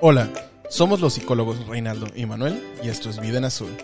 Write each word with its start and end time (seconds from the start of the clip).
Hola, 0.00 0.30
somos 0.68 1.00
los 1.00 1.14
psicólogos 1.14 1.66
Reinaldo 1.66 2.06
y 2.14 2.24
Manuel 2.24 2.62
y 2.84 2.88
esto 2.88 3.10
es 3.10 3.18
Vida 3.18 3.38
en 3.38 3.44
Azul. 3.46 3.76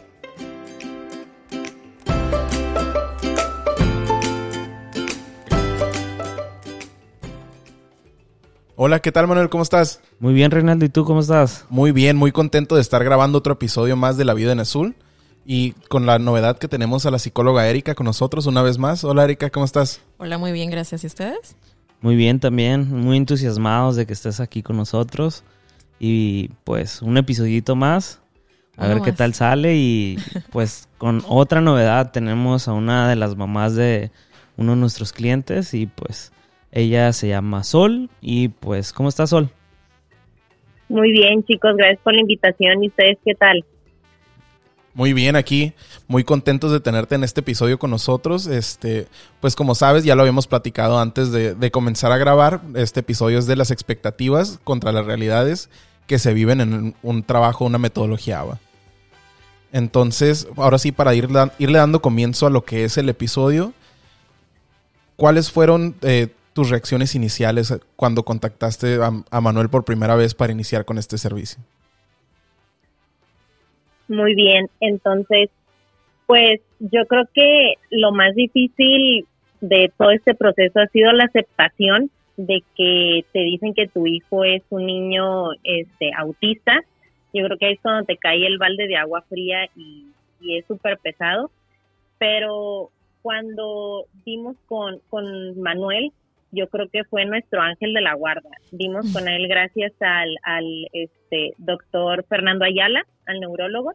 Hola, 8.77 9.01
¿qué 9.01 9.11
tal 9.11 9.27
Manuel? 9.27 9.49
¿Cómo 9.49 9.65
estás? 9.65 10.03
Muy 10.21 10.35
bien, 10.35 10.53
Reinaldo, 10.53 10.85
¿y 10.85 10.89
tú 10.89 11.05
cómo 11.05 11.19
estás? 11.19 11.67
Muy 11.69 11.91
bien, 11.91 12.17
muy 12.17 12.31
contento 12.31 12.77
de 12.77 12.81
estar 12.81 13.03
grabando 13.03 13.39
otro 13.39 13.55
episodio 13.55 13.97
más 13.97 14.17
de 14.17 14.25
La 14.25 14.35
Vida 14.35 14.53
en 14.53 14.61
Azul 14.61 14.95
y 15.45 15.73
con 15.89 16.07
la 16.07 16.21
novedad 16.21 16.59
que 16.59 16.69
tenemos 16.69 17.07
a 17.07 17.11
la 17.11 17.19
psicóloga 17.19 17.69
Erika 17.69 17.97
con 17.97 18.07
nosotros 18.07 18.47
una 18.47 18.63
vez 18.63 18.79
más. 18.79 19.03
Hola 19.03 19.25
Erika, 19.25 19.51
¿cómo 19.51 19.67
estás? 19.67 20.01
Hola, 20.19 20.39
muy 20.39 20.53
bien, 20.53 20.71
gracias. 20.71 21.03
¿Y 21.03 21.09
ustedes? 21.09 21.57
Muy 22.01 22.15
bien 22.15 22.39
también, 22.39 22.89
muy 22.89 23.17
entusiasmados 23.17 23.97
de 23.97 24.07
que 24.07 24.13
estés 24.13 24.39
aquí 24.39 24.63
con 24.63 24.77
nosotros 24.77 25.43
y 25.99 26.51
pues 26.65 27.03
un 27.03 27.17
episodito 27.17 27.77
más, 27.77 28.23
a 28.77 28.89
ver 28.89 29.01
qué 29.03 29.13
tal 29.13 29.35
sale 29.35 29.77
y 29.77 30.17
pues 30.51 30.89
con 30.99 31.23
otra 31.29 31.61
novedad 31.61 32.13
tenemos 32.13 32.69
a 32.69 32.73
una 32.73 33.09
de 33.09 33.17
las 33.17 33.37
mamás 33.37 33.77
de 33.77 34.11
uno 34.57 34.73
de 34.73 34.79
nuestros 34.79 35.13
clientes 35.13 35.75
y 35.75 35.87
pues 35.87 36.33
ella 36.73 37.13
se 37.13 37.29
llama 37.29 37.65
Sol 37.65 38.11
y 38.21 38.49
pues 38.49 38.93
¿cómo 38.93 39.09
está 39.09 39.27
Sol? 39.27 39.49
Muy 40.89 41.13
bien 41.13 41.45
chicos, 41.45 41.77
gracias 41.77 42.01
por 42.03 42.15
la 42.15 42.21
invitación 42.21 42.85
y 42.85 42.89
ustedes 42.89 43.19
qué 43.25 43.35
tal? 43.35 43.65
Muy 44.95 45.13
bien, 45.13 45.35
aquí 45.35 45.75
muy 46.07 46.23
contentos 46.23 46.71
de 46.71 46.79
tenerte 46.79 47.17
en 47.17 47.25
este 47.25 47.41
episodio 47.41 47.81
con 47.81 47.91
nosotros. 47.91 48.47
Este, 48.47 49.09
pues 49.41 49.57
como 49.57 49.75
sabes, 49.75 50.05
ya 50.05 50.15
lo 50.15 50.23
habíamos 50.23 50.47
platicado 50.47 51.01
antes 51.01 51.33
de, 51.33 51.71
comenzar 51.73 52.13
a 52.13 52.17
grabar. 52.17 52.61
Este 52.77 53.01
episodio 53.01 53.41
es 53.41 53.47
de 53.47 53.57
las 53.57 53.73
expectativas 53.73 54.61
contra 54.63 54.93
las 54.93 55.05
realidades 55.05 55.69
que 56.07 56.21
se 56.21 56.33
viven 56.33 56.61
en 56.61 56.95
un 57.03 57.23
trabajo, 57.25 57.65
una 57.65 57.79
metodología 57.79 58.41
ABA. 58.41 58.61
Entonces, 59.73 60.47
ahora 60.57 60.79
sí, 60.79 60.93
para 60.93 61.13
ir, 61.17 61.29
irle 61.59 61.79
dando 61.79 62.01
comienzo 62.01 62.47
a 62.47 62.51
lo 62.51 62.65
que 62.65 62.85
es 62.85 62.97
el 62.97 63.09
episodio, 63.09 63.73
¿cuáles 65.17 65.51
fueron 65.51 65.97
eh, 66.03 66.33
tus 66.53 66.71
reacciones 66.71 67.17
iniciales 67.17 67.75
cuando 67.97 68.25
contactaste 68.25 69.01
a 69.03 69.41
Manuel 69.41 69.71
por 69.71 69.85
primera 69.85 70.15
vez 70.15 70.35
para 70.35 70.53
iniciar 70.53 70.85
con 70.85 70.99
este 70.99 71.19
servicio? 71.19 71.59
Muy 74.09 74.35
bien, 74.35 74.69
entonces, 74.81 75.51
pues 76.27 76.61
yo 76.79 77.07
creo 77.07 77.25
que 77.33 77.75
lo 77.91 78.13
más 78.13 78.35
difícil 78.35 79.27
de 79.61 79.91
todo 79.97 80.11
este 80.11 80.35
proceso 80.35 80.81
ha 80.81 80.87
sido 80.89 81.13
la 81.13 81.25
aceptación 81.25 82.11
de 82.37 82.63
que 82.77 83.25
te 83.33 83.41
dicen 83.41 83.75
que 83.75 83.89
tu 83.89 84.07
hijo 84.07 84.45
es 84.45 84.63
un 84.71 84.87
niño 84.87 85.53
este 85.63 86.11
autista. 86.17 86.81
Yo 87.33 87.45
creo 87.45 87.59
que 87.59 87.67
ahí 87.67 87.73
es 87.75 87.81
cuando 87.81 88.05
te 88.05 88.17
cae 88.17 88.47
el 88.47 88.59
balde 88.59 88.87
de 88.87 88.97
agua 88.97 89.23
fría 89.29 89.69
y, 89.77 90.07
es 90.47 90.67
súper 90.67 90.99
pesado. 90.99 91.51
Pero 92.19 92.91
cuando 93.23 94.05
vimos 94.27 94.57
con, 94.67 95.01
con 95.09 95.59
Manuel, 95.61 96.13
yo 96.55 96.69
creo 96.69 96.89
que 96.89 97.05
fue 97.05 97.25
nuestro 97.25 97.61
ángel 97.61 97.93
de 97.93 98.01
la 98.01 98.15
guarda. 98.15 98.51
Vimos 98.73 99.13
con 99.13 99.29
él 99.29 99.49
gracias 99.49 99.93
al, 100.01 100.37
al 100.43 100.65
este, 100.93 101.53
doctor 101.59 102.25
Fernando 102.29 102.65
Ayala, 102.65 103.05
al 103.27 103.41
neurólogo. 103.41 103.93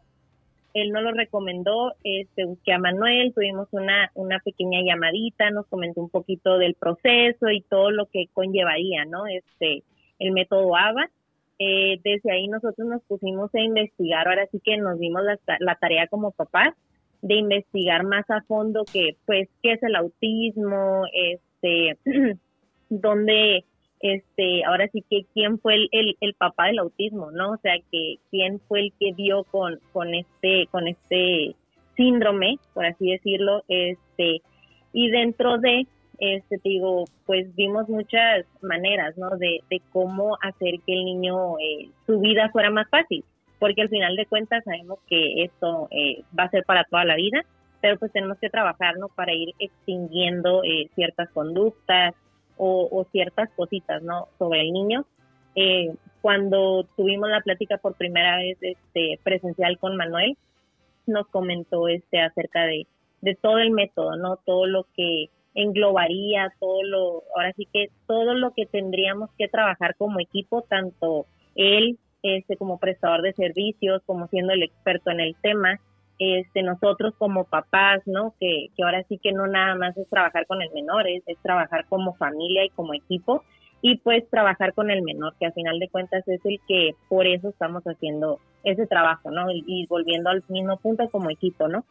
Él 0.72 0.90
nos 0.92 1.02
lo 1.02 1.10
recomendó, 1.12 1.94
este, 2.04 2.44
busqué 2.44 2.72
a 2.72 2.78
Manuel, 2.78 3.32
tuvimos 3.34 3.68
una, 3.72 4.10
una 4.14 4.38
pequeña 4.38 4.80
llamadita, 4.84 5.50
nos 5.50 5.66
comentó 5.66 6.00
un 6.00 6.10
poquito 6.10 6.58
del 6.58 6.74
proceso 6.74 7.50
y 7.50 7.62
todo 7.62 7.90
lo 7.90 8.06
que 8.06 8.28
conllevaría, 8.32 9.04
¿no? 9.04 9.26
Este, 9.26 9.82
el 10.20 10.32
método 10.32 10.76
ABA. 10.76 11.10
Eh, 11.58 12.00
desde 12.04 12.32
ahí 12.32 12.48
nosotros 12.48 12.86
nos 12.88 13.02
pusimos 13.02 13.54
a 13.54 13.60
investigar, 13.60 14.28
ahora 14.28 14.46
sí 14.50 14.60
que 14.64 14.78
nos 14.78 14.98
dimos 14.98 15.22
la, 15.24 15.38
la 15.58 15.74
tarea 15.74 16.06
como 16.06 16.30
papás 16.30 16.74
de 17.22 17.34
investigar 17.34 18.04
más 18.04 18.28
a 18.30 18.42
fondo 18.42 18.84
que, 18.90 19.16
pues, 19.26 19.48
qué 19.62 19.72
es 19.72 19.82
el 19.82 19.94
autismo, 19.96 21.02
este, 21.12 21.98
dónde 22.90 23.64
este, 24.00 24.64
ahora 24.64 24.88
sí 24.92 25.04
que 25.08 25.26
quién 25.34 25.58
fue 25.58 25.74
el, 25.74 26.16
el, 26.20 26.34
papá 26.34 26.66
del 26.66 26.78
autismo, 26.78 27.30
¿no? 27.30 27.52
O 27.52 27.56
sea, 27.58 27.74
que 27.90 28.16
quién 28.30 28.60
fue 28.66 28.80
el 28.80 28.92
que 28.98 29.12
dio 29.12 29.44
con, 29.44 29.78
con 29.92 30.14
este, 30.14 30.66
con 30.70 30.88
este 30.88 31.54
síndrome, 31.96 32.58
por 32.72 32.86
así 32.86 33.10
decirlo, 33.10 33.62
este, 33.68 34.40
y 34.94 35.10
dentro 35.10 35.58
de, 35.58 35.86
este, 36.18 36.58
te 36.58 36.68
digo, 36.68 37.04
pues 37.26 37.54
vimos 37.56 37.88
muchas 37.88 38.46
maneras, 38.62 39.16
¿no? 39.18 39.36
De, 39.36 39.60
de 39.68 39.82
cómo 39.92 40.36
hacer 40.40 40.80
que 40.86 40.94
el 40.94 41.04
niño, 41.04 41.58
eh, 41.58 41.90
su 42.06 42.20
vida 42.20 42.48
fuera 42.50 42.70
más 42.70 42.88
fácil, 42.88 43.22
porque 43.58 43.82
al 43.82 43.90
final 43.90 44.16
de 44.16 44.26
cuentas 44.26 44.64
sabemos 44.64 44.98
que 45.08 45.44
esto 45.44 45.88
eh, 45.90 46.22
va 46.38 46.44
a 46.44 46.50
ser 46.50 46.64
para 46.64 46.84
toda 46.84 47.04
la 47.04 47.16
vida, 47.16 47.44
pero 47.82 47.98
pues 47.98 48.12
tenemos 48.12 48.38
que 48.38 48.48
trabajar, 48.48 48.96
¿no? 48.96 49.08
Para 49.08 49.34
ir 49.34 49.54
extinguiendo 49.58 50.64
eh, 50.64 50.88
ciertas 50.94 51.28
conductas, 51.30 52.14
o, 52.62 53.06
ciertas 53.10 53.48
cositas, 53.56 54.02
¿no? 54.02 54.28
Sobre 54.38 54.60
el 54.60 54.72
niño. 54.72 55.04
Eh, 55.54 55.94
cuando 56.20 56.84
tuvimos 56.96 57.30
la 57.30 57.40
plática 57.40 57.78
por 57.78 57.94
primera 57.94 58.36
vez 58.36 58.58
este, 58.60 59.18
presencial 59.22 59.78
con 59.78 59.96
Manuel, 59.96 60.36
nos 61.06 61.26
comentó 61.28 61.88
este 61.88 62.20
acerca 62.20 62.64
de, 62.64 62.86
de 63.22 63.34
todo 63.34 63.58
el 63.58 63.70
método, 63.70 64.16
¿no? 64.16 64.36
Todo 64.36 64.66
lo 64.66 64.86
que 64.94 65.30
englobaría, 65.54 66.52
todo 66.60 66.82
lo, 66.82 67.22
ahora 67.34 67.52
sí 67.56 67.66
que 67.72 67.90
todo 68.06 68.34
lo 68.34 68.52
que 68.52 68.66
tendríamos 68.66 69.30
que 69.36 69.48
trabajar 69.48 69.96
como 69.96 70.20
equipo, 70.20 70.62
tanto 70.62 71.26
él 71.56 71.98
este, 72.22 72.56
como 72.56 72.78
prestador 72.78 73.22
de 73.22 73.32
servicios, 73.32 74.02
como 74.04 74.28
siendo 74.28 74.52
el 74.52 74.62
experto 74.62 75.10
en 75.10 75.20
el 75.20 75.34
tema, 75.36 75.80
este, 76.20 76.62
nosotros 76.62 77.14
como 77.16 77.44
papás, 77.44 78.02
¿no? 78.04 78.34
Que, 78.38 78.66
que 78.76 78.84
ahora 78.84 79.02
sí 79.08 79.18
que 79.18 79.32
no 79.32 79.46
nada 79.46 79.74
más 79.74 79.96
es 79.96 80.06
trabajar 80.08 80.46
con 80.46 80.60
el 80.60 80.70
menor, 80.72 81.08
es, 81.08 81.24
trabajar 81.42 81.86
como 81.88 82.14
familia 82.14 82.62
y 82.64 82.68
como 82.68 82.92
equipo 82.92 83.42
y 83.80 83.96
pues 83.96 84.28
trabajar 84.28 84.74
con 84.74 84.90
el 84.90 85.00
menor, 85.00 85.34
que 85.40 85.46
al 85.46 85.54
final 85.54 85.78
de 85.78 85.88
cuentas 85.88 86.28
es 86.28 86.44
el 86.44 86.60
que 86.68 86.94
por 87.08 87.26
eso 87.26 87.48
estamos 87.48 87.82
haciendo 87.84 88.38
ese 88.62 88.86
trabajo, 88.86 89.30
¿no? 89.30 89.46
Y, 89.50 89.86
volviendo 89.88 90.28
al 90.28 90.44
mismo 90.48 90.76
punto 90.76 91.08
como 91.08 91.30
equipo, 91.30 91.66
¿no? 91.66 91.84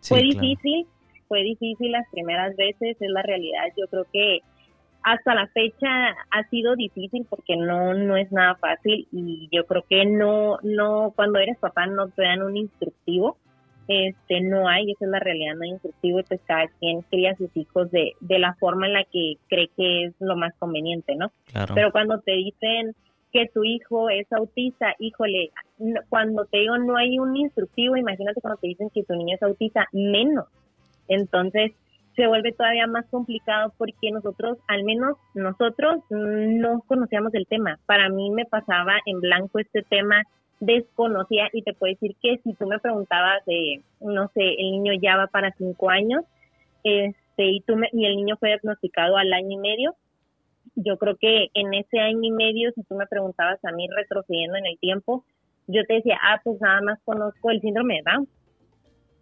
fue 0.00 0.20
difícil, 0.20 0.86
fue 1.26 1.42
difícil 1.42 1.90
las 1.90 2.08
primeras 2.10 2.54
veces, 2.54 2.96
es 3.00 3.10
la 3.10 3.22
realidad, 3.22 3.64
yo 3.76 3.88
creo 3.88 4.06
que 4.12 4.42
hasta 5.02 5.34
la 5.34 5.48
fecha 5.48 5.88
ha 6.30 6.48
sido 6.50 6.76
difícil 6.76 7.26
porque 7.28 7.56
no 7.56 7.92
no 7.94 8.16
es 8.16 8.30
nada 8.30 8.54
fácil 8.54 9.08
y 9.12 9.48
yo 9.50 9.66
creo 9.66 9.84
que 9.88 10.06
no 10.06 10.58
no 10.62 11.12
cuando 11.14 11.38
eres 11.38 11.58
papá 11.58 11.86
no 11.86 12.08
te 12.08 12.22
dan 12.22 12.42
un 12.42 12.56
instructivo 12.56 13.36
este 13.88 14.40
no 14.40 14.68
hay, 14.68 14.90
esa 14.90 15.04
es 15.04 15.10
la 15.10 15.20
realidad, 15.20 15.54
no 15.54 15.62
hay 15.62 15.70
instructivo 15.70 16.20
y 16.20 16.22
pues 16.22 16.40
cada 16.46 16.66
quien 16.80 17.02
cría 17.02 17.32
a 17.32 17.36
sus 17.36 17.54
hijos 17.56 17.90
de, 17.90 18.12
de 18.20 18.38
la 18.38 18.54
forma 18.54 18.86
en 18.86 18.94
la 18.94 19.04
que 19.04 19.34
cree 19.48 19.68
que 19.76 20.04
es 20.04 20.14
lo 20.20 20.36
más 20.36 20.54
conveniente, 20.58 21.14
¿no? 21.16 21.30
Pero 21.74 21.92
cuando 21.92 22.20
te 22.20 22.32
dicen 22.32 22.94
que 23.32 23.46
tu 23.52 23.64
hijo 23.64 24.10
es 24.10 24.32
autista, 24.32 24.94
híjole, 24.98 25.50
cuando 26.08 26.44
te 26.46 26.58
digo 26.58 26.78
no 26.78 26.96
hay 26.96 27.18
un 27.18 27.36
instructivo, 27.36 27.96
imagínate 27.96 28.40
cuando 28.40 28.60
te 28.60 28.68
dicen 28.68 28.90
que 28.90 29.02
tu 29.02 29.14
niño 29.14 29.34
es 29.34 29.42
autista, 29.42 29.86
menos. 29.92 30.46
Entonces 31.08 31.72
se 32.16 32.26
vuelve 32.26 32.52
todavía 32.52 32.86
más 32.86 33.06
complicado 33.10 33.72
porque 33.76 34.10
nosotros, 34.12 34.58
al 34.68 34.84
menos 34.84 35.18
nosotros, 35.34 35.96
no 36.10 36.80
conocíamos 36.86 37.34
el 37.34 37.46
tema. 37.46 37.78
Para 37.86 38.08
mí 38.08 38.30
me 38.30 38.44
pasaba 38.44 38.92
en 39.04 39.20
blanco 39.20 39.58
este 39.58 39.82
tema 39.82 40.22
desconocía 40.60 41.48
y 41.52 41.62
te 41.62 41.74
puedo 41.74 41.92
decir 41.92 42.16
que 42.22 42.38
si 42.42 42.54
tú 42.54 42.66
me 42.66 42.78
preguntabas 42.78 43.44
de, 43.46 43.82
no 44.00 44.28
sé, 44.34 44.42
el 44.42 44.70
niño 44.72 44.92
ya 45.00 45.16
va 45.16 45.26
para 45.26 45.54
cinco 45.56 45.90
años, 45.90 46.24
este, 46.82 47.44
y, 47.44 47.60
tú 47.62 47.74
y 47.92 48.06
el 48.06 48.16
niño 48.16 48.36
fue 48.38 48.50
diagnosticado 48.50 49.16
al 49.16 49.32
año 49.32 49.52
y 49.52 49.56
medio, 49.56 49.94
yo 50.76 50.96
creo 50.98 51.16
que 51.16 51.48
en 51.54 51.74
ese 51.74 51.98
año 52.00 52.22
y 52.22 52.30
medio, 52.30 52.72
si 52.72 52.82
tú 52.84 52.94
me 52.94 53.06
preguntabas 53.06 53.64
a 53.64 53.72
mí 53.72 53.86
retrocediendo 53.88 54.56
en 54.56 54.66
el 54.66 54.78
tiempo, 54.78 55.24
yo 55.66 55.84
te 55.86 55.94
decía, 55.94 56.18
ah, 56.22 56.40
pues 56.42 56.60
nada 56.60 56.80
más 56.82 56.98
conozco 57.04 57.50
el 57.50 57.60
síndrome 57.60 57.96
de 57.96 58.10
Down. 58.10 58.28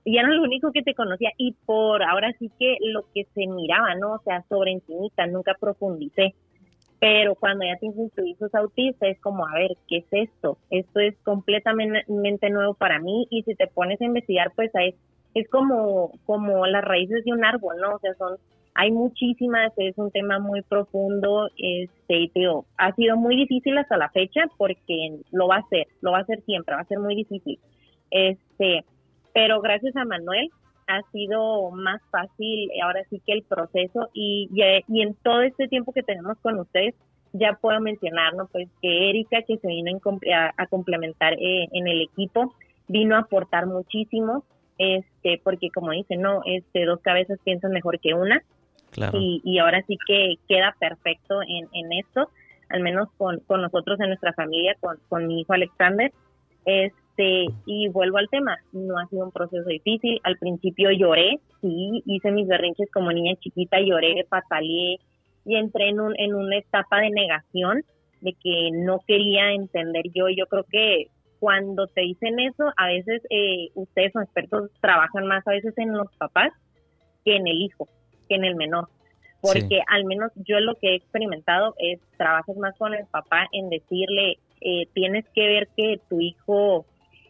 Y 0.05 0.19
era 0.19 0.29
lo 0.29 0.43
único 0.43 0.73
que 0.73 0.83
te 0.83 0.95
conocía 0.95 1.31
y 1.37 1.55
por 1.65 2.03
ahora 2.03 2.33
sí 2.39 2.51
que 2.59 2.77
lo 2.81 3.05
que 3.15 3.25
se 3.35 3.47
miraba, 3.47 3.95
¿no? 3.95 4.15
O 4.15 4.23
sea, 4.25 4.43
sobre 4.49 4.73
encimita, 4.73 5.27
nunca 5.27 5.55
profundicé 5.61 6.35
pero 7.03 7.35
cuando 7.35 7.65
ya 7.65 7.77
tienes 7.81 8.13
tu 8.13 8.25
hijo 8.25 8.47
es 8.47 8.55
autista 8.55 9.09
es 9.09 9.19
como, 9.19 9.45
a 9.45 9.55
ver, 9.55 9.73
¿qué 9.89 9.97
es 9.97 10.07
esto? 10.13 10.57
Esto 10.71 11.01
es 11.01 11.17
completamente 11.25 12.49
nuevo 12.49 12.75
para 12.75 13.01
mí 13.01 13.27
y 13.29 13.43
si 13.43 13.57
te 13.57 13.67
pones 13.67 14.01
a 14.01 14.05
investigar, 14.05 14.53
pues 14.55 14.71
es, 14.75 14.95
es 15.35 15.49
como, 15.49 16.13
como 16.27 16.65
las 16.65 16.85
raíces 16.85 17.25
de 17.25 17.33
un 17.33 17.45
árbol, 17.45 17.75
¿no? 17.81 17.97
O 17.97 17.99
sea, 17.99 18.15
son, 18.15 18.37
hay 18.77 18.93
muchísimas, 18.93 19.73
es 19.79 19.99
un 19.99 20.13
tema 20.13 20.39
muy 20.39 20.63
profundo, 20.63 21.49
este, 21.59 22.15
y 22.21 22.33
ha 22.77 22.95
sido 22.95 23.17
muy 23.17 23.35
difícil 23.35 23.77
hasta 23.79 23.97
la 23.97 24.11
fecha 24.11 24.43
porque 24.57 25.19
lo 25.33 25.49
va 25.49 25.57
a 25.57 25.69
ser, 25.71 25.89
lo 26.03 26.13
va 26.13 26.19
a 26.19 26.23
hacer 26.23 26.41
siempre, 26.45 26.77
va 26.77 26.83
a 26.83 26.87
ser 26.87 27.01
muy 27.01 27.17
difícil. 27.17 27.59
Este, 28.13 28.85
pero 29.35 29.61
gracias 29.61 29.97
a 29.97 30.05
Manuel, 30.05 30.51
ha 30.97 31.03
sido 31.11 31.71
más 31.71 32.01
fácil 32.11 32.71
ahora 32.83 33.03
sí 33.11 33.21
que 33.25 33.33
el 33.33 33.43
proceso 33.43 34.09
y, 34.13 34.49
y, 34.53 35.03
en 35.03 35.15
todo 35.15 35.43
este 35.43 35.69
tiempo 35.69 35.93
que 35.93 36.03
tenemos 36.03 36.39
con 36.39 36.59
ustedes 36.59 36.95
ya 37.33 37.55
puedo 37.61 37.81
mencionar, 37.81 38.35
¿no? 38.35 38.47
Pues 38.49 38.69
que 38.83 39.09
Erika, 39.09 39.43
que 39.43 39.57
se 39.57 39.67
vino 39.67 39.99
a, 40.57 40.67
complementar 40.67 41.33
eh, 41.35 41.67
en 41.73 41.89
el 41.89 42.03
equipo, 42.03 42.55
vino 42.89 43.17
a 43.17 43.21
aportar 43.21 43.67
muchísimo, 43.67 44.45
este, 44.77 45.41
porque 45.43 45.71
como 45.71 45.93
dicen, 45.93 46.21
no, 46.21 46.43
este, 46.45 46.85
dos 46.85 47.01
cabezas 47.01 47.39
piensan 47.43 47.73
mejor 47.73 48.01
que 48.01 48.13
una. 48.13 48.43
Y, 49.15 49.41
y 49.43 49.59
ahora 49.59 49.83
sí 49.87 49.97
que 50.07 50.35
queda 50.47 50.77
perfecto 50.79 51.41
en, 51.41 51.67
en 51.73 51.93
esto, 51.95 52.29
al 52.69 52.83
menos 52.83 53.09
con, 53.17 53.41
con 53.41 53.63
nosotros 53.63 53.99
en 54.01 54.09
nuestra 54.09 54.35
familia, 54.35 54.77
con, 54.81 54.99
con 55.09 55.27
mi 55.27 55.41
hijo 55.41 55.55
Alexander. 55.55 56.13
Este, 56.67 57.02
y 57.17 57.89
vuelvo 57.89 58.19
al 58.19 58.29
tema, 58.29 58.57
no 58.73 58.99
ha 58.99 59.07
sido 59.07 59.25
un 59.25 59.33
proceso 59.33 59.69
difícil. 59.69 60.21
Al 60.25 60.39
principio 60.39 60.91
lloré, 60.91 61.41
sí, 61.61 62.03
hice 62.07 62.31
mis 62.31 62.49
berrinches 62.49 62.91
como 62.91 63.13
niña 63.13 63.35
chiquita, 63.37 63.81
lloré, 63.81 64.25
pataleé 64.29 64.99
y 65.45 65.57
entré 65.57 65.89
en, 65.89 66.01
un, 66.01 66.15
en 66.19 66.35
una 66.35 66.59
etapa 66.59 67.01
de 67.01 67.11
negación 67.11 67.83
de 68.21 68.35
que 68.35 68.71
no 68.73 69.01
quería 69.07 69.53
entender 69.53 70.05
yo. 70.15 70.29
Yo 70.29 70.47
creo 70.47 70.65
que 70.65 71.09
cuando 71.39 71.87
te 71.89 72.03
dicen 72.03 72.39
eso, 72.39 72.73
a 72.77 72.87
veces 72.87 73.23
eh, 73.31 73.69
ustedes 73.75 74.13
son 74.13 74.23
expertos, 74.23 74.71
trabajan 74.81 75.27
más 75.27 75.47
a 75.47 75.51
veces 75.51 75.77
en 75.77 75.93
los 75.93 76.11
papás 76.17 76.53
que 77.25 77.37
en 77.37 77.47
el 77.47 77.61
hijo, 77.63 77.89
que 78.29 78.37
en 78.37 78.45
el 78.45 78.55
menor. 78.55 78.89
Porque 79.41 79.81
al 79.89 80.05
menos 80.05 80.31
yo 80.37 80.61
lo 80.61 80.77
que 80.77 80.91
he 80.91 80.95
experimentado 80.95 81.75
es, 81.79 81.99
trabajas 82.17 82.57
más 82.57 82.77
con 82.79 82.95
el 82.95 83.07
papá 83.07 83.49
en 83.51 83.71
decirle, 83.71 84.39
eh, 84.61 84.87
tienes 84.95 85.29
que 85.35 85.49
ver 85.49 85.69
que 85.77 86.01
tu 86.09 86.21
hijo 86.21 86.87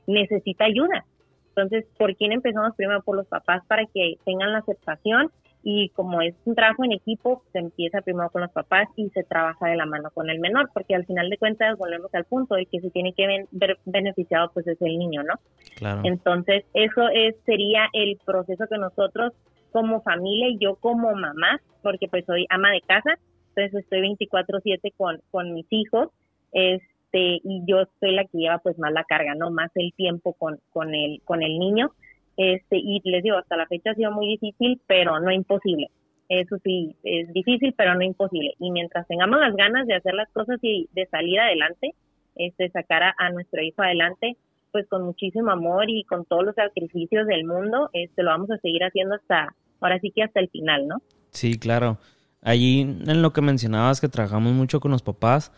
necesita 0.06 0.64
ayuda. 0.64 1.04
Entonces, 1.48 1.84
¿por 1.98 2.16
quién 2.16 2.32
empezamos 2.32 2.74
primero? 2.76 3.02
Por 3.02 3.16
los 3.16 3.26
papás 3.26 3.62
para 3.66 3.84
que 3.86 4.14
tengan 4.24 4.52
la 4.52 4.58
aceptación 4.58 5.30
y 5.64 5.90
como 5.90 6.20
es 6.22 6.34
un 6.44 6.54
trabajo 6.54 6.84
en 6.84 6.92
equipo, 6.92 7.42
se 7.52 7.60
empieza 7.60 8.00
primero 8.00 8.30
con 8.30 8.42
los 8.42 8.50
papás 8.50 8.88
y 8.96 9.10
se 9.10 9.22
trabaja 9.22 9.68
de 9.68 9.76
la 9.76 9.86
mano 9.86 10.10
con 10.10 10.28
el 10.28 10.40
menor, 10.40 10.70
porque 10.74 10.94
al 10.94 11.06
final 11.06 11.30
de 11.30 11.38
cuentas 11.38 11.78
volvemos 11.78 12.12
al 12.14 12.24
punto 12.24 12.56
de 12.56 12.66
que 12.66 12.80
se 12.80 12.90
tiene 12.90 13.12
que 13.12 13.46
ver 13.52 13.78
beneficiado 13.84 14.50
pues 14.52 14.66
es 14.66 14.80
el 14.82 14.98
niño, 14.98 15.22
¿no? 15.22 15.34
Claro. 15.76 16.00
Entonces, 16.04 16.64
eso 16.74 17.08
es, 17.10 17.36
sería 17.46 17.88
el 17.92 18.18
proceso 18.24 18.64
que 18.68 18.78
nosotros 18.78 19.32
como 19.70 20.02
familia 20.02 20.48
y 20.48 20.58
yo 20.58 20.74
como 20.76 21.14
mamá, 21.14 21.60
porque 21.82 22.08
pues 22.08 22.24
soy 22.26 22.46
ama 22.50 22.70
de 22.72 22.80
casa, 22.80 23.18
entonces 23.54 23.84
estoy 23.84 24.00
24/7 24.00 24.92
con, 24.96 25.20
con 25.30 25.54
mis 25.54 25.66
hijos, 25.70 26.08
este, 27.12 27.40
y 27.44 27.62
yo 27.66 27.84
soy 28.00 28.14
la 28.14 28.24
que 28.24 28.38
lleva 28.38 28.58
pues 28.58 28.78
más 28.78 28.92
la 28.92 29.04
carga, 29.04 29.34
¿no? 29.34 29.50
Más 29.50 29.70
el 29.74 29.92
tiempo 29.94 30.32
con, 30.34 30.58
con, 30.70 30.94
el, 30.94 31.20
con 31.24 31.42
el 31.42 31.58
niño 31.58 31.92
este, 32.36 32.78
y 32.78 33.00
les 33.04 33.22
digo, 33.22 33.36
hasta 33.36 33.56
la 33.56 33.66
fecha 33.66 33.90
ha 33.90 33.94
sido 33.94 34.10
muy 34.10 34.26
difícil, 34.26 34.80
pero 34.86 35.20
no 35.20 35.30
imposible. 35.30 35.90
Eso 36.28 36.56
sí, 36.64 36.96
es 37.02 37.30
difícil, 37.32 37.74
pero 37.76 37.94
no 37.94 38.02
imposible. 38.02 38.54
Y 38.58 38.70
mientras 38.70 39.06
tengamos 39.06 39.38
las 39.40 39.54
ganas 39.54 39.86
de 39.86 39.94
hacer 39.94 40.14
las 40.14 40.30
cosas 40.30 40.58
y 40.62 40.88
de 40.92 41.06
salir 41.06 41.38
adelante, 41.38 41.94
este, 42.36 42.70
sacar 42.70 43.02
a, 43.18 43.30
nuestro 43.30 43.62
hijo 43.62 43.82
adelante, 43.82 44.36
pues 44.70 44.88
con 44.88 45.04
muchísimo 45.04 45.50
amor 45.50 45.90
y 45.90 46.04
con 46.04 46.24
todos 46.24 46.44
los 46.44 46.54
sacrificios 46.54 47.26
del 47.26 47.44
mundo, 47.44 47.90
este, 47.92 48.22
lo 48.22 48.30
vamos 48.30 48.50
a 48.50 48.56
seguir 48.58 48.82
haciendo 48.82 49.16
hasta, 49.16 49.54
ahora 49.80 49.98
sí 50.00 50.10
que 50.10 50.22
hasta 50.22 50.40
el 50.40 50.48
final, 50.48 50.88
¿no? 50.88 51.02
Sí, 51.30 51.58
claro. 51.58 51.98
Allí 52.40 52.80
en 52.80 53.20
lo 53.20 53.34
que 53.34 53.42
mencionabas 53.42 54.00
que 54.00 54.08
trabajamos 54.08 54.54
mucho 54.54 54.80
con 54.80 54.90
los 54.90 55.02
papás, 55.02 55.52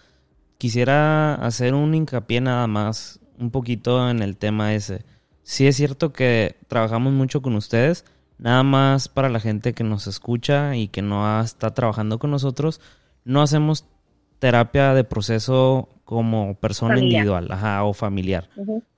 quisiera 0.59 1.35
hacer 1.35 1.75
un 1.75 1.95
hincapié 1.95 2.41
nada 2.41 2.67
más, 2.67 3.21
un 3.39 3.51
poquito 3.51 4.11
en 4.11 4.23
el 4.23 4.37
tema 4.37 4.75
ese 4.75 5.05
sí 5.45 5.67
es 5.67 5.77
cierto 5.77 6.13
que 6.13 6.57
trabajamos 6.67 7.13
mucho 7.13 7.41
con 7.41 7.55
ustedes. 7.55 8.05
Nada 8.39 8.65
más 8.65 9.09
para 9.09 9.29
la 9.29 9.39
gente 9.39 9.75
que 9.75 9.85
nos 9.85 10.09
escucha 10.09 10.75
y 10.75 10.89
que 10.89 11.03
no 11.03 11.41
está 11.41 11.73
trabajando 11.73 12.19
con 12.19 12.33
nosotros, 12.33 12.81
no 13.25 13.41
hacemos 13.41 13.87
terapia 14.41 14.93
de 14.93 15.05
proceso 15.05 15.89
como 16.05 16.55
persona 16.57 16.99
individual 16.99 17.51
ajá, 17.53 17.85
o 17.85 17.95
familiar. 17.95 18.49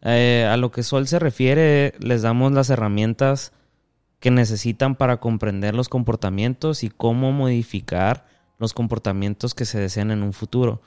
Eh, 0.00 0.48
a 0.50 0.56
lo 0.56 0.70
que 0.70 0.82
Sol 0.82 1.06
se 1.06 1.18
refiere, 1.18 1.92
les 2.00 2.22
damos 2.22 2.52
las 2.52 2.70
herramientas 2.70 3.52
que 4.18 4.30
necesitan 4.30 4.96
para 4.96 5.18
comprender 5.18 5.74
los 5.74 5.88
comportamientos 5.88 6.82
y 6.82 6.88
cómo 6.88 7.30
modificar 7.30 8.24
los 8.58 8.72
comportamientos 8.72 9.54
que 9.54 9.66
se 9.66 9.78
desean 9.78 10.10
en 10.10 10.22
un 10.22 10.32
futuro. 10.32 10.80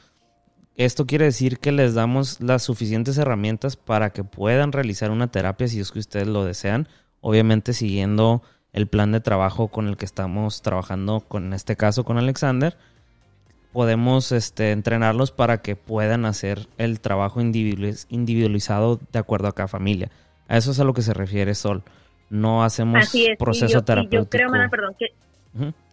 Esto 0.80 1.06
quiere 1.06 1.26
decir 1.26 1.60
que 1.60 1.74
les 1.74 1.94
damos 1.94 2.40
las 2.40 2.64
suficientes 2.64 3.18
herramientas 3.18 3.76
para 3.76 4.12
que 4.12 4.24
puedan 4.24 4.72
realizar 4.72 5.12
una 5.12 5.30
terapia 5.30 5.68
si 5.68 5.82
es 5.82 5.92
que 5.92 6.00
ustedes 6.00 6.28
lo 6.28 6.46
desean, 6.46 6.88
obviamente 7.20 7.74
siguiendo 7.74 8.44
el 8.72 8.88
plan 8.88 9.12
de 9.12 9.20
trabajo 9.20 9.68
con 9.68 9.90
el 9.90 9.98
que 9.98 10.06
estamos 10.06 10.62
trabajando, 10.62 11.20
con, 11.20 11.48
en 11.48 11.54
este 11.54 11.76
caso 11.76 12.06
con 12.06 12.18
Alexander. 12.18 12.78
Podemos 13.74 14.32
este, 14.32 14.72
entrenarlos 14.72 15.32
para 15.34 15.62
que 15.62 15.76
puedan 15.76 16.24
hacer 16.24 16.68
el 16.78 17.02
trabajo 17.02 17.42
individualizado 17.42 19.02
de 19.12 19.20
acuerdo 19.20 19.50
a 19.50 19.56
cada 19.56 19.68
familia. 19.68 20.10
A 20.48 20.56
eso 20.56 20.72
es 20.72 20.80
a 20.80 20.86
lo 20.86 20.94
que 20.94 21.02
se 21.02 21.14
refiere 21.14 21.56
Sol. 21.56 21.84
No 22.30 22.64
hacemos 22.64 23.14
proceso 23.38 23.84
terapéutico. 23.84 24.24
yo 24.24 24.30
creo, 24.30 24.70
perdón, 24.70 24.96
que, 24.98 25.08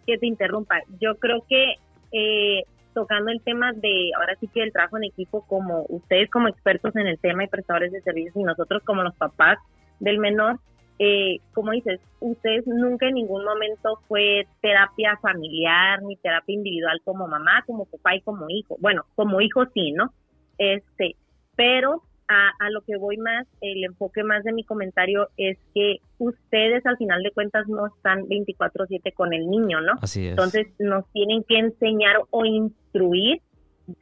que 0.06 0.16
te 0.16 0.26
interrumpa. 0.28 0.76
Yo 1.00 1.16
creo 1.16 1.44
que 1.48 1.74
eh, 2.12 2.62
tocando 2.96 3.30
el 3.30 3.42
tema 3.42 3.74
de, 3.74 4.10
ahora 4.16 4.36
sí 4.40 4.48
que 4.48 4.62
el 4.62 4.72
trabajo 4.72 4.96
en 4.96 5.04
equipo, 5.04 5.46
como 5.46 5.84
ustedes 5.90 6.30
como 6.30 6.48
expertos 6.48 6.96
en 6.96 7.06
el 7.06 7.18
tema 7.18 7.44
y 7.44 7.48
prestadores 7.48 7.92
de 7.92 8.00
servicios 8.00 8.34
y 8.36 8.42
nosotros 8.42 8.82
como 8.84 9.02
los 9.02 9.14
papás 9.16 9.58
del 10.00 10.18
menor, 10.18 10.60
eh, 10.98 11.40
como 11.52 11.72
dices, 11.72 12.00
ustedes 12.20 12.66
nunca 12.66 13.06
en 13.06 13.16
ningún 13.16 13.44
momento 13.44 14.00
fue 14.08 14.46
terapia 14.62 15.18
familiar 15.20 16.02
ni 16.04 16.16
terapia 16.16 16.54
individual 16.54 16.98
como 17.04 17.28
mamá, 17.28 17.62
como 17.66 17.84
papá 17.84 18.16
y 18.16 18.22
como 18.22 18.46
hijo. 18.48 18.78
Bueno, 18.80 19.04
como 19.14 19.42
hijo 19.42 19.66
sí, 19.74 19.92
¿no? 19.92 20.14
Este, 20.56 21.16
pero 21.54 22.00
a, 22.28 22.70
lo 22.70 22.80
que 22.82 22.96
voy 22.96 23.16
más, 23.18 23.46
el 23.60 23.84
enfoque 23.84 24.24
más 24.24 24.42
de 24.44 24.52
mi 24.52 24.64
comentario 24.64 25.28
es 25.36 25.58
que 25.74 25.98
ustedes 26.18 26.84
al 26.86 26.96
final 26.96 27.22
de 27.22 27.30
cuentas 27.30 27.68
no 27.68 27.86
están 27.86 28.26
24/7 28.26 29.12
con 29.14 29.32
el 29.32 29.48
niño, 29.48 29.80
¿no? 29.80 29.92
Así 30.02 30.26
es. 30.26 30.30
Entonces 30.30 30.66
nos 30.78 31.10
tienen 31.12 31.44
que 31.44 31.58
enseñar 31.58 32.16
o 32.30 32.44
instruir 32.44 33.40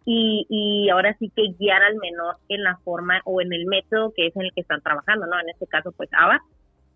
y, 0.07 0.47
y 0.49 0.89
ahora 0.89 1.15
sí 1.19 1.31
que 1.35 1.55
guiar 1.59 1.83
al 1.83 1.97
menor 1.97 2.37
en 2.49 2.63
la 2.63 2.79
forma 2.79 3.21
o 3.25 3.41
en 3.41 3.53
el 3.53 3.67
método 3.67 4.13
que 4.17 4.29
es 4.29 4.37
en 4.37 4.43
el 4.43 4.53
que 4.55 4.63
están 4.63 4.81
trabajando, 4.81 5.27
¿no? 5.27 5.39
En 5.41 5.51
este 5.51 5.67
caso, 5.67 5.93
pues 5.93 6.09
ABA. 6.13 6.41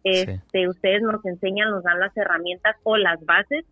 Este, 0.04 0.68
Ustedes 0.68 1.02
nos 1.02 1.24
enseñan, 1.26 1.70
nos 1.70 1.82
dan 1.82 2.00
las 2.00 2.16
herramientas 2.16 2.76
o 2.84 2.96
las 2.96 3.22
bases 3.26 3.66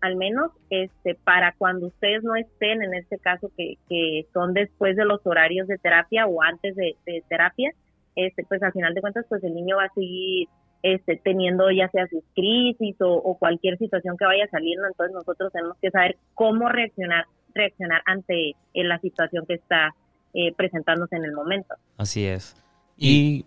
al 0.00 0.16
menos 0.16 0.50
este 0.70 1.14
para 1.14 1.54
cuando 1.56 1.88
ustedes 1.88 2.22
no 2.22 2.34
estén 2.36 2.82
en 2.82 2.94
este 2.94 3.18
caso 3.18 3.50
que, 3.56 3.74
que 3.88 4.26
son 4.32 4.54
después 4.54 4.96
de 4.96 5.04
los 5.04 5.20
horarios 5.24 5.68
de 5.68 5.78
terapia 5.78 6.26
o 6.26 6.42
antes 6.42 6.74
de, 6.76 6.96
terapia 7.28 7.72
este 8.16 8.44
pues 8.44 8.62
al 8.62 8.72
final 8.72 8.94
de 8.94 9.00
cuentas 9.00 9.26
pues 9.28 9.42
el 9.44 9.54
niño 9.54 9.76
va 9.76 9.84
a 9.84 9.94
seguir 9.94 10.48
este 10.82 11.20
teniendo 11.22 11.70
ya 11.70 11.88
sea 11.90 12.06
sus 12.08 12.24
crisis 12.34 12.96
o, 13.00 13.36
cualquier 13.38 13.76
situación 13.76 14.16
que 14.16 14.24
vaya 14.24 14.48
saliendo. 14.50 14.86
Entonces 14.86 15.14
nosotros 15.14 15.52
tenemos 15.52 15.76
que 15.80 15.90
saber 15.90 16.16
cómo 16.34 16.68
reaccionar 16.68 17.26
reaccionar 17.54 18.02
ante 18.06 18.50
eh, 18.50 18.84
la 18.84 18.98
situación 19.00 19.44
que 19.46 19.54
está 19.54 19.94
eh, 20.32 20.52
presentándose 20.54 21.16
en 21.16 21.24
el 21.24 21.32
momento. 21.32 21.74
Así 21.98 22.26
es. 22.26 22.56
Y 22.96 23.44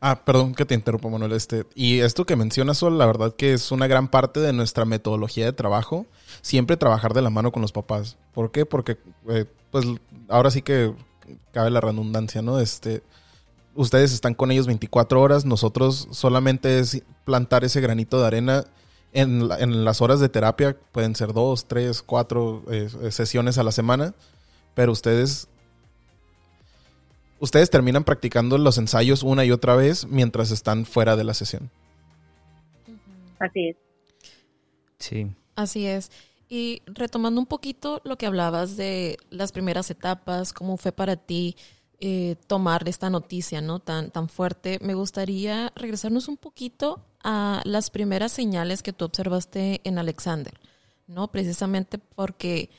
Ah, 0.00 0.24
perdón 0.24 0.54
que 0.54 0.66
te 0.66 0.74
interrumpa, 0.74 1.08
Manuel. 1.08 1.32
Este, 1.32 1.64
y 1.74 2.00
esto 2.00 2.26
que 2.26 2.36
mencionas, 2.36 2.78
Sol, 2.78 2.98
la 2.98 3.06
verdad 3.06 3.34
que 3.34 3.54
es 3.54 3.72
una 3.72 3.86
gran 3.86 4.08
parte 4.08 4.40
de 4.40 4.52
nuestra 4.52 4.84
metodología 4.84 5.46
de 5.46 5.52
trabajo. 5.52 6.06
Siempre 6.42 6.76
trabajar 6.76 7.14
de 7.14 7.22
la 7.22 7.30
mano 7.30 7.50
con 7.50 7.62
los 7.62 7.72
papás. 7.72 8.18
¿Por 8.34 8.50
qué? 8.50 8.66
Porque, 8.66 8.98
eh, 9.28 9.46
pues, 9.70 9.86
ahora 10.28 10.50
sí 10.50 10.62
que 10.62 10.92
cabe 11.52 11.70
la 11.70 11.80
redundancia, 11.80 12.42
¿no? 12.42 12.60
Este, 12.60 13.02
ustedes 13.74 14.12
están 14.12 14.34
con 14.34 14.50
ellos 14.50 14.66
24 14.66 15.20
horas, 15.20 15.44
nosotros 15.44 16.08
solamente 16.10 16.78
es 16.78 17.02
plantar 17.24 17.64
ese 17.64 17.80
granito 17.80 18.20
de 18.20 18.26
arena 18.26 18.64
en, 19.12 19.48
en 19.58 19.84
las 19.84 20.00
horas 20.02 20.20
de 20.20 20.28
terapia. 20.28 20.76
Pueden 20.92 21.14
ser 21.14 21.32
dos, 21.32 21.66
tres, 21.66 22.02
cuatro 22.02 22.62
eh, 22.70 22.88
sesiones 23.10 23.58
a 23.58 23.62
la 23.62 23.72
semana, 23.72 24.14
pero 24.74 24.92
ustedes 24.92 25.48
ustedes 27.38 27.70
terminan 27.70 28.04
practicando 28.04 28.58
los 28.58 28.78
ensayos 28.78 29.22
una 29.22 29.44
y 29.44 29.52
otra 29.52 29.76
vez 29.76 30.06
mientras 30.06 30.50
están 30.50 30.86
fuera 30.86 31.16
de 31.16 31.24
la 31.24 31.34
sesión. 31.34 31.70
Así 33.38 33.68
es. 33.68 33.76
Sí. 34.98 35.26
Así 35.54 35.86
es. 35.86 36.10
Y 36.48 36.82
retomando 36.86 37.40
un 37.40 37.46
poquito 37.46 38.00
lo 38.04 38.16
que 38.16 38.26
hablabas 38.26 38.76
de 38.76 39.18
las 39.30 39.52
primeras 39.52 39.90
etapas, 39.90 40.52
cómo 40.52 40.76
fue 40.76 40.92
para 40.92 41.16
ti 41.16 41.56
eh, 41.98 42.36
tomar 42.46 42.88
esta 42.88 43.10
noticia, 43.10 43.60
¿no? 43.60 43.80
Tan, 43.80 44.10
tan 44.10 44.28
fuerte, 44.28 44.78
me 44.80 44.94
gustaría 44.94 45.72
regresarnos 45.74 46.28
un 46.28 46.36
poquito 46.36 47.04
a 47.24 47.62
las 47.64 47.90
primeras 47.90 48.32
señales 48.32 48.82
que 48.82 48.92
tú 48.92 49.06
observaste 49.06 49.80
en 49.82 49.98
Alexander, 49.98 50.54
¿no? 51.06 51.28
Precisamente 51.32 51.98
porque 51.98 52.70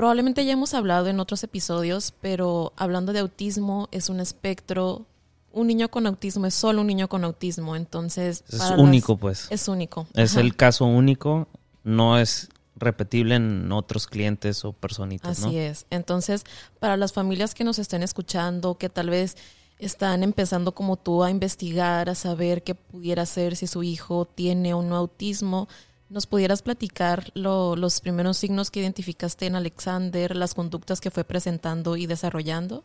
Probablemente 0.00 0.46
ya 0.46 0.54
hemos 0.54 0.72
hablado 0.72 1.08
en 1.08 1.20
otros 1.20 1.44
episodios, 1.44 2.14
pero 2.22 2.72
hablando 2.78 3.12
de 3.12 3.18
autismo 3.18 3.86
es 3.92 4.08
un 4.08 4.20
espectro. 4.20 5.04
Un 5.52 5.66
niño 5.66 5.90
con 5.90 6.06
autismo 6.06 6.46
es 6.46 6.54
solo 6.54 6.80
un 6.80 6.86
niño 6.86 7.06
con 7.10 7.22
autismo, 7.22 7.76
entonces... 7.76 8.42
Es 8.48 8.62
único, 8.78 9.18
pues. 9.18 9.46
Es 9.50 9.68
único. 9.68 10.06
Es 10.14 10.36
el 10.36 10.56
caso 10.56 10.86
único, 10.86 11.48
no 11.84 12.18
es 12.18 12.48
repetible 12.76 13.34
en 13.34 13.70
otros 13.72 14.06
clientes 14.06 14.64
o 14.64 14.72
personitas, 14.72 15.44
Así 15.44 15.58
es. 15.58 15.84
Entonces, 15.90 16.44
para 16.78 16.96
las 16.96 17.12
familias 17.12 17.54
que 17.54 17.64
nos 17.64 17.78
estén 17.78 18.02
escuchando, 18.02 18.78
que 18.78 18.88
tal 18.88 19.10
vez 19.10 19.36
están 19.78 20.22
empezando 20.22 20.72
como 20.72 20.96
tú 20.96 21.22
a 21.22 21.30
investigar, 21.30 22.08
a 22.08 22.14
saber 22.14 22.62
qué 22.62 22.74
pudiera 22.74 23.26
ser 23.26 23.54
si 23.54 23.66
su 23.66 23.82
hijo 23.82 24.24
tiene 24.24 24.72
o 24.72 24.82
no 24.82 24.96
autismo, 24.96 25.68
¿nos 26.10 26.26
pudieras 26.26 26.62
platicar 26.62 27.24
los 27.34 28.00
primeros 28.00 28.36
signos 28.36 28.70
que 28.70 28.80
identificaste 28.80 29.46
en 29.46 29.54
Alexander, 29.54 30.36
las 30.36 30.54
conductas 30.54 31.00
que 31.00 31.10
fue 31.10 31.24
presentando 31.24 31.96
y 31.96 32.06
desarrollando? 32.06 32.84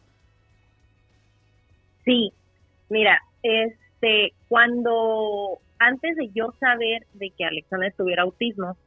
Sí, 2.06 2.32
mira, 2.90 3.20
este, 3.42 4.34
cuando 4.48 5.60
antes 5.80 6.16
de 6.16 6.30
yo 6.34 6.54
saber 6.60 7.06
de 7.14 7.32
que 7.32 7.46
Alexander 7.46 7.94
tuviera 7.98 8.24
autismo, 8.24 8.78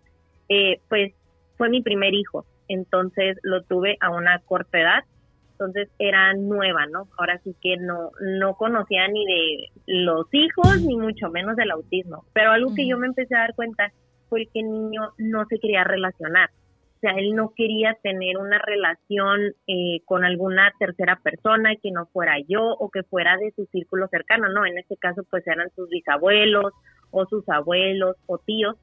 eh, 0.48 0.80
pues 0.88 1.12
fue 1.56 1.68
mi 1.68 1.82
primer 1.82 2.14
hijo, 2.14 2.46
entonces 2.68 3.38
lo 3.42 3.62
tuve 3.62 3.98
a 4.00 4.10
una 4.10 4.38
corta 4.38 4.78
edad, 4.78 5.04
entonces 5.52 5.88
era 5.98 6.32
nueva, 6.34 6.86
¿no? 6.86 7.08
Ahora 7.18 7.40
sí 7.42 7.56
que 7.60 7.76
no, 7.76 8.12
no 8.20 8.54
conocía 8.54 9.08
ni 9.08 9.26
de 9.26 9.68
los 9.86 10.26
hijos, 10.32 10.80
ni 10.82 10.96
mucho 10.96 11.28
menos 11.30 11.56
del 11.56 11.72
autismo, 11.72 12.24
pero 12.32 12.52
algo 12.52 12.72
que 12.76 12.86
yo 12.86 12.96
me 12.96 13.08
empecé 13.08 13.34
a 13.34 13.40
dar 13.40 13.54
cuenta 13.56 13.92
fue 14.28 14.46
que 14.52 14.60
el 14.60 14.70
niño 14.70 15.12
no 15.18 15.44
se 15.46 15.58
quería 15.58 15.84
relacionar, 15.84 16.50
o 16.98 17.00
sea, 17.00 17.12
él 17.12 17.36
no 17.36 17.52
quería 17.54 17.96
tener 18.02 18.38
una 18.38 18.58
relación 18.58 19.54
eh, 19.68 20.00
con 20.04 20.24
alguna 20.24 20.72
tercera 20.80 21.14
persona 21.22 21.76
que 21.80 21.92
no 21.92 22.06
fuera 22.06 22.34
yo 22.48 22.60
o 22.60 22.90
que 22.90 23.04
fuera 23.04 23.36
de 23.36 23.52
su 23.52 23.66
círculo 23.66 24.08
cercano, 24.08 24.48
no, 24.48 24.66
en 24.66 24.78
este 24.78 24.96
caso 24.96 25.22
pues 25.30 25.46
eran 25.46 25.70
sus 25.76 25.88
bisabuelos 25.88 26.72
o 27.12 27.24
sus 27.26 27.48
abuelos 27.48 28.16
o 28.26 28.38
tíos, 28.38 28.74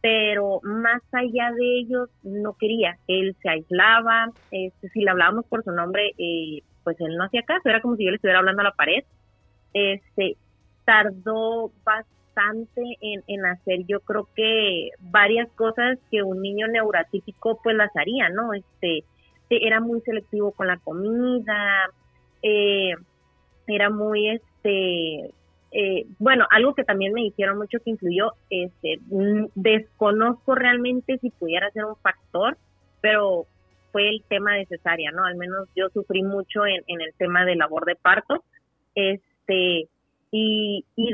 pero 0.00 0.60
más 0.62 1.02
allá 1.10 1.50
de 1.58 1.80
ellos 1.80 2.08
no 2.22 2.54
quería, 2.56 2.98
él 3.08 3.34
se 3.42 3.48
aislaba, 3.48 4.30
este, 4.52 4.88
si 4.90 5.00
le 5.00 5.10
hablábamos 5.10 5.44
por 5.46 5.64
su 5.64 5.72
nombre, 5.72 6.12
eh, 6.18 6.62
pues 6.84 6.96
él 7.00 7.16
no 7.16 7.24
hacía 7.24 7.42
caso, 7.42 7.68
era 7.68 7.80
como 7.80 7.96
si 7.96 8.04
yo 8.04 8.10
le 8.10 8.16
estuviera 8.16 8.38
hablando 8.38 8.60
a 8.60 8.66
la 8.66 8.76
pared, 8.76 9.02
este, 9.72 10.36
tardó 10.84 11.72
bastante 11.82 12.15
en, 13.00 13.22
en 13.26 13.46
hacer 13.46 13.84
yo 13.86 14.00
creo 14.00 14.28
que 14.34 14.90
varias 15.00 15.48
cosas 15.52 15.98
que 16.10 16.22
un 16.22 16.42
niño 16.42 16.66
neurotípico 16.68 17.60
pues 17.62 17.76
las 17.76 17.94
haría, 17.96 18.28
¿no? 18.28 18.52
Este, 18.52 19.04
era 19.48 19.80
muy 19.80 20.00
selectivo 20.02 20.52
con 20.52 20.66
la 20.66 20.78
comida, 20.78 21.90
eh, 22.42 22.94
era 23.66 23.90
muy 23.90 24.30
este 24.30 25.30
eh, 25.72 26.06
bueno, 26.18 26.46
algo 26.50 26.74
que 26.74 26.84
también 26.84 27.12
me 27.12 27.22
dijeron 27.22 27.58
mucho 27.58 27.78
que 27.84 27.90
influyó, 27.90 28.32
este, 28.48 28.98
desconozco 29.54 30.54
realmente 30.54 31.18
si 31.18 31.30
pudiera 31.30 31.70
ser 31.72 31.84
un 31.84 31.96
factor, 31.96 32.56
pero 33.02 33.46
fue 33.92 34.08
el 34.08 34.22
tema 34.28 34.54
de 34.54 34.66
cesárea, 34.66 35.10
¿no? 35.10 35.24
Al 35.24 35.36
menos 35.36 35.68
yo 35.76 35.88
sufrí 35.90 36.22
mucho 36.22 36.64
en, 36.66 36.82
el 36.88 37.12
tema 37.18 37.44
de 37.44 37.56
labor 37.56 37.84
de 37.84 37.96
parto, 37.96 38.42
este, 38.94 39.88
y, 40.30 40.84
y 40.94 41.12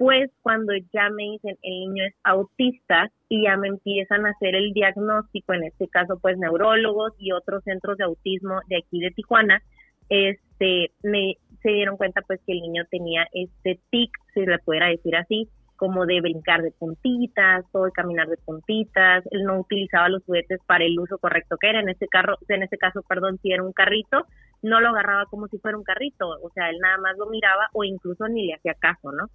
después 0.00 0.30
cuando 0.40 0.72
ya 0.92 1.10
me 1.10 1.24
dicen 1.24 1.56
el 1.62 1.80
niño 1.80 2.04
es 2.04 2.14
autista 2.24 3.10
y 3.28 3.44
ya 3.44 3.56
me 3.56 3.68
empiezan 3.68 4.24
a 4.24 4.30
hacer 4.30 4.54
el 4.54 4.72
diagnóstico, 4.72 5.52
en 5.52 5.64
este 5.64 5.88
caso 5.88 6.18
pues 6.20 6.38
neurólogos 6.38 7.12
y 7.18 7.32
otros 7.32 7.62
centros 7.64 7.98
de 7.98 8.04
autismo 8.04 8.60
de 8.68 8.78
aquí 8.78 8.98
de 8.98 9.10
Tijuana, 9.10 9.62
este, 10.08 10.92
me, 11.02 11.36
se 11.62 11.70
dieron 11.70 11.98
cuenta 11.98 12.22
pues 12.22 12.40
que 12.46 12.52
el 12.52 12.62
niño 12.62 12.84
tenía 12.90 13.26
este 13.32 13.78
tic, 13.90 14.10
si 14.32 14.46
le 14.46 14.58
pudiera 14.60 14.88
decir 14.88 15.16
así, 15.16 15.48
como 15.76 16.06
de 16.06 16.20
brincar 16.20 16.62
de 16.62 16.72
puntitas 16.72 17.64
o 17.72 17.84
de 17.84 17.92
caminar 17.92 18.28
de 18.28 18.36
puntitas, 18.38 19.24
él 19.30 19.44
no 19.44 19.60
utilizaba 19.60 20.08
los 20.08 20.24
juguetes 20.24 20.60
para 20.66 20.84
el 20.84 20.98
uso 20.98 21.18
correcto 21.18 21.56
que 21.60 21.68
era, 21.68 21.80
en 21.80 21.90
este 21.90 22.08
carro, 22.08 22.36
en 22.48 22.62
este 22.62 22.78
caso, 22.78 23.02
perdón, 23.06 23.38
si 23.42 23.52
era 23.52 23.62
un 23.62 23.72
carrito, 23.72 24.26
no 24.62 24.80
lo 24.80 24.88
agarraba 24.88 25.26
como 25.26 25.46
si 25.48 25.58
fuera 25.58 25.76
un 25.76 25.84
carrito, 25.84 26.28
o 26.42 26.50
sea, 26.54 26.70
él 26.70 26.78
nada 26.80 26.98
más 26.98 27.16
lo 27.18 27.26
miraba 27.26 27.68
o 27.74 27.84
incluso 27.84 28.28
ni 28.28 28.46
le 28.46 28.54
hacía 28.54 28.74
caso, 28.74 29.12
¿no? 29.12 29.28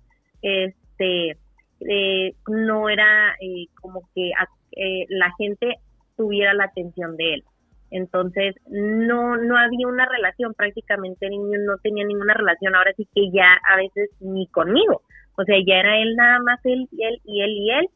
Este, 0.45 1.37
eh, 1.79 2.33
no 2.47 2.87
era 2.87 3.33
eh, 3.41 3.65
como 3.81 4.07
que 4.13 4.29
eh, 4.29 5.05
la 5.09 5.31
gente 5.39 5.77
tuviera 6.15 6.53
la 6.53 6.65
atención 6.65 7.17
de 7.17 7.33
él. 7.33 7.43
Entonces, 7.89 8.55
no, 8.67 9.37
no 9.37 9.57
había 9.57 9.87
una 9.87 10.05
relación, 10.05 10.53
prácticamente 10.53 11.25
el 11.25 11.31
niño 11.31 11.59
no 11.65 11.77
tenía 11.79 12.05
ninguna 12.05 12.35
relación, 12.35 12.75
ahora 12.75 12.93
sí 12.95 13.07
que 13.15 13.31
ya 13.31 13.59
a 13.67 13.77
veces 13.77 14.09
ni 14.19 14.47
conmigo, 14.47 15.01
o 15.37 15.43
sea, 15.45 15.55
ya 15.65 15.79
era 15.79 15.97
él 15.99 16.15
nada 16.15 16.39
más 16.39 16.59
él 16.65 16.87
y 16.91 17.03
él 17.03 17.21
y 17.23 17.41
él 17.41 17.51
y 17.51 17.71
él, 17.71 17.89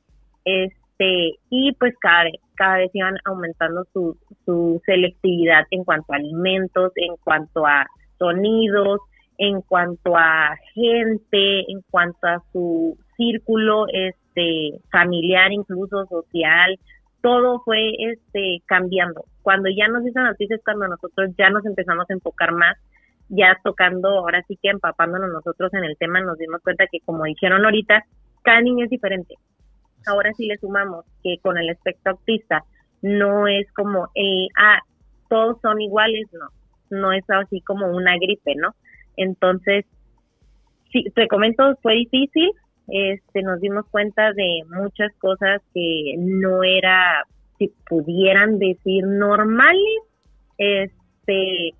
este, 0.45 1.39
y 1.49 1.73
pues 1.73 1.95
cada 1.99 2.23
vez, 2.23 2.35
cada 2.55 2.77
vez 2.77 2.91
iban 2.93 3.17
aumentando 3.25 3.83
su, 3.93 4.17
su 4.45 4.81
selectividad 4.85 5.65
en 5.71 5.83
cuanto 5.83 6.13
a 6.13 6.17
alimentos, 6.17 6.91
en 6.95 7.15
cuanto 7.23 7.65
a 7.65 7.85
sonidos, 8.17 9.01
en 9.39 9.61
cuanto 9.61 10.17
a 10.17 10.57
gente, 10.73 11.71
en 11.71 11.81
cuanto 11.89 12.27
a 12.27 12.43
su 12.51 12.97
círculo 13.15 13.85
este 13.87 14.81
familiar 14.91 15.51
incluso 15.53 16.05
social, 16.07 16.77
todo 17.21 17.61
fue 17.63 17.91
este 17.99 18.61
cambiando. 18.65 19.23
Cuando 19.41 19.69
ya 19.69 19.87
nos 19.87 20.05
hizo 20.05 20.19
noticias, 20.19 20.59
cuando 20.63 20.89
nosotros 20.89 21.31
ya 21.37 21.49
nos 21.49 21.65
empezamos 21.65 22.05
a 22.09 22.13
enfocar 22.13 22.51
más, 22.51 22.77
ya 23.29 23.57
tocando, 23.63 24.09
ahora 24.09 24.43
sí 24.45 24.57
que 24.61 24.69
empapándonos 24.69 25.31
nosotros 25.31 25.73
en 25.73 25.85
el 25.85 25.97
tema, 25.97 26.19
nos 26.19 26.37
dimos 26.37 26.61
cuenta 26.61 26.85
que 26.91 26.99
como 27.05 27.23
dijeron 27.23 27.63
ahorita, 27.63 28.03
cada 28.43 28.59
niño 28.59 28.83
es 28.83 28.89
diferente. 28.89 29.35
Ahora 30.05 30.33
sí 30.33 30.47
le 30.47 30.57
sumamos 30.57 31.05
que 31.23 31.37
con 31.41 31.57
el 31.57 31.69
espectro 31.69 32.11
autista 32.13 32.63
no 33.01 33.47
es 33.47 33.71
como, 33.71 34.09
eh, 34.15 34.47
ah, 34.57 34.79
todos 35.29 35.61
son 35.61 35.79
iguales, 35.79 36.27
no, 36.33 36.47
no 36.89 37.13
es 37.13 37.23
así 37.29 37.61
como 37.61 37.87
una 37.87 38.17
gripe, 38.17 38.55
¿no? 38.55 38.73
Entonces, 39.19 39.85
sí, 40.93 41.03
te 41.13 41.27
comento, 41.27 41.75
fue 41.81 41.95
difícil, 41.95 42.51
este, 42.87 43.41
nos 43.43 43.59
dimos 43.59 43.85
cuenta 43.91 44.31
de 44.31 44.61
muchas 44.69 45.11
cosas 45.19 45.61
que 45.73 46.15
no 46.17 46.63
era, 46.63 47.25
si 47.57 47.67
pudieran 47.87 48.59
decir, 48.59 49.05
normales, 49.05 49.99
este, 50.57 51.73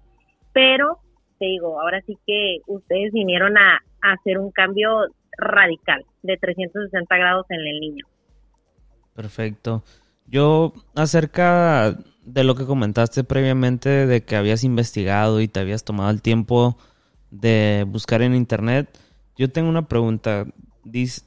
pero 0.51 1.00
te 1.39 1.46
digo, 1.46 1.79
ahora 1.79 2.01
sí 2.05 2.17
que 2.27 2.58
ustedes 2.67 3.13
vinieron 3.13 3.58
a, 3.58 3.79
hacer 4.01 4.38
un 4.38 4.51
cambio 4.51 4.89
radical 5.38 6.05
de 6.24 6.38
360 6.38 7.17
grados 7.17 7.46
en 7.50 7.60
el 7.60 7.79
niño. 7.79 8.05
Perfecto. 9.13 9.84
Yo 10.25 10.74
acerca 10.96 11.98
de 12.24 12.43
lo 12.43 12.55
que 12.55 12.65
comentaste 12.65 13.24
previamente 13.24 14.08
de 14.08 14.24
que 14.24 14.38
habías 14.38 14.63
investigado 14.63 15.41
y 15.41 15.48
te 15.50 15.60
habías 15.60 15.84
tomado 15.84 16.12
el 16.12 16.22
tiempo 16.22 16.77
de 17.31 17.86
buscar 17.88 18.21
en 18.21 18.36
internet, 18.36 18.89
yo 19.38 19.50
tengo 19.50 19.69
una 19.69 19.88
pregunta 19.88 20.45
dice, 20.83 21.21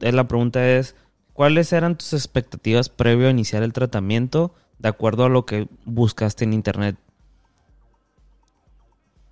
eh, 0.00 0.12
la 0.12 0.24
pregunta 0.24 0.66
es, 0.68 0.96
¿cuáles 1.32 1.72
eran 1.72 1.96
tus 1.96 2.12
expectativas 2.12 2.88
previo 2.88 3.28
a 3.28 3.30
iniciar 3.30 3.62
el 3.62 3.72
tratamiento 3.72 4.54
de 4.78 4.88
acuerdo 4.88 5.24
a 5.24 5.28
lo 5.28 5.46
que 5.46 5.66
buscaste 5.84 6.44
en 6.44 6.52
internet? 6.52 6.96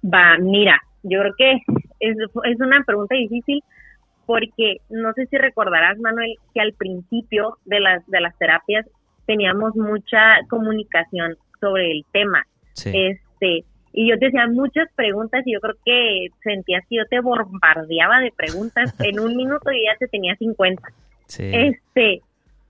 Va, 0.05 0.37
mira, 0.39 0.81
yo 1.03 1.21
creo 1.21 1.35
que 1.37 1.53
es, 2.01 2.17
es 2.45 2.61
una 2.61 2.83
pregunta 2.85 3.15
difícil 3.15 3.63
porque 4.27 4.79
no 4.89 5.13
sé 5.15 5.27
si 5.27 5.37
recordarás, 5.37 5.99
Manuel, 5.99 6.37
que 6.55 6.61
al 6.61 6.73
principio 6.73 7.59
de 7.65 7.81
las, 7.81 8.07
de 8.07 8.21
las 8.21 8.37
terapias 8.39 8.87
teníamos 9.27 9.75
mucha 9.77 10.39
comunicación 10.49 11.37
sobre 11.61 11.91
el 11.93 12.05
tema. 12.13 12.45
Este, 12.75 13.65
y 13.93 14.09
yo 14.09 14.19
te 14.19 14.29
hacía 14.29 14.47
muchas 14.47 14.89
preguntas 14.95 15.43
y 15.47 15.53
yo 15.53 15.61
creo 15.61 15.75
que 15.85 16.29
sentías 16.43 16.85
que 16.89 16.97
yo 16.97 17.07
te 17.07 17.21
bombardeaba 17.21 18.21
de 18.21 18.33
preguntas. 18.33 18.95
en 19.01 19.21
un 19.21 19.37
minuto 19.37 19.71
y 19.71 19.85
ya 19.85 19.97
te 19.99 20.09
tenía 20.09 20.35
50. 20.37 20.83
Este, 21.39 22.23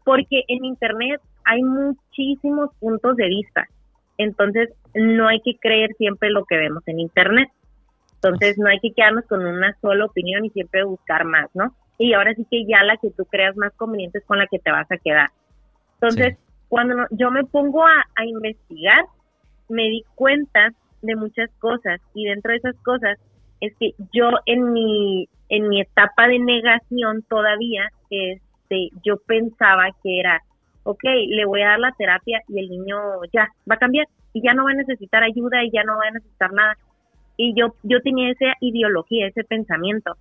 porque 0.05 0.43
en 0.49 0.64
internet 0.64 1.21
hay 1.45 1.62
muchísimos 1.62 2.71
puntos 2.79 3.17
de 3.17 3.26
vista. 3.26 3.67
Entonces, 4.19 4.71
no 4.95 5.29
hay 5.29 5.41
que 5.41 5.57
creer 5.57 5.91
siempre 5.97 6.31
lo 6.31 6.45
que 6.45 6.57
vemos 6.57 6.83
en 6.87 7.00
internet. 7.00 7.49
Entonces, 8.14 8.57
no 8.59 8.69
hay 8.69 8.79
que 8.79 8.93
quedarnos 8.93 9.25
con 9.26 9.45
una 9.45 9.76
sola 9.81 10.05
opinión 10.05 10.45
y 10.45 10.50
siempre 10.50 10.85
buscar 10.85 11.25
más, 11.25 11.50
¿no? 11.55 11.75
Y 11.99 12.12
ahora 12.14 12.35
sí 12.35 12.47
que 12.50 12.64
ya 12.67 12.85
la 12.85 12.97
que 12.97 13.11
tú 13.11 13.25
creas 13.25 13.57
más 13.57 13.73
conveniente 13.75 14.19
es 14.19 14.25
con 14.25 14.38
la 14.38 14.47
que 14.47 14.59
te 14.59 14.71
vas 14.71 14.91
a 14.91 14.99
quedar. 14.99 15.31
Entonces, 15.95 16.37
cuando 16.69 17.07
yo 17.11 17.31
me 17.31 17.45
pongo 17.45 17.85
a, 17.85 18.07
a 18.17 18.25
investigar, 18.25 19.05
me 19.69 19.85
di 19.85 20.05
cuenta 20.14 20.73
de 21.02 21.16
muchas 21.16 21.50
cosas. 21.59 22.00
Y 22.14 22.25
dentro 22.25 22.52
de 22.52 22.59
esas 22.59 22.76
cosas 22.82 23.18
es 23.61 23.75
que 23.78 23.92
yo 24.12 24.30
en 24.47 24.73
mi 24.73 25.28
en 25.49 25.68
mi 25.68 25.80
etapa 25.80 26.28
de 26.28 26.38
negación 26.38 27.23
todavía 27.28 27.88
este 28.11 28.88
yo 29.04 29.18
pensaba 29.26 29.88
que 30.02 30.21
era 30.21 30.40
ok, 30.85 31.04
le 31.28 31.44
voy 31.44 31.62
a 31.62 31.68
dar 31.68 31.78
la 31.78 31.92
terapia 31.92 32.40
y 32.49 32.59
el 32.59 32.68
niño 32.68 32.99
ya 33.32 33.49
va 33.71 33.76
a 33.76 33.78
cambiar 33.78 34.06
y 34.32 34.42
ya 34.42 34.54
no 34.54 34.64
va 34.64 34.71
a 34.71 34.75
necesitar 34.75 35.23
ayuda 35.23 35.62
y 35.62 35.71
ya 35.71 35.85
no 35.85 35.97
va 35.97 36.09
a 36.09 36.12
necesitar 36.12 36.52
nada. 36.52 36.76
Y 37.37 37.54
yo 37.54 37.75
yo 37.82 38.00
tenía 38.00 38.30
esa 38.30 38.54
ideología 38.61 39.26
ese 39.26 39.44
pensamiento. 39.44 40.16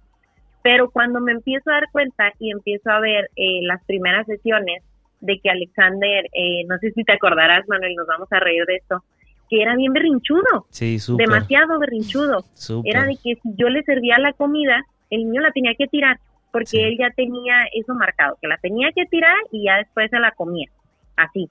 Pero 0.63 0.91
cuando 0.91 1.19
me 1.19 1.31
empiezo 1.31 1.71
a 1.71 1.75
dar 1.75 1.91
cuenta 1.91 2.31
y 2.37 2.51
empiezo 2.51 2.91
a 2.91 2.99
ver 2.99 3.29
eh, 3.35 3.61
las 3.63 3.83
primeras 3.85 4.27
sesiones 4.27 4.83
de 5.19 5.39
que 5.39 5.49
Alexander, 5.49 6.25
eh, 6.33 6.63
no 6.67 6.77
sé 6.77 6.91
si 6.91 7.03
te 7.03 7.13
acordarás, 7.13 7.67
Manuel, 7.67 7.95
nos 7.95 8.07
vamos 8.07 8.31
a 8.31 8.39
reír 8.39 8.65
de 8.65 8.75
esto, 8.75 9.03
que 9.51 9.61
era 9.61 9.75
bien 9.75 9.91
berrinchudo. 9.91 10.65
Sí. 10.69 10.97
Demasiado 11.17 11.77
berrinchudo. 11.77 12.45
Era 12.85 13.03
de 13.03 13.17
que 13.21 13.35
si 13.35 13.53
yo 13.57 13.67
le 13.67 13.83
servía 13.83 14.17
la 14.17 14.31
comida, 14.31 14.81
el 15.09 15.25
niño 15.25 15.41
la 15.41 15.51
tenía 15.51 15.75
que 15.77 15.87
tirar, 15.87 16.21
porque 16.53 16.87
él 16.87 16.95
ya 16.97 17.09
tenía 17.09 17.65
eso 17.73 17.93
marcado, 17.93 18.37
que 18.41 18.47
la 18.47 18.57
tenía 18.57 18.91
que 18.95 19.05
tirar 19.07 19.35
y 19.51 19.65
ya 19.65 19.75
después 19.75 20.09
se 20.09 20.19
la 20.19 20.31
comía. 20.31 20.69
Así. 21.17 21.49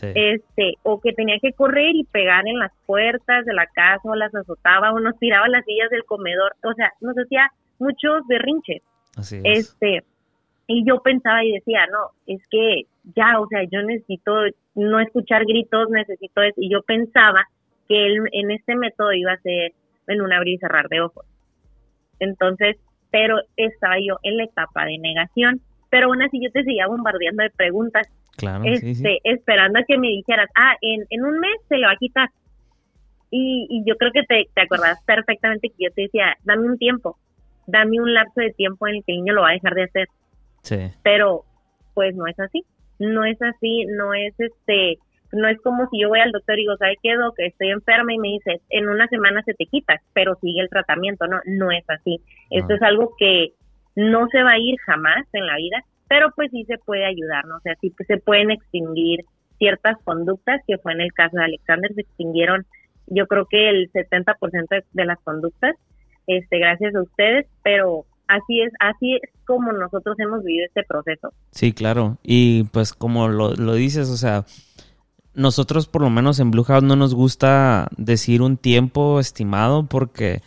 Este, 0.00 0.74
o 0.84 1.00
que 1.00 1.12
tenía 1.12 1.38
que 1.42 1.52
correr 1.52 1.96
y 1.96 2.04
pegar 2.04 2.46
en 2.46 2.60
las 2.60 2.70
puertas 2.86 3.44
de 3.44 3.52
la 3.52 3.66
casa 3.66 4.00
o 4.04 4.14
las 4.14 4.32
azotaba 4.32 4.92
o 4.92 5.00
nos 5.00 5.18
tiraba 5.18 5.48
las 5.48 5.64
sillas 5.64 5.90
del 5.90 6.04
comedor, 6.04 6.54
o 6.62 6.72
sea, 6.74 6.92
nos 7.00 7.16
hacía 7.18 7.50
muchos 7.80 8.24
berrinches. 8.28 8.82
Así 9.16 9.40
Este, 9.42 10.04
y 10.70 10.84
yo 10.86 11.00
pensaba 11.02 11.44
y 11.44 11.50
decía, 11.50 11.86
no, 11.90 12.10
es 12.26 12.40
que 12.48 12.82
ya, 13.16 13.40
o 13.40 13.48
sea, 13.48 13.64
yo 13.64 13.82
necesito 13.82 14.32
no 14.76 15.00
escuchar 15.00 15.44
gritos, 15.44 15.90
necesito 15.90 16.42
eso. 16.42 16.54
Y 16.58 16.70
yo 16.70 16.82
pensaba 16.82 17.44
que 17.88 18.06
él 18.06 18.20
en 18.30 18.52
este 18.52 18.76
método 18.76 19.12
iba 19.12 19.32
a 19.32 19.40
ser 19.40 19.72
en 20.06 20.20
un 20.20 20.32
abrir 20.32 20.54
y 20.54 20.58
cerrar 20.58 20.88
de 20.88 21.00
ojos. 21.00 21.26
Entonces, 22.20 22.76
pero 23.10 23.40
estaba 23.56 23.96
yo 23.98 24.18
en 24.22 24.36
la 24.36 24.44
etapa 24.44 24.84
de 24.84 24.98
negación. 24.98 25.60
Pero 25.90 26.06
aún 26.06 26.22
así 26.22 26.40
yo 26.40 26.52
te 26.52 26.62
seguía 26.62 26.86
bombardeando 26.86 27.42
de 27.42 27.50
preguntas. 27.50 28.06
Claro, 28.36 28.62
este, 28.64 29.18
Esperando 29.24 29.80
a 29.80 29.82
que 29.82 29.98
me 29.98 30.06
dijeras, 30.06 30.48
ah, 30.56 30.76
en, 30.82 31.04
en 31.10 31.24
un 31.24 31.40
mes 31.40 31.56
se 31.68 31.78
le 31.78 31.86
va 31.86 31.92
a 31.92 31.96
quitar. 31.96 32.28
Y, 33.32 33.66
y 33.68 33.82
yo 33.84 33.96
creo 33.96 34.12
que 34.12 34.22
te, 34.22 34.48
te 34.54 34.60
acordás 34.60 35.02
perfectamente 35.04 35.68
que 35.70 35.86
yo 35.86 35.90
te 35.90 36.02
decía, 36.02 36.36
dame 36.44 36.68
un 36.68 36.78
tiempo, 36.78 37.16
dame 37.66 38.00
un 38.00 38.14
lapso 38.14 38.40
de 38.40 38.52
tiempo 38.52 38.86
en 38.86 38.96
el 38.96 39.04
que 39.04 39.12
el 39.12 39.18
niño 39.18 39.34
lo 39.34 39.42
va 39.42 39.50
a 39.50 39.54
dejar 39.54 39.74
de 39.74 39.82
hacer. 39.82 40.08
Sí. 40.62 40.90
Pero, 41.02 41.44
pues 41.94 42.14
no 42.14 42.26
es 42.26 42.38
así. 42.38 42.64
No 42.98 43.24
es 43.24 43.40
así, 43.40 43.86
no 43.86 44.12
es 44.12 44.34
este, 44.38 44.98
no 45.32 45.48
es 45.48 45.58
como 45.62 45.88
si 45.88 46.00
yo 46.02 46.08
voy 46.08 46.20
al 46.20 46.32
doctor 46.32 46.58
y 46.58 46.62
digo, 46.62 46.76
¿sabe 46.76 46.96
qué, 47.02 47.14
que 47.36 47.46
Estoy 47.46 47.70
enferma 47.70 48.12
y 48.12 48.18
me 48.18 48.28
dice, 48.28 48.60
en 48.68 48.88
una 48.88 49.06
semana 49.08 49.42
se 49.44 49.54
te 49.54 49.64
quita, 49.66 50.00
pero 50.12 50.34
sigue 50.40 50.60
el 50.60 50.68
tratamiento. 50.68 51.26
No, 51.26 51.40
no 51.46 51.70
es 51.70 51.84
así. 51.88 52.20
Esto 52.50 52.74
es 52.74 52.82
algo 52.82 53.14
que 53.18 53.52
no 53.96 54.28
se 54.28 54.42
va 54.42 54.52
a 54.52 54.58
ir 54.58 54.76
jamás 54.84 55.26
en 55.32 55.46
la 55.46 55.56
vida, 55.56 55.82
pero 56.08 56.30
pues 56.36 56.50
sí 56.50 56.64
se 56.64 56.78
puede 56.78 57.06
ayudar, 57.06 57.46
¿no? 57.46 57.56
O 57.56 57.60
sea, 57.60 57.74
sí 57.80 57.92
se 58.06 58.18
pueden 58.18 58.50
extinguir 58.50 59.24
ciertas 59.58 59.96
conductas, 60.04 60.60
que 60.66 60.78
fue 60.78 60.92
en 60.92 61.00
el 61.00 61.12
caso 61.12 61.36
de 61.36 61.44
Alexander, 61.44 61.92
se 61.94 62.02
extinguieron 62.02 62.66
yo 63.10 63.26
creo 63.26 63.46
que 63.46 63.68
el 63.68 63.90
70% 63.92 64.84
de 64.92 65.04
las 65.04 65.18
conductas, 65.20 65.76
este, 66.26 66.58
gracias 66.58 66.94
a 66.94 67.02
ustedes, 67.02 67.46
pero 67.62 68.06
así 68.30 68.60
es, 68.62 68.72
así 68.80 69.16
es 69.16 69.30
como 69.44 69.72
nosotros 69.72 70.16
hemos 70.18 70.42
vivido 70.44 70.66
este 70.66 70.84
proceso. 70.84 71.32
Sí, 71.50 71.72
claro. 71.72 72.18
Y 72.22 72.64
pues 72.64 72.92
como 72.92 73.28
lo, 73.28 73.54
lo 73.54 73.74
dices, 73.74 74.08
o 74.08 74.16
sea, 74.16 74.44
nosotros 75.34 75.86
por 75.86 76.02
lo 76.02 76.10
menos 76.10 76.38
en 76.40 76.50
Blue 76.50 76.64
House 76.64 76.82
no 76.82 76.96
nos 76.96 77.14
gusta 77.14 77.88
decir 77.96 78.42
un 78.42 78.56
tiempo 78.56 79.20
estimado 79.20 79.86
porque 79.86 80.42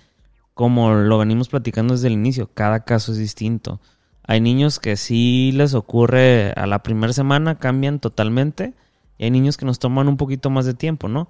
como 0.54 0.94
lo 0.94 1.18
venimos 1.18 1.50
platicando 1.50 1.94
desde 1.94 2.08
el 2.08 2.14
inicio, 2.14 2.50
cada 2.54 2.82
caso 2.86 3.12
es 3.12 3.18
distinto. 3.18 3.80
Hay 4.26 4.40
niños 4.40 4.80
que 4.80 4.96
sí 4.96 5.52
les 5.54 5.74
ocurre 5.74 6.54
a 6.56 6.66
la 6.68 6.80
primera 6.84 7.12
semana, 7.12 7.56
cambian 7.56 8.00
totalmente, 8.00 8.74
y 9.18 9.26
hay 9.26 9.32
niños 9.32 9.58
que 9.58 9.66
nos 9.66 9.80
toman 9.80 10.08
un 10.08 10.18
poquito 10.18 10.50
más 10.50 10.66
de 10.66 10.74
tiempo, 10.74 11.10
¿no? 11.10 11.28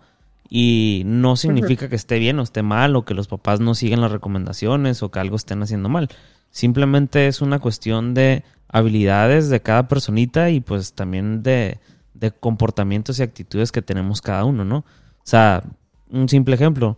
Y 0.50 1.04
no 1.06 1.36
significa 1.36 1.90
que 1.90 1.96
esté 1.96 2.20
bien 2.20 2.38
o 2.38 2.44
esté 2.44 2.62
mal, 2.62 2.96
o 2.96 3.06
que 3.06 3.16
los 3.16 3.28
papás 3.28 3.60
no 3.60 3.74
siguen 3.74 4.02
las 4.02 4.12
recomendaciones, 4.12 5.02
o 5.02 5.10
que 5.10 5.20
algo 5.20 5.38
estén 5.38 5.64
haciendo 5.64 5.90
mal. 5.90 6.10
Simplemente 6.54 7.26
es 7.26 7.42
una 7.42 7.58
cuestión 7.58 8.14
de 8.14 8.44
habilidades 8.68 9.50
de 9.50 9.64
cada 9.64 9.88
personita 9.88 10.52
y 10.52 10.60
pues 10.60 10.94
también 10.94 11.42
de, 11.42 11.80
comportamientos 12.40 13.18
y 13.18 13.24
actitudes 13.24 13.72
que 13.72 13.82
tenemos 13.82 14.22
cada 14.22 14.46
uno, 14.46 14.64
¿no? 14.64 14.78
O 14.78 15.24
sea, 15.24 15.64
un 16.12 16.30
simple 16.30 16.54
ejemplo. 16.54 16.96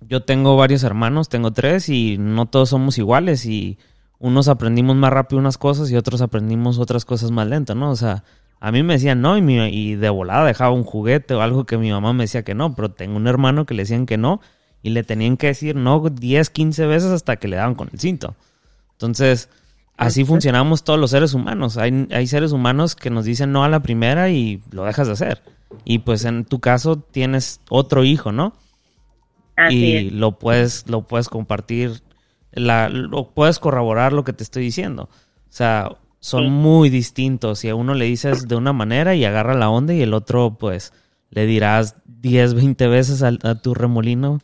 Yo 0.00 0.24
tengo 0.24 0.56
varios 0.56 0.82
hermanos, 0.82 1.28
tengo 1.28 1.52
tres 1.52 1.88
y 1.88 2.16
no 2.18 2.46
todos 2.46 2.70
somos 2.70 2.98
iguales 2.98 3.46
y 3.46 3.78
unos 4.18 4.48
aprendimos 4.48 4.96
más 4.96 5.12
rápido 5.12 5.38
unas 5.38 5.56
cosas 5.56 5.88
y 5.92 5.96
otros 5.96 6.20
aprendimos 6.20 6.80
otras 6.80 7.04
cosas 7.04 7.30
más 7.30 7.46
lento, 7.46 7.76
¿no? 7.76 7.92
O 7.92 7.96
sea, 7.96 8.24
a 8.58 8.72
mí 8.72 8.82
me 8.82 8.94
decían 8.94 9.22
no 9.22 9.38
y, 9.38 9.60
y 9.68 9.94
de 9.94 10.08
volada 10.08 10.44
dejaba 10.44 10.72
un 10.72 10.82
juguete 10.82 11.34
o 11.34 11.42
algo 11.42 11.64
que 11.64 11.78
mi 11.78 11.92
mamá 11.92 12.12
me 12.12 12.24
decía 12.24 12.42
que 12.42 12.56
no, 12.56 12.74
pero 12.74 12.90
tengo 12.90 13.16
un 13.18 13.28
hermano 13.28 13.66
que 13.66 13.74
le 13.74 13.82
decían 13.82 14.04
que 14.04 14.18
no 14.18 14.40
y 14.82 14.90
le 14.90 15.02
tenían 15.02 15.36
que 15.36 15.48
decir 15.48 15.76
no 15.76 16.00
10, 16.00 16.50
15 16.50 16.86
veces 16.86 17.10
hasta 17.10 17.36
que 17.36 17.48
le 17.48 17.56
daban 17.56 17.74
con 17.74 17.88
el 17.92 17.98
cinto. 17.98 18.36
Entonces, 18.92 19.48
así 19.96 20.24
funcionamos 20.24 20.84
todos 20.84 20.98
los 20.98 21.10
seres 21.10 21.34
humanos. 21.34 21.76
Hay, 21.76 22.08
hay 22.10 22.26
seres 22.26 22.52
humanos 22.52 22.94
que 22.94 23.10
nos 23.10 23.24
dicen 23.24 23.52
no 23.52 23.64
a 23.64 23.68
la 23.68 23.80
primera 23.80 24.30
y 24.30 24.62
lo 24.70 24.84
dejas 24.84 25.06
de 25.06 25.12
hacer. 25.14 25.42
Y 25.84 26.00
pues 26.00 26.24
en 26.24 26.44
tu 26.44 26.60
caso 26.60 26.96
tienes 26.96 27.60
otro 27.68 28.04
hijo, 28.04 28.32
¿no? 28.32 28.54
y 29.70 30.10
lo 30.10 30.38
puedes, 30.38 30.88
lo 30.88 31.02
puedes 31.02 31.28
compartir, 31.28 32.02
la, 32.52 32.88
lo 32.88 33.30
puedes 33.30 33.58
corroborar 33.58 34.12
lo 34.12 34.22
que 34.22 34.32
te 34.32 34.44
estoy 34.44 34.62
diciendo. 34.62 35.08
O 35.12 35.50
sea, 35.52 35.96
son 36.20 36.50
muy 36.50 36.90
distintos. 36.90 37.64
Y 37.64 37.68
a 37.68 37.74
uno 37.74 37.94
le 37.94 38.04
dices 38.04 38.46
de 38.46 38.54
una 38.54 38.72
manera 38.72 39.16
y 39.16 39.24
agarra 39.24 39.54
la 39.54 39.68
onda 39.68 39.94
y 39.94 40.02
el 40.02 40.14
otro, 40.14 40.56
pues, 40.58 40.92
le 41.30 41.46
dirás 41.46 41.96
10, 42.06 42.54
20 42.54 42.86
veces 42.86 43.22
a 43.22 43.54
tu 43.56 43.74
remolino 43.74 44.40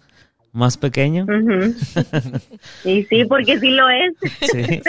más 0.54 0.78
pequeño. 0.78 1.26
y 2.84 3.02
sí, 3.04 3.24
porque 3.26 3.58
sí 3.58 3.70
lo 3.70 3.86
es. 3.90 4.14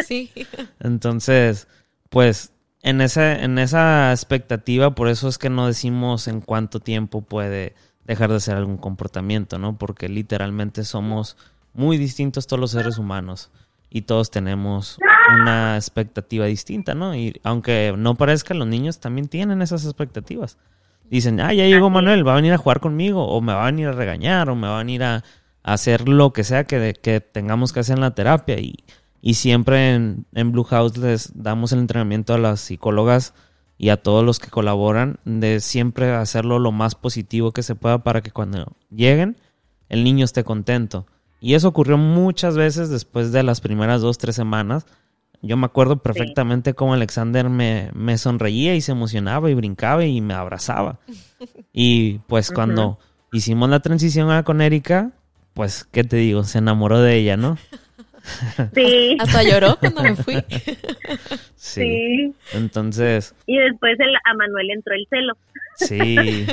Sí. 0.06 0.32
Entonces, 0.80 1.68
pues 2.10 2.54
en 2.84 3.02
esa, 3.02 3.44
en 3.44 3.58
esa 3.58 4.12
expectativa, 4.12 4.94
por 4.94 5.10
eso 5.10 5.28
es 5.28 5.38
que 5.40 5.50
no 5.50 5.68
decimos 5.68 6.28
en 6.28 6.40
cuánto 6.40 6.80
tiempo 6.80 7.22
puede 7.22 7.74
dejar 8.06 8.30
de 8.30 8.36
hacer 8.36 8.56
algún 8.56 8.78
comportamiento, 8.78 9.58
¿no? 9.58 9.78
Porque 9.78 10.08
literalmente 10.08 10.84
somos 10.84 11.36
muy 11.74 11.98
distintos 11.98 12.46
todos 12.46 12.60
los 12.60 12.72
seres 12.72 13.00
humanos 13.00 13.50
y 13.90 14.04
todos 14.04 14.30
tenemos 14.30 15.00
una 15.42 15.78
expectativa 15.78 16.46
distinta, 16.46 16.94
¿no? 16.94 17.16
Y 17.16 17.42
aunque 17.44 17.92
no 17.98 18.14
parezca, 18.14 18.54
los 18.54 18.68
niños 18.68 19.00
también 19.00 19.28
tienen 19.28 19.64
esas 19.64 19.84
expectativas. 19.84 20.60
Dicen, 21.10 21.40
ah, 21.40 21.54
ya 21.54 21.66
llegó 21.66 21.90
Manuel, 21.90 22.28
va 22.28 22.34
a 22.34 22.36
venir 22.36 22.54
a 22.54 22.58
jugar 22.58 22.80
conmigo, 22.80 23.28
o 23.28 23.42
me 23.42 23.54
va 23.54 23.64
a 23.64 23.72
venir 23.72 23.88
a 23.88 23.94
regañar, 23.94 24.50
o 24.50 24.56
me 24.56 24.68
va 24.68 24.76
a 24.76 24.84
venir 24.84 25.04
a, 25.04 25.24
hacer 25.66 26.08
lo 26.08 26.32
que 26.32 26.44
sea 26.44 26.64
que, 26.64 26.94
que 26.94 27.20
tengamos 27.20 27.74
que 27.74 27.80
hacer 27.80 27.96
en 27.96 28.02
la 28.02 28.14
terapia. 28.14 28.60
Y, 28.60 28.76
y 29.22 29.34
siempre 29.34 29.96
en, 29.96 30.26
en, 30.34 30.52
Blue 30.52 30.64
House 30.64 30.98
les 30.98 31.32
damos 31.36 31.72
el 31.72 31.80
entrenamiento 31.80 32.34
a 32.36 32.38
las 32.38 32.62
psicólogas 32.62 33.34
y 33.78 33.90
a 33.90 33.98
todos 33.98 34.24
los 34.24 34.40
que 34.40 34.52
colaboran 34.52 35.20
de 35.26 35.60
siempre 35.60 36.14
hacerlo 36.14 36.60
lo 36.60 36.72
más 36.72 36.94
positivo 36.94 37.52
que 37.52 37.64
se 37.64 37.76
pueda 37.76 38.04
para 38.04 38.22
que 38.22 38.32
cuando 38.32 38.74
lleguen 38.90 39.38
el 39.90 40.04
niño 40.04 40.24
esté 40.24 40.44
contento. 40.44 41.08
Y 41.42 41.56
eso 41.56 41.68
ocurrió 41.68 41.98
muchas 41.98 42.56
veces 42.56 42.90
después 42.90 43.32
de 43.32 43.44
las 43.44 43.60
primeras 43.60 44.02
dos, 44.02 44.20
tres 44.20 44.36
semanas. 44.36 44.86
Yo 45.42 45.58
me 45.58 45.66
acuerdo 45.66 45.98
perfectamente 45.98 46.76
cómo 46.76 46.94
Alexander 46.94 47.50
me, 47.50 47.90
me, 47.94 48.18
sonreía 48.18 48.76
y 48.76 48.82
se 48.82 48.94
emocionaba 48.94 49.50
y 49.50 49.56
brincaba 49.56 50.06
y 50.06 50.22
me 50.22 50.36
abrazaba. 50.36 51.00
Y 51.78 52.20
pues 52.20 52.52
cuando 52.52 53.00
hicimos 53.34 53.70
la 53.70 53.82
transición 53.82 54.44
con 54.44 54.62
Erika, 54.62 55.12
pues, 55.56 55.86
¿qué 55.86 56.04
te 56.04 56.18
digo? 56.18 56.44
Se 56.44 56.58
enamoró 56.58 57.02
de 57.02 57.16
ella, 57.16 57.38
¿no? 57.38 57.58
Sí. 58.74 59.16
Hasta 59.20 59.42
lloró 59.42 59.78
cuando 59.80 60.04
me 60.04 60.16
fui. 60.16 60.36
Sí. 61.56 62.32
Entonces. 62.54 63.34
Y 63.48 63.58
después 63.58 63.98
a 64.00 64.34
Manuel 64.36 64.70
entró 64.70 64.94
el 64.94 65.08
celo. 65.10 65.34
Sí. 65.78 66.46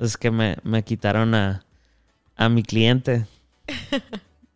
Es 0.00 0.16
que 0.16 0.30
me, 0.30 0.82
quitaron 0.84 1.34
a, 1.34 1.64
a 2.36 2.48
mi 2.48 2.62
cliente. 2.62 3.26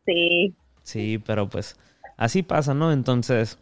Sí. 0.06 0.54
Sí, 0.82 1.22
pero 1.26 1.50
pues 1.50 1.76
así 2.16 2.42
pasa, 2.42 2.72
¿no? 2.72 2.90
Entonces, 2.90 3.58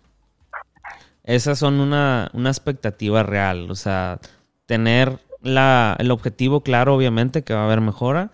esas 1.25 1.59
son 1.59 1.81
una, 1.81 2.31
una 2.33 2.51
expectativa 2.51 3.25
real. 3.25 3.69
O 3.73 3.75
sea, 3.75 4.21
tener 4.67 5.19
la, 5.43 5.97
el 5.99 6.13
objetivo 6.13 6.61
claro, 6.61 6.95
obviamente, 6.95 7.43
que 7.43 7.55
va 7.55 7.63
a 7.63 7.67
haber 7.67 7.81
mejora 7.81 8.31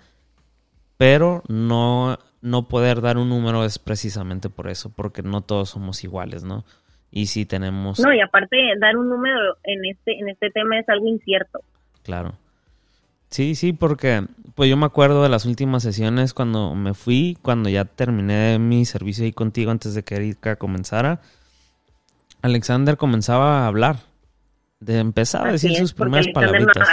pero 1.02 1.42
no, 1.48 2.16
no 2.42 2.68
poder 2.68 3.00
dar 3.00 3.18
un 3.18 3.28
número 3.28 3.64
es 3.64 3.80
precisamente 3.80 4.48
por 4.48 4.68
eso, 4.68 4.88
porque 4.94 5.24
no 5.24 5.40
todos 5.40 5.70
somos 5.70 6.04
iguales, 6.04 6.44
¿no? 6.44 6.64
Y 7.10 7.26
si 7.26 7.44
tenemos... 7.44 7.98
No, 7.98 8.14
y 8.14 8.20
aparte 8.20 8.56
dar 8.78 8.96
un 8.96 9.08
número 9.08 9.56
en 9.64 9.84
este, 9.84 10.16
en 10.20 10.28
este 10.28 10.50
tema 10.50 10.78
es 10.78 10.88
algo 10.88 11.08
incierto. 11.08 11.58
Claro. 12.04 12.34
Sí, 13.30 13.56
sí, 13.56 13.72
porque 13.72 14.24
pues 14.54 14.70
yo 14.70 14.76
me 14.76 14.86
acuerdo 14.86 15.24
de 15.24 15.28
las 15.28 15.44
últimas 15.44 15.82
sesiones 15.82 16.34
cuando 16.34 16.72
me 16.76 16.94
fui, 16.94 17.36
cuando 17.42 17.68
ya 17.68 17.84
terminé 17.84 18.60
mi 18.60 18.84
servicio 18.84 19.24
ahí 19.24 19.32
contigo 19.32 19.72
antes 19.72 19.94
de 19.94 20.04
que 20.04 20.14
Erika 20.14 20.54
comenzara. 20.54 21.20
Alexander 22.42 22.96
comenzaba 22.96 23.64
a 23.64 23.66
hablar, 23.66 23.96
de 24.78 25.00
empezar 25.00 25.48
a 25.48 25.50
decir 25.52 25.74
sus 25.74 25.94
primeras 25.94 26.28
palabritas. 26.28 26.88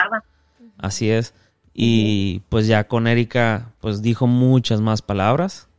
Así 0.80 1.12
es. 1.12 1.36
Y 1.74 2.42
pues 2.50 2.68
ya 2.68 2.88
con 2.88 3.08
Erika, 3.08 3.74
pues 3.80 4.02
dijo 4.02 4.28
muchas 4.28 4.82
más 4.82 5.02
palabras. 5.02 5.70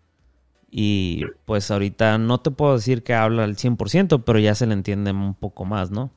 Y 0.71 1.25
pues 1.47 1.71
ahorita 1.71 2.19
no 2.19 2.39
te 2.39 2.51
puedo 2.51 2.75
decir 2.75 3.03
que 3.03 3.15
habla 3.15 3.45
al 3.45 3.57
100%, 3.57 4.23
pero 4.25 4.39
ya 4.39 4.55
se 4.55 4.67
le 4.67 4.75
entiende 4.75 5.11
un 5.11 5.35
poco 5.35 5.65
más, 5.65 5.91
¿no? 5.91 6.11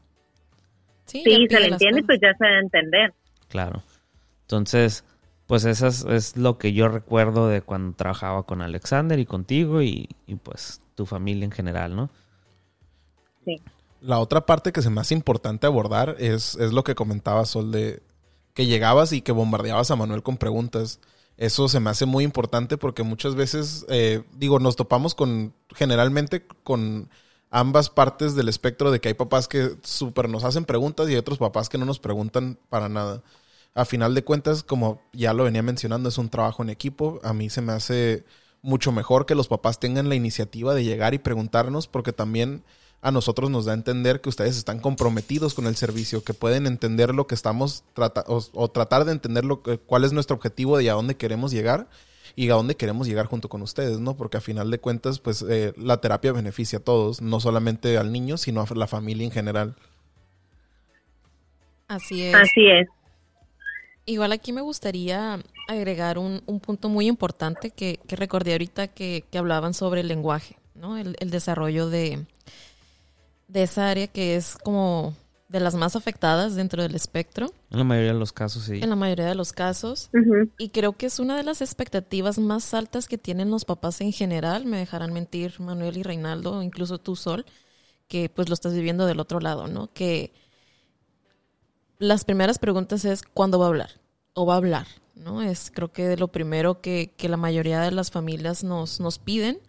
Sí, 1.05 1.23
se 1.23 1.59
le 1.59 1.67
entiende, 1.67 2.03
pues 2.03 2.19
ya 2.21 2.33
se 2.38 2.45
debe 2.45 2.59
entender. 2.59 3.13
Claro. 3.49 3.83
Entonces, 4.41 5.03
pues 5.47 5.65
eso 5.65 5.88
es, 5.88 6.38
lo 6.38 6.57
que 6.57 6.73
yo 6.73 6.88
recuerdo 6.88 7.47
de 7.47 7.62
cuando 7.62 7.95
trabajaba 7.95 8.43
con 8.43 8.62
Alexander 8.62 9.19
y 9.19 9.25
contigo 9.25 9.81
y, 9.81 10.07
y 10.27 10.36
pues 10.36 10.81
tu 10.95 11.05
familia 11.05 11.45
en 11.45 11.51
general, 11.51 11.95
¿no? 11.95 12.09
Sí. 13.43 13.62
La 14.01 14.19
otra 14.19 14.45
parte 14.45 14.71
que 14.71 14.81
se 14.81 14.89
me 14.89 15.01
hace 15.01 15.13
importante 15.13 15.65
abordar 15.65 16.15
es, 16.19 16.55
es 16.55 16.71
lo 16.73 16.83
que 16.83 16.95
comentaba 16.95 17.45
Sol 17.45 17.71
de 17.71 18.01
que 18.53 18.65
llegabas 18.65 19.13
y 19.13 19.21
que 19.21 19.31
bombardeabas 19.31 19.91
a 19.91 19.95
Manuel 19.95 20.23
con 20.23 20.37
preguntas. 20.37 20.99
Eso 21.37 21.67
se 21.67 21.79
me 21.79 21.89
hace 21.89 22.05
muy 22.05 22.23
importante 22.23 22.77
porque 22.77 23.03
muchas 23.03 23.35
veces, 23.35 23.85
eh, 23.89 24.23
digo, 24.33 24.59
nos 24.59 24.75
topamos 24.75 25.15
con, 25.15 25.53
generalmente 25.75 26.45
con 26.63 27.09
ambas 27.49 27.89
partes 27.89 28.35
del 28.35 28.49
espectro 28.49 28.91
de 28.91 28.99
que 28.99 29.09
hay 29.09 29.13
papás 29.13 29.47
que 29.47 29.75
súper 29.83 30.29
nos 30.29 30.43
hacen 30.43 30.65
preguntas 30.65 31.07
y 31.07 31.11
hay 31.11 31.17
otros 31.17 31.37
papás 31.39 31.69
que 31.69 31.77
no 31.77 31.85
nos 31.85 31.99
preguntan 31.99 32.59
para 32.69 32.89
nada. 32.89 33.23
A 33.75 33.85
final 33.85 34.13
de 34.13 34.23
cuentas, 34.23 34.63
como 34.63 35.01
ya 35.13 35.33
lo 35.33 35.45
venía 35.45 35.63
mencionando, 35.63 36.09
es 36.09 36.17
un 36.19 36.29
trabajo 36.29 36.61
en 36.61 36.69
equipo. 36.69 37.19
A 37.23 37.33
mí 37.33 37.49
se 37.49 37.61
me 37.61 37.73
hace 37.73 38.25
mucho 38.61 38.91
mejor 38.91 39.25
que 39.25 39.35
los 39.35 39.47
papás 39.47 39.79
tengan 39.79 40.09
la 40.09 40.15
iniciativa 40.15 40.75
de 40.75 40.83
llegar 40.83 41.13
y 41.13 41.19
preguntarnos 41.19 41.87
porque 41.87 42.13
también 42.13 42.63
a 43.03 43.11
nosotros 43.11 43.49
nos 43.49 43.65
da 43.65 43.73
a 43.73 43.75
entender 43.75 44.21
que 44.21 44.29
ustedes 44.29 44.57
están 44.57 44.79
comprometidos 44.79 45.53
con 45.53 45.67
el 45.67 45.75
servicio, 45.75 46.23
que 46.23 46.33
pueden 46.33 46.65
entender 46.65 47.13
lo 47.13 47.27
que 47.27 47.35
estamos 47.35 47.83
tratando 47.93 48.41
o, 48.53 48.67
tratar 48.69 49.03
de 49.03 49.11
entender 49.11 49.43
lo 49.43 49.61
que, 49.61 49.77
cuál 49.77 50.05
es 50.05 50.13
nuestro 50.13 50.37
objetivo 50.37 50.79
y 50.79 50.87
a 50.87 50.93
dónde 50.93 51.15
queremos 51.15 51.51
llegar 51.51 51.89
y 52.37 52.49
a 52.49 52.53
dónde 52.53 52.75
queremos 52.75 53.05
llegar 53.05 53.25
junto 53.25 53.49
con 53.49 53.61
ustedes, 53.61 53.99
¿no? 53.99 54.15
Porque 54.15 54.37
a 54.37 54.41
final 54.41 54.71
de 54.71 54.79
cuentas, 54.79 55.19
pues 55.19 55.45
eh, 55.47 55.73
la 55.75 55.99
terapia 55.99 56.31
beneficia 56.31 56.79
a 56.79 56.81
todos, 56.81 57.21
no 57.21 57.41
solamente 57.41 57.97
al 57.97 58.13
niño, 58.13 58.37
sino 58.37 58.61
a 58.61 58.73
la 58.73 58.87
familia 58.87 59.25
en 59.25 59.31
general. 59.31 59.75
Así 61.89 62.23
es. 62.23 62.35
Así 62.35 62.69
es. 62.69 62.87
Igual 64.05 64.31
aquí 64.31 64.53
me 64.53 64.61
gustaría 64.61 65.39
agregar 65.67 66.17
un, 66.17 66.41
punto 66.61 66.87
muy 66.87 67.07
importante 67.07 67.69
que, 67.69 67.99
recordé 68.07 68.53
ahorita 68.53 68.87
que, 68.87 69.25
hablaban 69.35 69.73
sobre 69.73 70.01
el 70.01 70.07
lenguaje, 70.07 70.55
¿no? 70.73 70.97
el 70.97 71.29
desarrollo 71.29 71.89
de, 71.89 72.25
de 73.53 73.63
esa 73.63 73.89
área 73.89 74.07
que 74.07 74.35
es 74.35 74.57
como 74.63 75.15
de 75.47 75.59
las 75.59 75.75
más 75.75 75.95
afectadas 75.95 76.55
dentro 76.55 76.81
del 76.81 76.95
espectro. 76.95 77.53
En 77.69 77.77
la 77.77 77.83
mayoría 77.83 78.13
de 78.13 78.19
los 78.19 78.33
casos, 78.33 78.63
sí. 78.63 78.79
En 78.81 78.89
la 78.89 78.95
mayoría 78.95 79.27
de 79.27 79.35
los 79.35 79.53
casos. 79.53 80.09
Y 80.57 80.69
creo 80.69 80.93
que 80.93 81.05
es 81.05 81.19
una 81.19 81.37
de 81.37 81.43
las 81.43 81.61
expectativas 81.61 82.39
más 82.39 82.73
altas 82.73 83.07
que 83.07 83.19
tienen 83.19 83.51
los 83.51 83.63
papás 83.63 84.01
en 84.01 84.11
general. 84.11 84.65
Me 84.65 84.79
dejarán 84.79 85.13
mentir 85.13 85.59
Manuel 85.59 85.97
y 85.97 86.03
Reinaldo, 86.03 86.63
incluso 86.63 86.97
tú, 86.97 87.15
Sol, 87.15 87.45
que 88.07 88.29
pues 88.29 88.49
lo 88.49 88.55
estás 88.55 88.73
viviendo 88.73 89.05
del 89.05 89.19
otro 89.19 89.39
lado, 89.39 89.67
¿no? 89.67 89.93
Que 89.93 90.33
las 91.99 92.25
primeras 92.25 92.57
preguntas 92.57 93.05
es 93.05 93.21
¿cuándo 93.21 93.59
va 93.59 93.65
a 93.65 93.69
hablar? 93.69 93.91
¿O 94.33 94.47
va 94.47 94.55
a 94.55 94.57
hablar? 94.57 94.87
¿No? 95.13 95.43
Es 95.43 95.69
creo 95.71 95.93
que 95.93 96.17
lo 96.17 96.29
primero 96.29 96.81
que, 96.81 97.13
que 97.15 97.29
la 97.29 97.37
mayoría 97.37 97.81
de 97.81 97.91
las 97.91 98.09
familias 98.09 98.63
nos, 98.63 98.99
nos 98.99 99.19
piden. 99.19 99.59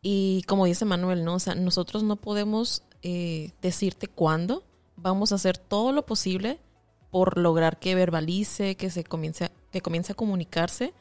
Y 0.00 0.44
como 0.46 0.64
dice 0.64 0.86
Manuel, 0.86 1.26
¿no? 1.26 1.34
O 1.34 1.38
sea, 1.40 1.54
nosotros 1.54 2.02
no 2.02 2.16
podemos 2.16 2.84
eh, 3.02 3.52
decirte 3.62 4.08
cuándo. 4.08 4.62
Vamos 4.96 5.32
a 5.32 5.36
hacer 5.36 5.58
todo 5.58 5.92
lo 5.92 6.04
posible 6.04 6.58
por 7.10 7.38
lograr 7.38 7.78
que 7.78 7.94
verbalice, 7.94 8.76
que 8.76 8.90
se 8.90 9.04
comience 9.04 9.50
que 9.70 9.80
comience 9.80 10.12
a 10.12 10.16
comunicarse, 10.16 10.92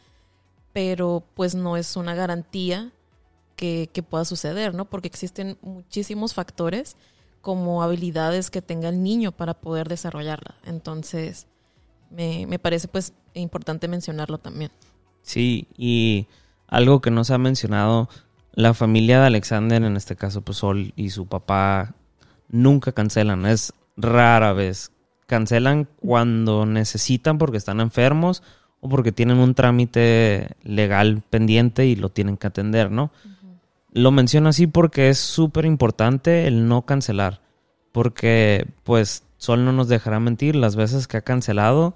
pero 0.73 1.23
pues 1.33 1.55
no 1.55 1.75
es 1.75 1.95
una 1.95 2.13
garantía 2.13 2.91
que, 3.55 3.89
pueda 4.09 4.23
suceder, 4.23 4.73
¿no? 4.73 4.85
Porque 4.85 5.07
existen 5.07 5.57
muchísimos 5.61 6.33
factores 6.33 6.95
como 7.41 7.83
habilidades 7.83 8.49
que 8.49 8.61
tenga 8.61 8.87
el 8.89 9.03
niño 9.03 9.33
para 9.33 9.53
poder 9.53 9.89
desarrollarla. 9.89 10.55
Entonces, 10.65 11.47
me, 12.09 12.45
me 12.47 12.57
parece 12.57 12.87
pues 12.87 13.13
importante 13.33 13.89
mencionarlo 13.89 14.37
también. 14.37 14.71
Sí, 15.23 15.67
y 15.77 16.27
algo 16.67 17.01
que 17.01 17.11
no 17.11 17.25
se 17.25 17.33
ha 17.33 17.37
mencionado 17.37 18.07
la 18.53 18.73
familia 18.73 19.19
de 19.21 19.27
Alexander, 19.27 19.83
en 19.83 19.95
este 19.95 20.15
caso, 20.15 20.41
pues 20.41 20.57
Sol 20.57 20.93
y 20.95 21.11
su 21.11 21.27
papá, 21.27 21.95
nunca 22.49 22.91
cancelan. 22.91 23.45
Es 23.45 23.73
rara 23.95 24.53
vez. 24.53 24.91
Cancelan 25.27 25.87
cuando 25.99 26.65
necesitan 26.65 27.37
porque 27.37 27.57
están 27.57 27.79
enfermos 27.79 28.41
o 28.81 28.89
porque 28.89 29.11
tienen 29.11 29.37
un 29.37 29.53
trámite 29.53 30.55
legal 30.63 31.21
pendiente 31.29 31.85
y 31.85 31.95
lo 31.95 32.09
tienen 32.09 32.37
que 32.37 32.47
atender, 32.47 32.91
¿no? 32.91 33.11
Lo 33.91 34.11
menciono 34.11 34.49
así 34.49 34.67
porque 34.67 35.09
es 35.09 35.19
súper 35.19 35.65
importante 35.65 36.47
el 36.47 36.67
no 36.67 36.83
cancelar. 36.83 37.41
Porque, 37.91 38.67
pues, 38.83 39.23
Sol 39.37 39.63
no 39.65 39.71
nos 39.71 39.87
dejará 39.87 40.19
mentir, 40.19 40.55
las 40.55 40.75
veces 40.75 41.07
que 41.07 41.17
ha 41.17 41.21
cancelado, 41.21 41.95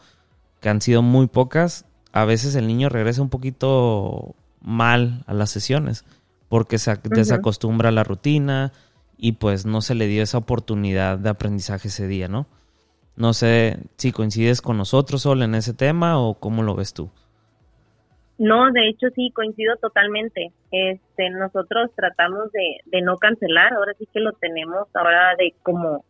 que 0.61 0.69
han 0.69 0.81
sido 0.81 1.01
muy 1.01 1.27
pocas, 1.27 1.85
a 2.11 2.25
veces 2.25 2.55
el 2.55 2.67
niño 2.67 2.89
regresa 2.89 3.21
un 3.21 3.29
poquito 3.29 4.35
mal 4.61 5.23
a 5.27 5.33
las 5.33 5.49
sesiones 5.49 6.05
porque 6.53 6.77
se 6.77 6.95
desacostumbra 7.05 7.89
a 7.89 7.91
la 7.91 8.03
rutina 8.03 8.73
y 9.17 9.31
pues 9.31 9.65
no 9.65 9.81
se 9.81 9.95
le 9.95 10.05
dio 10.05 10.21
esa 10.21 10.37
oportunidad 10.37 11.17
de 11.17 11.29
aprendizaje 11.29 11.87
ese 11.87 12.05
día, 12.05 12.27
¿no? 12.27 12.45
No 13.15 13.33
sé 13.33 13.79
si 13.97 14.11
coincides 14.11 14.61
con 14.61 14.77
nosotros, 14.77 15.23
Sol, 15.23 15.41
en 15.41 15.55
ese 15.55 15.73
tema 15.73 16.19
o 16.19 16.35
cómo 16.35 16.61
lo 16.61 16.75
ves 16.75 16.93
tú. 16.93 17.09
No, 18.37 18.71
de 18.71 18.87
hecho 18.87 19.07
sí, 19.15 19.31
coincido 19.33 19.77
totalmente. 19.77 20.51
Este, 20.69 21.31
nosotros 21.31 21.89
tratamos 21.95 22.51
de, 22.51 22.81
de 22.85 23.01
no 23.01 23.17
cancelar, 23.17 23.73
ahora 23.73 23.93
sí 23.97 24.07
que 24.13 24.19
lo 24.19 24.33
tenemos 24.33 24.87
ahora 24.93 25.35
de 25.39 25.55
como 25.63 26.05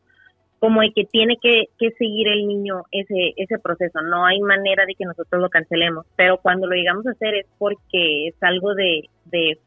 como 0.63 0.79
de 0.79 0.93
que 0.93 1.03
tiene 1.03 1.35
que, 1.41 1.67
seguir 1.97 2.29
el 2.29 2.47
niño 2.47 2.83
ese, 2.89 3.33
ese 3.35 3.59
proceso. 3.59 4.01
No 4.01 4.25
hay 4.25 4.39
manera 4.39 4.85
de 4.85 4.95
que 4.95 5.03
nosotros 5.03 5.41
lo 5.41 5.49
cancelemos, 5.49 6.05
pero 6.15 6.37
cuando 6.37 6.67
lo 6.67 6.73
llegamos 6.73 7.05
a 7.05 7.11
hacer 7.11 7.35
es 7.35 7.47
porque 7.57 8.29
es 8.29 8.35
algo 8.39 8.73
de, 8.73 9.09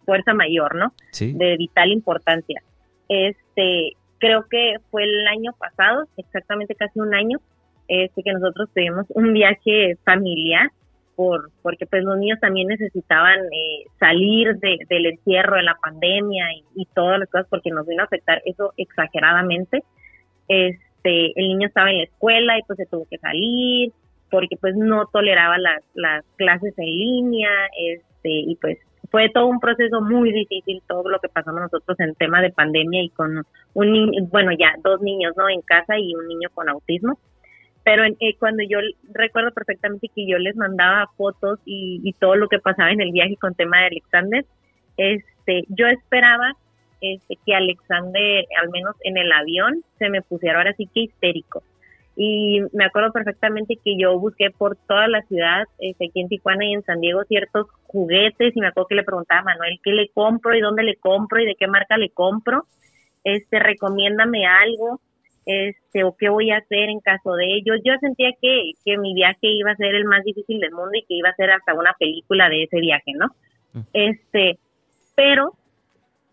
fuerza 0.07 0.33
mayor, 0.33 0.75
¿no? 0.75 0.95
Sí. 1.11 1.35
De 1.35 1.59
vital 1.59 1.93
importancia. 1.93 2.63
Este, 3.11 3.93
creo 4.17 4.47
que 4.49 4.77
fue 4.91 5.05
el 5.05 5.29
año 5.29 5.53
pasado, 5.59 6.07
exactamente 6.17 6.75
casi 6.75 6.99
un 6.99 7.15
año, 7.15 7.41
este, 7.89 8.23
que 8.23 8.33
nosotros 8.33 8.71
tuvimos 8.75 9.05
un 9.11 9.35
viaje 9.35 9.99
familiar 10.03 10.71
por, 11.15 11.51
porque 11.61 11.85
pues 11.85 12.05
los 12.05 12.17
niños 12.17 12.41
también 12.41 12.69
necesitaban 12.69 13.41
eh, 13.53 13.85
salir 14.01 14.57
de, 14.61 14.79
del 14.89 15.05
encierro 15.05 15.57
de 15.57 15.63
la 15.63 15.75
pandemia 15.75 16.47
y, 16.55 16.65
y 16.75 16.87
todas 16.95 17.19
las 17.19 17.29
cosas 17.29 17.49
porque 17.51 17.71
nos 17.71 17.87
vino 17.87 18.01
a 18.01 18.07
afectar 18.07 18.41
eso 18.47 18.73
exageradamente. 18.79 19.85
Este, 20.49 20.86
este, 21.07 21.41
el 21.41 21.49
niño 21.49 21.69
estaba 21.69 21.91
en 21.91 21.99
la 21.99 22.05
escuela 22.05 22.59
y 22.59 22.63
pues 22.63 22.77
se 22.79 22.87
tuvo 22.87 23.07
que 23.09 23.19
salir 23.19 23.93
porque 24.31 24.57
pues 24.61 24.75
no 24.75 25.07
toleraba 25.13 25.57
las, 25.57 25.83
las 25.95 26.25
clases 26.35 26.75
en 26.79 26.87
línea, 26.87 27.51
este, 27.79 28.29
y 28.29 28.57
pues 28.61 28.77
fue 29.09 29.31
todo 29.31 29.47
un 29.47 29.61
proceso 29.61 30.01
muy 30.01 30.33
difícil 30.33 30.83
todo 30.89 31.09
lo 31.09 31.21
que 31.21 31.29
pasamos 31.29 31.61
nosotros 31.61 31.99
en 32.01 32.15
tema 32.17 32.43
de 32.43 32.51
pandemia 32.51 33.05
y 33.05 33.11
con 33.11 33.45
un 33.75 33.93
niño, 33.93 34.27
bueno 34.33 34.51
ya 34.51 34.75
dos 34.83 35.01
niños 35.01 35.33
no 35.37 35.49
en 35.49 35.61
casa 35.63 35.97
y 35.97 36.13
un 36.15 36.27
niño 36.27 36.49
con 36.53 36.69
autismo. 36.69 37.19
Pero 37.85 38.03
eh, 38.05 38.37
cuando 38.41 38.65
yo 38.69 38.79
recuerdo 39.13 39.53
perfectamente 39.53 40.11
que 40.13 40.27
yo 40.27 40.39
les 40.39 40.57
mandaba 40.57 41.09
fotos 41.17 41.61
y, 41.65 42.01
y, 42.03 42.15
todo 42.15 42.35
lo 42.35 42.49
que 42.49 42.59
pasaba 42.59 42.91
en 42.91 43.01
el 43.01 43.13
viaje 43.13 43.37
con 43.37 43.55
tema 43.55 43.79
de 43.79 43.87
Alexander 43.87 44.45
este 44.97 45.65
yo 45.69 45.87
esperaba 45.87 46.53
este, 47.01 47.39
que 47.45 47.55
Alexander, 47.55 48.45
al 48.61 48.71
menos 48.71 48.97
en 49.03 49.17
el 49.17 49.31
avión, 49.33 49.83
se 49.99 50.09
me 50.09 50.23
pusiera 50.23 50.59
ahora 50.59 50.75
sí 50.77 50.89
que 50.93 51.01
histérico. 51.01 51.63
Y 52.19 52.63
me 52.73 52.87
acuerdo 52.87 53.13
perfectamente 53.13 53.77
que 53.85 53.99
yo 53.99 54.19
busqué 54.19 54.51
por 54.51 54.77
toda 54.89 55.07
la 55.07 55.21
ciudad, 55.23 55.65
este, 55.79 56.07
aquí 56.07 56.21
en 56.21 56.29
Tijuana 56.29 56.65
y 56.65 56.73
en 56.73 56.83
San 56.83 57.01
Diego, 57.01 57.25
ciertos 57.25 57.67
juguetes 57.87 58.57
y 58.57 58.61
me 58.61 58.69
acuerdo 58.69 58.89
que 58.89 58.95
le 58.95 59.05
preguntaba 59.05 59.41
a 59.41 59.45
Manuel 59.45 59.79
qué 59.85 59.91
le 59.91 60.09
compro 60.09 60.55
y 60.57 60.63
dónde 60.63 60.83
le 60.83 60.97
compro 60.97 61.41
y 61.41 61.47
de 61.47 61.57
qué 61.57 61.67
marca 61.67 61.99
le 61.99 62.09
compro. 62.09 62.65
Este, 63.23 63.59
recomiéndame 63.59 64.47
algo, 64.47 65.01
este, 65.45 66.05
o 66.05 66.17
qué 66.17 66.31
voy 66.31 66.53
a 66.53 66.59
hacer 66.59 66.89
en 66.89 67.01
caso 67.01 67.35
de 67.35 67.55
ello. 67.55 67.75
Yo 67.85 67.93
sentía 68.01 68.31
que, 68.41 68.73
que 68.83 68.97
mi 68.97 69.13
viaje 69.13 69.49
iba 69.49 69.73
a 69.73 69.77
ser 69.77 69.95
el 69.95 70.07
más 70.07 70.25
difícil 70.25 70.59
del 70.59 70.73
mundo 70.73 70.93
y 70.95 71.03
que 71.03 71.15
iba 71.15 71.29
a 71.29 71.35
ser 71.35 71.51
hasta 71.51 71.75
una 71.75 71.93
película 71.99 72.49
de 72.49 72.63
ese 72.63 72.81
viaje, 72.81 73.13
¿no? 73.15 73.27
Mm. 73.75 73.87
Este, 73.93 74.59
pero 75.15 75.53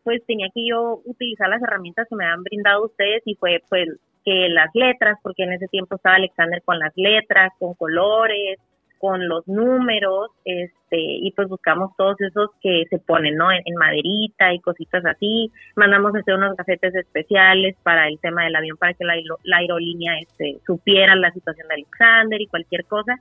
pues 0.03 0.25
tenía 0.25 0.47
que 0.53 0.65
yo 0.67 1.01
utilizar 1.05 1.49
las 1.49 1.61
herramientas 1.61 2.07
que 2.09 2.15
me 2.15 2.25
han 2.25 2.43
brindado 2.43 2.85
ustedes 2.85 3.21
y 3.25 3.35
fue 3.35 3.61
pues 3.69 3.89
que 4.25 4.49
las 4.49 4.69
letras, 4.73 5.19
porque 5.21 5.43
en 5.43 5.53
ese 5.53 5.67
tiempo 5.67 5.95
estaba 5.95 6.15
Alexander 6.15 6.61
con 6.63 6.79
las 6.79 6.93
letras, 6.95 7.51
con 7.59 7.73
colores, 7.73 8.57
con 9.03 9.27
los 9.27 9.45
números, 9.49 10.29
este, 10.45 10.97
y 10.97 11.29
pues 11.35 11.49
buscamos 11.49 11.91
todos 11.97 12.15
esos 12.21 12.51
que 12.61 12.85
se 12.89 12.99
ponen, 12.99 13.35
¿no? 13.35 13.51
En, 13.51 13.75
maderita 13.77 14.53
y 14.53 14.61
cositas 14.61 15.05
así. 15.05 15.51
Mandamos 15.75 16.15
hacer 16.15 16.35
unos 16.35 16.55
gacetes 16.55 16.95
especiales 16.95 17.75
para 17.83 18.07
el 18.07 18.17
tema 18.21 18.45
del 18.45 18.55
avión, 18.55 18.77
para 18.77 18.93
que 18.93 19.03
la, 19.03 19.15
la 19.43 19.57
aerolínea 19.57 20.17
este, 20.19 20.57
supiera 20.65 21.17
la 21.17 21.31
situación 21.31 21.67
de 21.67 21.73
Alexander 21.73 22.39
y 22.39 22.47
cualquier 22.47 22.85
cosa. 22.85 23.17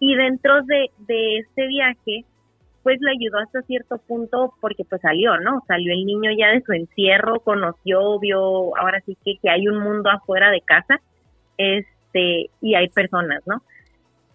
Y 0.00 0.14
dentro 0.14 0.62
de, 0.62 0.90
de 1.00 1.38
este 1.40 1.66
viaje, 1.66 2.24
pues 2.82 3.00
le 3.00 3.12
ayudó 3.12 3.38
hasta 3.38 3.62
cierto 3.62 3.98
punto 3.98 4.54
porque 4.60 4.84
pues 4.84 5.00
salió, 5.00 5.38
¿no? 5.38 5.62
Salió 5.66 5.92
el 5.92 6.04
niño 6.04 6.30
ya 6.36 6.48
de 6.48 6.62
su 6.62 6.72
encierro, 6.72 7.40
conoció, 7.40 8.18
vio 8.18 8.76
ahora 8.76 9.00
sí 9.06 9.16
que, 9.24 9.36
que 9.40 9.50
hay 9.50 9.68
un 9.68 9.78
mundo 9.78 10.10
afuera 10.10 10.50
de 10.50 10.60
casa 10.60 11.00
este, 11.56 12.50
y 12.60 12.74
hay 12.74 12.88
personas, 12.88 13.42
¿no? 13.46 13.62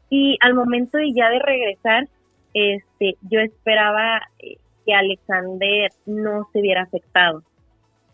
Y 0.09 0.37
al 0.41 0.53
momento 0.53 0.97
de 0.97 1.11
ya 1.13 1.29
de 1.29 1.39
regresar, 1.39 2.07
este, 2.53 3.15
yo 3.29 3.39
esperaba 3.41 4.21
eh, 4.39 4.55
que 4.85 4.93
Alexander 4.93 5.91
no 6.05 6.47
se 6.53 6.61
viera 6.61 6.83
afectado, 6.83 7.43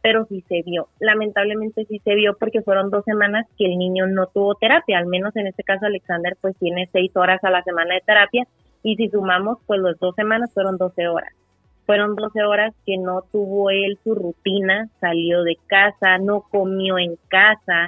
pero 0.02 0.26
sí 0.26 0.43
se 0.48 0.63
vio. 0.63 0.88
Lamentablemente 1.00 1.86
sí 1.86 2.02
se 2.04 2.15
vio 2.15 2.36
porque 2.38 2.63
fueron 2.63 2.89
dos 2.89 3.06
semanas 3.06 3.46
que 3.58 3.65
el 3.65 3.78
niño 3.78 4.08
no 4.08 4.26
tuvo 4.26 4.56
terapia, 4.56 4.98
al 4.98 5.06
menos 5.06 5.36
en 5.36 5.46
este 5.46 5.63
caso 5.63 5.86
Alexander 5.86 6.36
pues 6.41 6.58
tiene 6.58 6.89
seis 6.91 7.15
horas 7.15 7.43
a 7.43 7.52
la 7.52 7.62
semana 7.62 7.93
de 7.93 8.02
terapia 8.02 8.48
y 8.84 8.96
si 8.98 9.10
sumamos 9.10 9.58
pues 9.65 9.82
las 9.82 9.98
dos 10.00 10.13
semanas 10.15 10.52
fueron 10.54 10.78
12 10.78 11.08
horas. 11.08 11.34
Fueron 11.86 12.15
12 12.15 12.43
horas 12.43 12.74
que 12.86 12.98
no 12.98 13.24
tuvo 13.32 13.69
él 13.69 13.98
su 14.04 14.15
rutina, 14.15 14.89
salió 15.02 15.43
de 15.43 15.58
casa, 15.67 16.17
no 16.17 16.41
comió 16.41 16.98
en 16.98 17.17
casa, 17.28 17.88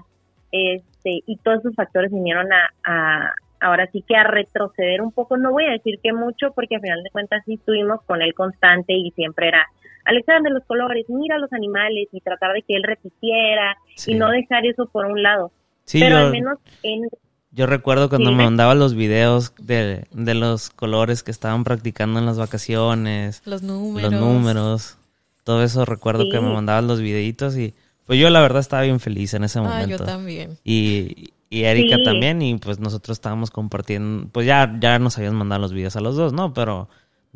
este, 0.52 1.22
y 1.26 1.38
todos 1.38 1.60
esos 1.60 1.76
factores 1.76 2.12
vinieron 2.12 2.48
a, 2.52 3.34
ahora 3.62 3.88
sí 3.92 4.04
que 4.08 4.16
a 4.16 4.24
retroceder 4.24 5.02
un 5.02 5.12
poco, 5.12 5.38
no 5.38 5.52
voy 5.52 5.66
a 5.66 5.72
decir 5.72 6.00
que 6.04 6.14
mucho, 6.14 6.52
porque 6.54 6.76
al 6.76 6.82
final 6.82 7.04
de 7.04 7.10
cuentas 7.10 7.44
sí 7.46 7.54
estuvimos 7.54 8.02
con 8.04 8.22
él 8.22 8.34
constante 8.34 8.94
y 8.94 9.12
siempre 9.12 9.48
era, 9.48 9.66
Alexander, 10.06 10.52
los 10.52 10.66
colores, 10.66 11.06
mira 11.10 11.38
los 11.38 11.52
animales 11.54 12.08
y 12.12 12.22
tratar 12.22 12.54
de 12.54 12.62
que 12.62 12.76
él 12.76 12.84
repitiera 12.84 13.78
y 14.06 14.14
no 14.16 14.30
dejar 14.30 14.66
eso 14.66 14.88
por 14.88 15.06
un 15.06 15.24
lado. 15.24 15.52
Pero 15.92 16.18
al 16.18 16.32
menos 16.32 16.60
en... 16.84 17.08
Yo 17.56 17.68
recuerdo 17.68 18.10
cuando 18.10 18.34
me 18.34 18.44
mandaba 18.44 18.76
los 18.76 18.96
videos 18.96 19.54
de, 19.58 20.06
de, 20.12 20.34
los 20.34 20.70
colores 20.70 21.24
que 21.24 21.32
estaban 21.32 21.64
practicando 21.64 22.20
en 22.20 22.26
las 22.26 22.38
vacaciones. 22.38 23.42
Los 23.46 23.64
números. 23.64 24.12
Los 24.12 24.22
números. 24.22 24.98
Todo 25.46 25.64
eso 25.64 25.86
recuerdo 25.86 26.30
que 26.30 26.42
me 26.42 26.52
mandaban 26.52 26.86
los 26.86 27.00
videitos 27.00 27.56
y 27.56 27.74
pues 28.06 28.20
yo 28.20 28.30
la 28.30 28.42
verdad 28.42 28.60
estaba 28.60 28.82
bien 28.82 29.00
feliz 29.00 29.34
en 29.36 29.46
ese 29.46 29.62
momento. 29.62 29.96
Ah, 29.96 29.98
yo 29.98 30.00
también. 30.00 30.58
Y, 30.66 31.32
y 31.50 31.64
Erika 31.64 31.96
también, 32.04 32.42
y 32.42 32.58
pues 32.58 32.80
nosotros 32.80 33.16
estábamos 33.16 33.52
compartiendo, 33.52 34.28
pues 34.34 34.46
ya, 34.46 34.78
ya 34.82 35.00
nos 35.00 35.18
habían 35.18 35.36
mandado 35.36 35.62
los 35.62 35.72
videos 35.72 35.96
a 35.96 36.02
los 36.02 36.18
dos, 36.18 36.34
¿no? 36.34 36.54
Pero 36.54 36.90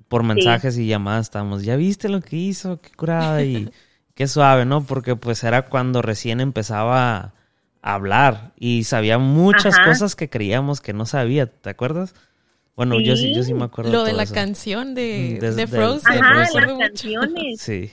por 0.09 0.23
mensajes 0.23 0.77
y 0.77 0.85
llamadas 0.85 1.27
estábamos, 1.27 1.63
ya 1.63 1.77
viste 1.77 2.09
lo 2.09 2.19
que 2.19 2.35
hizo, 2.35 2.81
qué 2.81 2.89
curada 2.89 3.41
y 3.41 3.69
qué 4.15 4.27
suave, 4.27 4.65
¿no? 4.65 4.83
Porque 4.83 5.15
pues 5.15 5.45
era 5.45 5.69
cuando 5.69 6.01
recién 6.01 6.41
empezaba 6.41 7.15
a 7.15 7.33
hablar 7.81 8.51
y 8.57 8.83
sabía 8.83 9.17
muchas 9.17 9.77
cosas 9.79 10.15
que 10.15 10.29
creíamos 10.29 10.81
que 10.81 10.93
no 10.93 11.05
sabía, 11.05 11.47
¿te 11.47 11.69
acuerdas? 11.69 12.13
Bueno, 12.75 12.99
yo 13.01 13.17
sí, 13.17 13.35
yo 13.35 13.43
sí 13.43 13.53
me 13.53 13.65
acuerdo. 13.65 13.91
Lo 13.91 14.03
de 14.05 14.13
la 14.13 14.25
canción 14.25 14.95
de, 14.95 15.37
mm, 15.41 15.55
de, 15.55 15.67
Frozen. 15.67 16.23
Ajá, 16.23 16.47
las 16.53 16.77
canciones. 16.77 17.61
sí. 17.61 17.91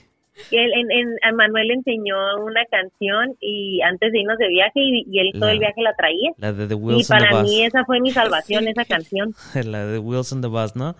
Él, 0.51 0.71
en, 0.71 1.35
Manuel 1.35 1.71
enseñó 1.71 2.15
una 2.43 2.63
canción 2.65 3.35
y 3.39 3.81
antes 3.81 4.11
de 4.11 4.19
irnos 4.19 4.37
de 4.37 4.47
viaje 4.47 4.79
y, 4.79 5.19
él 5.19 5.31
todo 5.33 5.49
el 5.49 5.59
viaje 5.59 5.81
la 5.81 5.93
traía. 5.95 6.31
La 6.37 6.53
de 6.53 6.67
The 6.67 6.75
Y 6.75 7.03
para 7.05 7.43
mí 7.43 7.65
esa 7.65 7.83
fue 7.85 7.99
mi 7.99 8.11
salvación, 8.11 8.67
esa 8.67 8.85
canción. 8.85 9.33
la 9.65 9.85
de 9.85 9.99
Wilson 9.99 10.41
the 10.41 10.47
Bus, 10.47 10.75
¿no? 10.75 10.95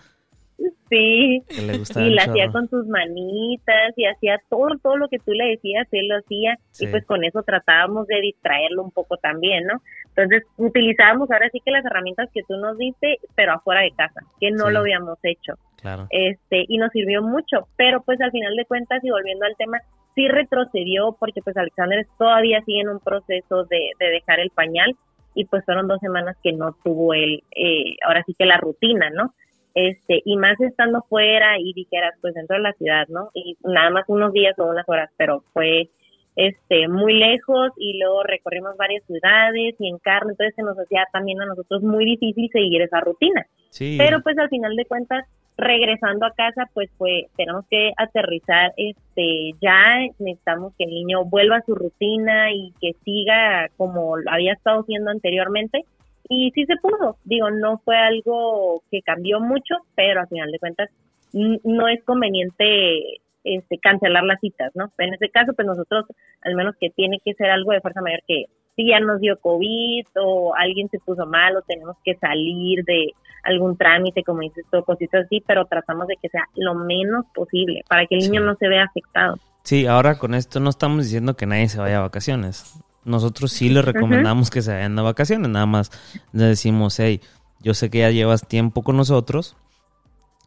Sí. 0.89 1.43
y 1.49 2.09
la 2.09 2.23
hacía 2.23 2.51
con 2.51 2.69
sus 2.69 2.87
manitas 2.87 3.93
y 3.95 4.05
hacía 4.05 4.39
todo, 4.49 4.69
todo 4.81 4.97
lo 4.97 5.07
que 5.09 5.19
tú 5.19 5.31
le 5.33 5.49
decías, 5.49 5.87
él 5.91 6.07
lo 6.07 6.17
hacía 6.17 6.57
y 6.79 6.87
pues 6.87 7.05
con 7.05 7.23
eso 7.23 7.43
tratábamos 7.43 8.07
de 8.07 8.21
distraerlo 8.21 8.83
un 8.83 8.91
poco 8.91 9.17
también, 9.17 9.65
¿no? 9.65 9.81
Entonces 10.15 10.43
utilizábamos 10.57 11.29
ahora 11.29 11.49
sí 11.51 11.61
que 11.63 11.71
las 11.71 11.85
herramientas 11.85 12.29
que 12.33 12.41
tú 12.47 12.55
nos 12.57 12.77
diste, 12.77 13.19
pero 13.35 13.53
afuera 13.53 13.81
de 13.81 13.91
casa, 13.91 14.21
que 14.39 14.49
no 14.51 14.69
lo 14.69 14.79
habíamos 14.79 15.19
hecho. 15.23 15.53
Claro. 15.81 16.07
Este, 16.09 16.65
y 16.67 16.77
nos 16.77 16.91
sirvió 16.91 17.21
mucho, 17.21 17.67
pero 17.75 18.01
pues 18.01 18.19
al 18.21 18.31
final 18.31 18.55
de 18.55 18.65
cuentas 18.65 19.03
y 19.03 19.11
volviendo 19.11 19.45
al 19.45 19.55
tema, 19.57 19.79
sí 20.15 20.27
retrocedió 20.27 21.15
porque 21.19 21.41
pues 21.43 21.55
Alexander 21.57 22.07
todavía 22.17 22.63
sigue 22.63 22.81
en 22.81 22.89
un 22.89 22.99
proceso 22.99 23.65
de, 23.65 23.91
de 23.99 24.09
dejar 24.09 24.39
el 24.39 24.49
pañal 24.49 24.95
y 25.35 25.45
pues 25.45 25.63
fueron 25.65 25.87
dos 25.87 25.99
semanas 25.99 26.35
que 26.41 26.51
no 26.51 26.75
tuvo 26.83 27.13
él, 27.13 27.43
eh, 27.55 27.95
ahora 28.03 28.23
sí 28.25 28.33
que 28.33 28.45
la 28.45 28.57
rutina, 28.57 29.11
¿no? 29.11 29.35
Este, 29.79 30.23
y 30.25 30.37
más 30.37 30.59
estando 30.59 31.03
fuera 31.07 31.59
y 31.59 31.71
dijeras 31.73 32.15
pues 32.19 32.33
dentro 32.33 32.55
de 32.55 32.63
la 32.63 32.73
ciudad, 32.73 33.07
¿no? 33.09 33.29
Y 33.35 33.57
nada 33.63 33.91
más 33.91 34.05
unos 34.07 34.33
días 34.33 34.57
o 34.57 34.65
unas 34.65 34.89
horas, 34.89 35.11
pero 35.17 35.43
fue 35.53 35.89
este 36.35 36.87
muy 36.87 37.13
lejos 37.13 37.73
y 37.77 37.99
luego 37.99 38.23
recorrimos 38.23 38.75
varias 38.75 39.03
ciudades 39.05 39.75
y 39.77 39.87
en 39.87 39.99
entonces 40.03 40.55
se 40.55 40.63
nos 40.63 40.79
hacía 40.79 41.05
también 41.13 41.39
a 41.43 41.45
nosotros 41.45 41.83
muy 41.83 42.05
difícil 42.05 42.49
seguir 42.51 42.81
esa 42.81 43.01
rutina. 43.01 43.45
Sí. 43.69 43.97
Pero 43.99 44.23
pues 44.23 44.35
al 44.39 44.49
final 44.49 44.75
de 44.75 44.85
cuentas 44.85 45.25
regresando 45.57 46.25
a 46.25 46.33
casa, 46.33 46.67
pues 46.73 46.89
fue, 46.97 47.27
tenemos 47.37 47.63
que 47.69 47.91
aterrizar, 47.97 48.73
este, 48.77 49.51
ya 49.61 49.99
necesitamos 50.17 50.73
que 50.75 50.85
el 50.85 50.91
niño 50.91 51.25
vuelva 51.25 51.57
a 51.57 51.65
su 51.67 51.75
rutina 51.75 52.51
y 52.51 52.73
que 52.81 52.93
siga 53.05 53.69
como 53.77 54.15
había 54.27 54.53
estado 54.53 54.81
haciendo 54.81 55.11
anteriormente. 55.11 55.85
Y 56.29 56.51
sí 56.51 56.65
se 56.65 56.75
pudo, 56.77 57.17
digo, 57.23 57.49
no 57.49 57.79
fue 57.79 57.95
algo 57.97 58.83
que 58.91 59.01
cambió 59.01 59.39
mucho, 59.39 59.75
pero 59.95 60.21
al 60.21 60.27
final 60.27 60.51
de 60.51 60.59
cuentas 60.59 60.89
no 61.33 61.87
es 61.87 62.03
conveniente 62.03 63.19
este, 63.43 63.77
cancelar 63.77 64.23
las 64.23 64.39
citas, 64.39 64.71
¿no? 64.75 64.91
En 64.97 65.13
este 65.13 65.29
caso, 65.29 65.53
pues 65.53 65.65
nosotros, 65.65 66.05
al 66.41 66.55
menos 66.55 66.75
que 66.79 66.89
tiene 66.89 67.19
que 67.23 67.33
ser 67.33 67.49
algo 67.49 67.71
de 67.71 67.81
fuerza 67.81 68.01
mayor 68.01 68.21
que 68.27 68.45
si 68.75 68.87
ya 68.89 68.99
nos 68.99 69.19
dio 69.19 69.39
COVID 69.39 70.05
o 70.21 70.53
alguien 70.55 70.87
se 70.89 70.99
puso 70.99 71.25
mal 71.25 71.55
o 71.55 71.61
tenemos 71.63 71.95
que 72.03 72.15
salir 72.15 72.83
de 72.85 73.11
algún 73.43 73.75
trámite, 73.77 74.23
como 74.23 74.41
dices 74.41 74.65
tú, 74.71 74.83
cositas 74.83 75.25
así, 75.25 75.41
pero 75.45 75.65
tratamos 75.65 76.07
de 76.07 76.15
que 76.21 76.29
sea 76.29 76.43
lo 76.55 76.75
menos 76.75 77.25
posible 77.33 77.81
para 77.89 78.05
que 78.05 78.15
el 78.15 78.21
niño 78.21 78.41
no 78.41 78.55
se 78.55 78.67
vea 78.67 78.83
afectado. 78.83 79.35
Sí, 79.63 79.87
ahora 79.87 80.17
con 80.17 80.33
esto 80.33 80.59
no 80.59 80.69
estamos 80.69 81.05
diciendo 81.05 81.35
que 81.35 81.45
nadie 81.45 81.69
se 81.69 81.79
vaya 81.79 81.97
a 81.97 82.01
vacaciones. 82.01 82.79
Nosotros 83.07 83.53
sí 83.53 83.69
le 83.69 83.81
recomendamos 83.81 84.49
que 84.49 84.61
se 84.61 84.73
vayan 84.73 84.97
de 84.97 85.01
vacaciones, 85.01 85.49
nada 85.49 85.65
más 85.65 85.91
le 86.33 86.43
decimos, 86.43 86.99
hey, 86.99 87.21
yo 87.61 87.73
sé 87.73 87.89
que 87.89 87.99
ya 87.99 88.11
llevas 88.11 88.45
tiempo 88.45 88.83
con 88.83 88.97
nosotros, 88.97 89.55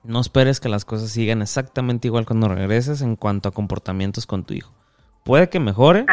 no 0.04 0.20
esperes 0.20 0.60
que 0.60 0.68
las 0.68 0.84
cosas 0.84 1.10
sigan 1.10 1.40
exactamente 1.40 2.08
igual 2.08 2.26
cuando 2.26 2.48
regreses 2.48 3.00
en 3.00 3.16
cuanto 3.16 3.48
a 3.48 3.52
comportamientos 3.52 4.26
con 4.26 4.44
tu 4.44 4.52
hijo. 4.52 4.74
Puede 5.24 5.48
que 5.48 5.58
mejore, 5.58 6.04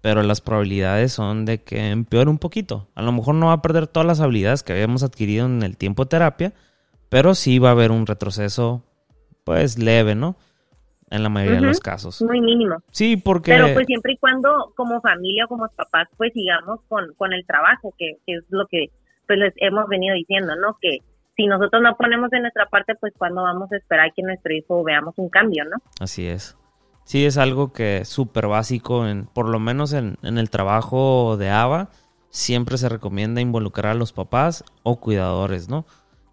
pero 0.00 0.22
las 0.22 0.40
probabilidades 0.40 1.12
son 1.12 1.44
de 1.44 1.64
que 1.64 1.90
empeore 1.90 2.30
un 2.30 2.38
poquito. 2.38 2.88
A 2.94 3.02
lo 3.02 3.10
mejor 3.10 3.34
no 3.34 3.46
va 3.46 3.54
a 3.54 3.62
perder 3.62 3.88
todas 3.88 4.06
las 4.06 4.20
habilidades 4.20 4.62
que 4.62 4.72
habíamos 4.72 5.02
adquirido 5.02 5.46
en 5.46 5.64
el 5.64 5.76
tiempo 5.76 6.04
de 6.04 6.10
terapia, 6.10 6.52
pero 7.08 7.34
sí 7.34 7.58
va 7.58 7.70
a 7.70 7.72
haber 7.72 7.90
un 7.90 8.06
retroceso, 8.06 8.84
pues 9.42 9.76
leve, 9.76 10.14
¿no? 10.14 10.36
En 11.10 11.22
la 11.22 11.28
mayoría 11.28 11.60
de 11.60 11.66
los 11.66 11.80
casos. 11.80 12.22
Muy 12.22 12.40
mínimo. 12.40 12.76
Sí, 12.92 13.16
porque... 13.16 13.52
Pero 13.52 13.74
pues 13.74 13.86
siempre 13.86 14.12
y 14.12 14.16
cuando 14.16 14.72
como 14.76 15.00
familia 15.00 15.44
o 15.44 15.48
como 15.48 15.68
papás 15.68 16.08
pues 16.16 16.32
sigamos 16.32 16.80
con, 16.88 17.12
con 17.14 17.32
el 17.32 17.44
trabajo, 17.46 17.92
que, 17.98 18.16
es 18.26 18.44
lo 18.48 18.66
que 18.66 18.90
pues 19.26 19.38
les 19.38 19.54
hemos 19.56 19.88
venido 19.88 20.14
diciendo, 20.14 20.54
¿no? 20.56 20.76
Que 20.80 20.98
si 21.36 21.46
nosotros 21.46 21.82
no 21.82 21.96
ponemos 21.96 22.30
de 22.30 22.40
nuestra 22.40 22.66
parte, 22.66 22.94
pues 22.94 23.12
cuando 23.18 23.42
vamos 23.42 23.70
a 23.72 23.76
esperar 23.76 24.12
que 24.14 24.22
nuestro 24.22 24.54
hijo 24.54 24.82
veamos 24.84 25.14
un 25.16 25.28
cambio, 25.28 25.64
¿no? 25.64 25.76
Así 26.00 26.26
es 26.26 26.56
sí 27.10 27.26
es 27.26 27.38
algo 27.38 27.72
que 27.72 27.98
es 27.98 28.08
súper 28.08 28.46
básico, 28.46 29.04
en, 29.04 29.26
por 29.26 29.48
lo 29.48 29.58
menos 29.58 29.92
en, 29.92 30.16
el 30.22 30.48
trabajo 30.48 31.36
de 31.36 31.50
ABA, 31.50 31.90
siempre 32.28 32.78
se 32.78 32.88
recomienda 32.88 33.40
involucrar 33.40 33.92
a 33.92 33.98
los 33.98 34.12
papás 34.12 34.62
o 34.84 35.00
cuidadores, 35.00 35.68
¿no? 35.68 35.86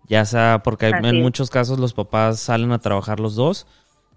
Ya 0.05 0.23
sea 0.25 0.61
porque 0.63 0.89
en 0.89 1.19
muchos 1.19 1.49
casos 1.49 1.79
los 1.79 1.95
papás 1.95 2.39
salen 2.39 2.71
a 2.73 2.77
trabajar 2.77 3.19
los 3.19 3.35
dos 3.35 3.65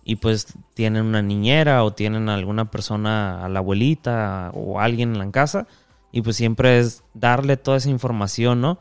y 0.04 0.16
pues 0.16 0.54
tienen 0.74 1.04
una 1.04 1.22
niñera 1.22 1.84
o 1.84 1.92
tienen 1.92 2.28
alguna 2.28 2.70
persona, 2.70 3.44
a 3.44 3.48
la 3.48 3.58
abuelita 3.60 4.50
o 4.54 4.80
alguien 4.80 5.12
en 5.12 5.18
la 5.18 5.30
casa 5.30 5.66
y 6.12 6.22
pues 6.22 6.36
siempre 6.36 6.78
es 6.78 7.04
darle 7.14 7.56
toda 7.56 7.76
esa 7.76 7.90
información, 7.90 8.60
¿no? 8.60 8.78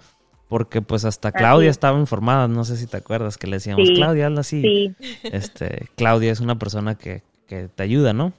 Porque 0.48 0.82
pues 0.82 1.06
hasta 1.06 1.32
Claudia 1.32 1.70
estaba 1.70 2.00
informada, 2.00 2.48
no 2.48 2.64
sé 2.64 2.76
si 2.76 2.88
te 2.88 2.98
acuerdas 2.98 3.38
que 3.38 3.46
le 3.46 3.58
decíamos, 3.58 3.88
Claudia, 3.94 4.28
hazlo 4.28 4.40
así. 4.40 4.62
Sí. 4.62 4.96
Este, 5.24 5.88
Claudia 5.96 6.32
es 6.32 6.40
una 6.40 6.58
persona 6.58 6.96
que, 6.96 7.22
que 7.48 7.68
te 7.68 7.84
ayuda, 7.84 8.14
¿no? 8.14 8.34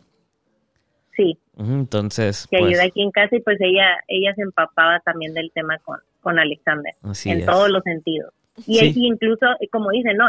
Sí. 1.16 1.38
entonces. 1.57 2.49
Que 2.51 2.57
ayuda 2.57 2.71
pues 2.71 2.81
aquí 2.81 3.03
en 3.03 3.11
casa 3.12 3.37
y 3.37 3.40
pues 3.40 3.61
ella, 3.61 3.99
ella 4.09 4.35
se 4.35 4.43
empapaba 4.43 4.99
también 5.01 5.35
del 5.35 5.53
tema 5.55 5.79
con, 5.85 5.99
con 6.21 6.38
Alexander. 6.38 6.95
en 7.27 7.47
todos 7.47 7.71
los 7.71 7.85
sentidos. 7.85 8.33
Y 8.66 8.79
él 8.79 8.93
incluso, 8.97 9.47
como 9.71 9.90
dice, 9.90 10.12
¿no? 10.14 10.27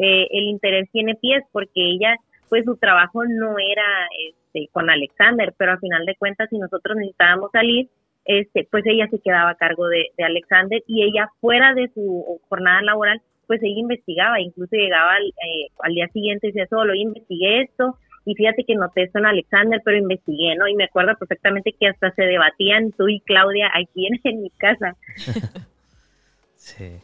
Eh, 0.00 0.26
el 0.30 0.44
interés 0.44 0.90
tiene 0.90 1.14
pies 1.14 1.44
porque 1.52 1.80
ella, 1.80 2.16
pues 2.48 2.64
su 2.64 2.76
trabajo 2.76 3.24
no 3.24 3.56
era 3.58 4.08
este, 4.28 4.68
con 4.72 4.90
Alexander, 4.90 5.54
pero 5.56 5.72
al 5.72 5.80
final 5.80 6.04
de 6.04 6.16
cuentas, 6.16 6.48
si 6.50 6.58
nosotros 6.58 6.96
necesitábamos 6.96 7.50
salir, 7.52 7.88
este, 8.24 8.66
pues 8.70 8.84
ella 8.86 9.06
se 9.10 9.18
quedaba 9.18 9.50
a 9.50 9.56
cargo 9.56 9.86
de, 9.88 10.06
de 10.16 10.24
Alexander 10.24 10.82
y 10.86 11.02
ella 11.02 11.28
fuera 11.40 11.74
de 11.74 11.88
su 11.94 12.40
jornada 12.48 12.82
laboral, 12.82 13.20
pues 13.46 13.62
ella 13.62 13.80
investigaba, 13.80 14.40
incluso 14.40 14.74
llegaba 14.76 15.14
al, 15.14 15.26
eh, 15.26 15.92
día 15.94 16.08
siguiente 16.08 16.46
y 16.46 16.52
decía, 16.52 16.66
solo 16.68 16.94
investigué 16.94 17.62
esto, 17.62 17.98
y 18.26 18.34
fíjate 18.34 18.64
que 18.64 18.74
noté 18.74 19.02
esto 19.02 19.18
en 19.18 19.26
Alexander, 19.26 19.82
pero 19.84 19.98
investigué, 19.98 20.56
¿no? 20.56 20.66
Y 20.66 20.74
me 20.74 20.84
acuerdo 20.84 21.14
perfectamente 21.18 21.74
que 21.78 21.88
hasta 21.88 22.10
se 22.12 22.22
debatían 22.22 22.92
tú 22.92 23.06
y 23.08 23.20
Claudia 23.20 23.70
aquí 23.74 24.06
en, 24.06 24.18
en 24.24 24.42
mi 24.42 24.50
casa. 24.50 24.96
sí, 26.54 26.96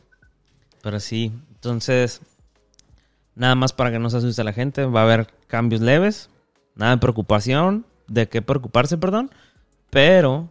pero 0.82 0.98
sí, 0.98 1.30
entonces, 1.56 2.22
nada 3.34 3.54
más 3.54 3.72
para 3.72 3.90
que 3.90 3.98
no 3.98 4.10
se 4.10 4.18
asuste 4.18 4.44
la 4.44 4.52
gente, 4.52 4.84
va 4.84 5.00
a 5.00 5.04
haber 5.04 5.28
cambios 5.46 5.80
leves, 5.80 6.30
nada 6.74 6.92
de 6.92 6.98
preocupación, 6.98 7.86
de 8.06 8.28
qué 8.28 8.42
preocuparse, 8.42 8.98
perdón, 8.98 9.30
pero 9.90 10.48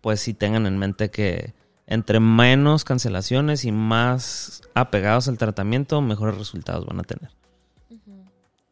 pues 0.00 0.20
sí 0.20 0.34
tengan 0.34 0.66
en 0.66 0.78
mente 0.78 1.10
que 1.10 1.54
entre 1.86 2.20
menos 2.20 2.84
cancelaciones 2.84 3.64
y 3.64 3.72
más 3.72 4.62
apegados 4.74 5.26
al 5.28 5.38
tratamiento, 5.38 6.00
mejores 6.02 6.36
resultados 6.36 6.84
van 6.84 7.00
a 7.00 7.02
tener. 7.02 7.30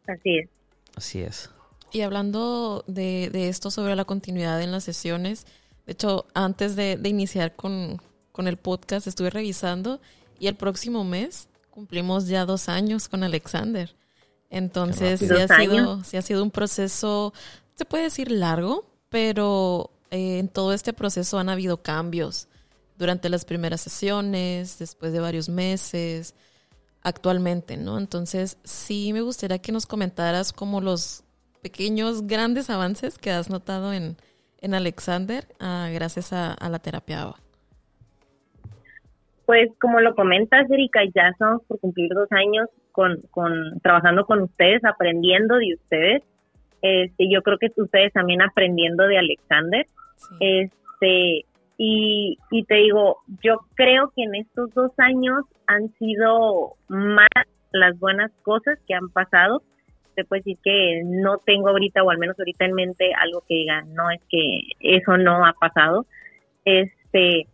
Así 0.07 0.39
es. 0.39 0.51
Así 0.95 1.21
es. 1.21 1.51
Y 1.93 2.03
hablando 2.03 2.85
de, 2.87 3.31
esto 3.49 3.71
sobre 3.71 3.97
la 3.97 4.05
continuidad 4.05 4.61
en 4.61 4.71
las 4.71 4.85
sesiones, 4.85 5.47
de 5.87 5.93
hecho, 5.93 6.27
antes 6.35 6.77
de, 6.77 7.01
iniciar 7.05 7.57
con, 7.57 8.01
el 8.37 8.57
podcast, 8.59 9.07
estuve 9.07 9.31
revisando 9.31 10.01
y 10.39 10.49
el 10.49 10.57
próximo 10.57 11.05
mes 11.05 11.49
cumplimos 11.77 12.27
ya 12.27 12.47
dos 12.47 12.71
años 12.71 13.07
con 13.07 13.23
Alexander. 13.23 13.95
Entonces, 14.49 15.21
sí 15.21 15.29
ha, 15.31 15.47
sido, 15.47 16.03
sí 16.05 16.17
ha 16.17 16.23
sido 16.23 16.43
un 16.43 16.51
proceso, 16.51 17.35
se 17.75 17.85
puede 17.85 18.05
decir 18.05 18.31
largo, 18.31 18.87
pero 19.11 19.91
eh, 20.11 20.39
en 20.39 20.49
todo 20.49 20.73
este 20.73 20.95
proceso 20.95 21.39
han 21.39 21.51
habido 21.51 21.83
cambios 21.83 22.49
durante 22.97 23.29
las 23.29 23.45
primeras 23.45 23.83
sesiones, 23.83 24.79
después 24.79 25.13
de 25.13 25.21
varios 25.21 25.51
meses, 25.51 26.35
actualmente, 27.03 27.77
¿no? 27.77 27.99
Entonces, 27.99 28.57
sí 28.65 29.13
me 29.13 29.21
gustaría 29.21 29.59
que 29.59 29.71
nos 29.71 29.85
comentaras 29.85 30.55
como 30.55 30.81
los 30.81 31.25
pequeños, 31.61 32.27
grandes 32.27 32.71
avances 32.71 33.19
que 33.19 33.33
has 33.33 33.51
notado 33.51 33.93
en, 33.93 34.17
en 34.63 34.73
Alexander 34.73 35.47
ah, 35.61 35.91
gracias 35.93 36.33
a, 36.33 36.57
la 36.71 36.79
terapia 36.79 37.21
ABA. 37.21 37.46
Pues 39.47 39.71
como 39.81 40.01
lo 40.01 40.15
comentas, 40.17 40.69
Erika, 40.69 41.01
ya 41.15 41.29
estamos 41.29 41.63
por 41.67 41.79
cumplir 41.79 42.11
dos 42.13 42.31
años 42.33 42.69
con, 42.91 43.23
con 43.31 43.79
trabajando 43.81 44.27
con 44.27 44.43
ustedes, 44.43 44.85
aprendiendo 44.85 45.57
de 45.57 45.75
ustedes. 45.75 46.23
Este, 46.83 47.31
yo 47.31 47.43
creo 47.43 47.57
que 47.59 47.71
ustedes 47.77 48.13
también 48.13 48.43
aprendiendo 48.43 49.07
de 49.07 49.19
Alexander. 49.19 49.87
Este, 50.41 51.45
y, 51.79 52.39
y 52.51 52.65
te 52.65 52.75
digo, 52.75 53.19
yo 53.43 53.61
creo 53.75 54.13
que 54.17 54.25
en 54.25 54.35
estos 54.35 54.75
dos 54.75 54.91
años 54.99 55.45
han 55.69 55.93
sido 55.99 56.75
más 56.89 57.29
las 57.71 57.99
buenas 58.01 58.33
cosas 58.43 58.79
que 58.89 58.95
han 58.95 59.11
pasado. 59.11 59.63
Te 60.17 60.25
puedo 60.25 60.41
decir 60.41 60.59
que 60.65 61.03
no 61.05 61.39
tengo 61.39 61.69
ahorita, 61.69 62.03
o 62.03 62.11
al 62.11 62.19
menos 62.19 62.37
ahorita 62.39 62.65
en 62.65 62.75
mente, 62.75 63.13
algo 63.15 63.43
que 63.47 63.55
diga, 63.55 63.83
no, 63.83 64.11
es 64.11 64.21
que 64.29 64.61
eso 64.81 65.17
no 65.19 65.47
ha 65.47 65.53
pasado. 65.53 66.07
Este, 66.65 67.47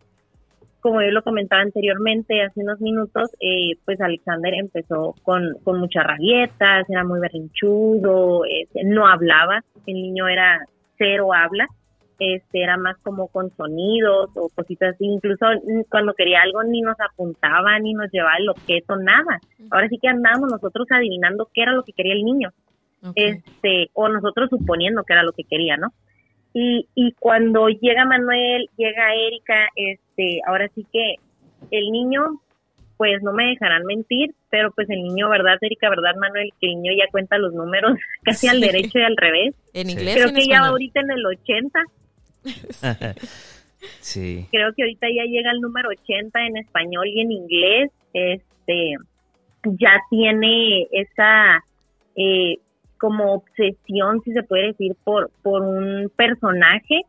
como 0.82 1.00
yo 1.00 1.10
lo 1.10 1.22
comentaba 1.22 1.62
anteriormente, 1.62 2.42
hace 2.42 2.60
unos 2.60 2.80
minutos, 2.80 3.30
eh, 3.40 3.76
pues 3.84 4.00
Alexander 4.00 4.52
empezó 4.52 5.14
con, 5.22 5.56
con 5.64 5.78
muchas 5.78 6.04
rabietas, 6.04 6.90
era 6.90 7.04
muy 7.04 7.20
berrinchudo, 7.20 8.42
este, 8.44 8.84
no 8.84 9.06
hablaba, 9.06 9.64
el 9.86 9.94
niño 9.94 10.28
era 10.28 10.66
cero 10.98 11.32
habla 11.32 11.66
este 12.22 12.62
era 12.62 12.76
más 12.76 12.96
como 12.98 13.28
con 13.28 13.50
sonidos 13.56 14.30
o 14.36 14.48
cositas 14.54 14.94
así, 14.94 15.04
incluso 15.06 15.44
cuando 15.88 16.14
quería 16.14 16.42
algo 16.42 16.62
ni 16.62 16.80
nos 16.80 16.96
apuntaba 17.00 17.78
ni 17.80 17.94
nos 17.94 18.10
llevaba 18.12 18.36
el 18.38 18.48
objeto, 18.48 18.96
nada. 18.96 19.40
Ahora 19.70 19.88
sí 19.88 19.98
que 20.00 20.08
andábamos 20.08 20.50
nosotros 20.50 20.86
adivinando 20.90 21.48
qué 21.52 21.62
era 21.62 21.72
lo 21.72 21.82
que 21.82 21.92
quería 21.92 22.14
el 22.14 22.24
niño. 22.24 22.50
Este, 23.16 23.90
o 23.94 24.08
nosotros 24.08 24.48
suponiendo 24.48 25.02
que 25.02 25.12
era 25.12 25.24
lo 25.24 25.32
que 25.32 25.42
quería, 25.42 25.76
¿no? 25.76 25.88
Y, 26.54 26.86
y 26.94 27.12
cuando 27.12 27.68
llega 27.68 28.04
Manuel, 28.04 28.68
llega 28.76 29.14
Erika, 29.14 29.68
este, 29.74 30.40
ahora 30.46 30.68
sí 30.74 30.86
que 30.92 31.16
el 31.70 31.90
niño, 31.90 32.40
pues 32.96 33.22
no 33.22 33.32
me 33.32 33.46
dejarán 33.46 33.84
mentir, 33.84 34.34
pero 34.50 34.70
pues 34.72 34.88
el 34.90 35.02
niño, 35.02 35.30
¿verdad, 35.30 35.56
Erika? 35.60 35.88
¿Verdad, 35.88 36.14
Manuel? 36.20 36.52
Que 36.60 36.68
el 36.68 36.76
niño 36.76 36.92
ya 36.98 37.10
cuenta 37.10 37.38
los 37.38 37.54
números 37.54 37.96
casi 38.22 38.48
al 38.48 38.60
derecho 38.60 38.98
y 38.98 39.02
al 39.02 39.16
revés. 39.16 39.54
En 39.72 39.90
inglés. 39.90 40.16
Creo 40.16 40.32
que 40.34 40.46
ya 40.46 40.60
va 40.60 40.68
ahorita 40.68 41.00
en 41.00 41.10
el 41.10 41.26
80. 41.26 41.80
sí. 44.00 44.46
Creo 44.50 44.72
que 44.74 44.82
ahorita 44.82 45.06
ya 45.08 45.24
llega 45.24 45.52
el 45.52 45.60
número 45.60 45.88
80 45.88 46.38
en 46.46 46.56
español 46.58 47.08
y 47.08 47.20
en 47.20 47.32
inglés. 47.32 47.90
Este, 48.12 48.94
ya 49.64 50.00
tiene 50.10 50.86
esa 50.90 51.64
eh, 52.16 52.58
como 53.02 53.34
obsesión, 53.34 54.20
si 54.24 54.32
se 54.32 54.44
puede 54.44 54.68
decir, 54.68 54.92
por, 55.02 55.32
por 55.42 55.60
un 55.62 56.08
personaje. 56.14 57.00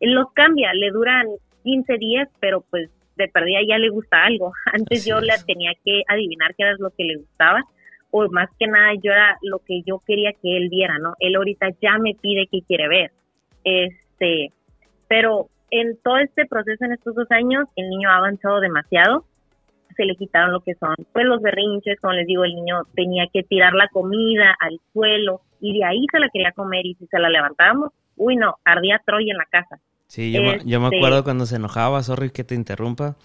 Los 0.00 0.32
cambia, 0.32 0.72
le 0.72 0.90
duran 0.90 1.26
15 1.62 1.98
días, 1.98 2.28
pero 2.40 2.62
pues 2.70 2.88
de 3.16 3.28
perdida 3.28 3.58
ya 3.68 3.76
le 3.76 3.90
gusta 3.90 4.24
algo. 4.24 4.52
Antes 4.72 5.04
yo 5.04 5.20
le 5.20 5.34
tenía 5.46 5.72
que 5.84 6.04
adivinar 6.08 6.54
qué 6.56 6.62
era 6.62 6.74
lo 6.78 6.88
que 6.88 7.04
le 7.04 7.18
gustaba, 7.18 7.60
o 8.10 8.26
más 8.30 8.48
que 8.58 8.66
nada 8.66 8.94
yo 8.94 9.12
era 9.12 9.36
lo 9.42 9.58
que 9.58 9.82
yo 9.84 10.00
quería 10.06 10.32
que 10.32 10.56
él 10.56 10.70
viera, 10.70 10.98
¿no? 10.98 11.12
Él 11.20 11.36
ahorita 11.36 11.68
ya 11.82 11.98
me 11.98 12.14
pide 12.14 12.48
qué 12.50 12.62
quiere 12.66 12.88
ver. 12.88 13.10
Este, 13.62 14.54
pero 15.06 15.50
en 15.70 15.98
todo 16.02 16.16
este 16.16 16.46
proceso, 16.46 16.82
en 16.86 16.92
estos 16.92 17.14
dos 17.14 17.30
años, 17.30 17.68
el 17.76 17.90
niño 17.90 18.08
ha 18.08 18.16
avanzado 18.16 18.60
demasiado. 18.60 19.26
Se 19.96 20.04
le 20.04 20.16
quitaron 20.16 20.52
lo 20.52 20.60
que 20.60 20.74
son, 20.74 20.94
pues 21.12 21.24
los 21.24 21.40
berrinches, 21.40 21.98
como 22.00 22.12
les 22.12 22.26
digo, 22.26 22.44
el 22.44 22.54
niño 22.54 22.82
tenía 22.94 23.26
que 23.32 23.42
tirar 23.42 23.72
la 23.72 23.88
comida 23.88 24.56
al 24.60 24.78
suelo 24.92 25.40
y 25.60 25.78
de 25.78 25.84
ahí 25.84 26.06
se 26.12 26.18
la 26.18 26.28
quería 26.28 26.52
comer 26.52 26.84
y 26.84 26.94
si 26.94 27.06
se 27.06 27.18
la 27.18 27.28
levantábamos, 27.30 27.90
uy 28.16 28.36
no, 28.36 28.56
ardía 28.64 29.00
Troy 29.04 29.30
en 29.30 29.38
la 29.38 29.46
casa. 29.46 29.80
Sí, 30.06 30.32
yo, 30.32 30.42
me, 30.42 30.58
yo 30.64 30.80
me 30.80 30.86
este 30.86 30.98
acuerdo 30.98 31.24
cuando 31.24 31.46
se 31.46 31.56
enojaba, 31.56 32.02
sorry 32.02 32.30
que 32.30 32.44
te 32.44 32.54
interrumpa. 32.54 33.16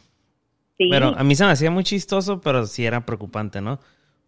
Sí. 0.78 0.88
Pero 0.90 1.14
a 1.16 1.24
mí 1.24 1.36
se 1.36 1.46
me 1.46 1.52
hacía 1.52 1.70
muy 1.70 1.84
chistoso, 1.84 2.42
pero 2.42 2.66
sí 2.66 2.86
era 2.86 3.06
preocupante, 3.06 3.62
¿no? 3.62 3.80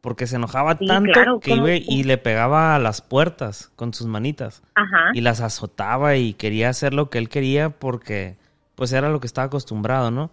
porque 0.03 0.27
se 0.27 0.35
enojaba 0.35 0.77
tanto 0.77 1.39
que 1.39 1.55
iba 1.55 1.75
y 1.75 2.03
le 2.03 2.17
pegaba 2.17 2.75
a 2.75 2.79
las 2.79 3.01
puertas 3.01 3.71
con 3.77 3.93
sus 3.93 4.05
manitas. 4.05 4.61
Ajá. 4.75 5.11
Y 5.13 5.21
las 5.21 5.39
azotaba 5.39 6.17
y 6.17 6.33
quería 6.33 6.67
hacer 6.67 6.93
lo 6.93 7.09
que 7.09 7.19
él 7.19 7.29
quería 7.29 7.69
porque 7.69 8.35
pues 8.75 8.91
era 8.91 9.07
lo 9.07 9.21
que 9.21 9.27
estaba 9.27 9.45
acostumbrado, 9.45 10.11
¿no? 10.11 10.29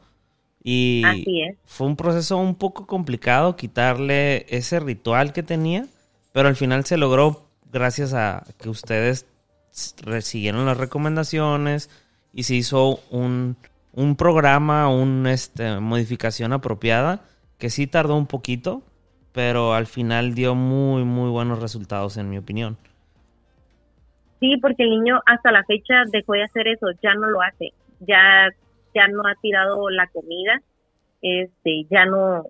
Y 0.63 1.03
fue 1.65 1.87
un 1.87 1.97
proceso 1.97 2.37
un 2.37 2.55
poco 2.55 2.87
complicado 2.87 3.57
quitarle 3.57 4.45
ese 4.49 4.79
ritual 4.79 5.33
que 5.33 5.43
tenía, 5.43 5.87
pero 6.33 6.49
al 6.49 6.57
final 6.57 6.85
se 6.85 6.99
logró 6.99 7.47
gracias 7.73 8.13
a 8.13 8.45
que 8.59 8.69
ustedes 8.69 9.27
siguieron 9.71 10.67
las 10.67 10.77
recomendaciones 10.77 11.89
y 12.33 12.43
se 12.43 12.57
hizo 12.57 13.01
un, 13.11 13.57
un 13.93 14.17
programa, 14.17 14.89
una 14.89 15.33
este, 15.33 15.81
modificación 15.81 16.53
apropiada 16.53 17.23
que 17.59 17.71
sí 17.71 17.87
tardó 17.87 18.17
un 18.17 18.27
poquito, 18.27 18.83
pero 19.33 19.75
al 19.75 19.87
final 19.87 20.35
dio 20.35 20.55
muy, 20.55 21.05
muy 21.05 21.31
buenos 21.31 21.61
resultados, 21.61 22.17
en 22.17 22.31
mi 22.31 22.39
opinión. 22.39 22.77
Sí, 24.41 24.57
porque 24.61 24.83
el 24.83 24.91
niño 24.91 25.21
hasta 25.27 25.53
la 25.53 25.63
fecha 25.65 26.03
dejó 26.11 26.33
de 26.33 26.45
hacer 26.45 26.67
eso, 26.69 26.87
ya 27.03 27.15
no 27.15 27.29
lo 27.29 27.43
hace, 27.43 27.73
ya, 28.01 28.49
ya 28.95 29.09
no 29.09 29.23
ha 29.27 29.35
tirado 29.41 29.89
la 29.91 30.07
comida, 30.09 30.63
este, 31.23 31.87
ya 31.91 32.07
no 32.07 32.45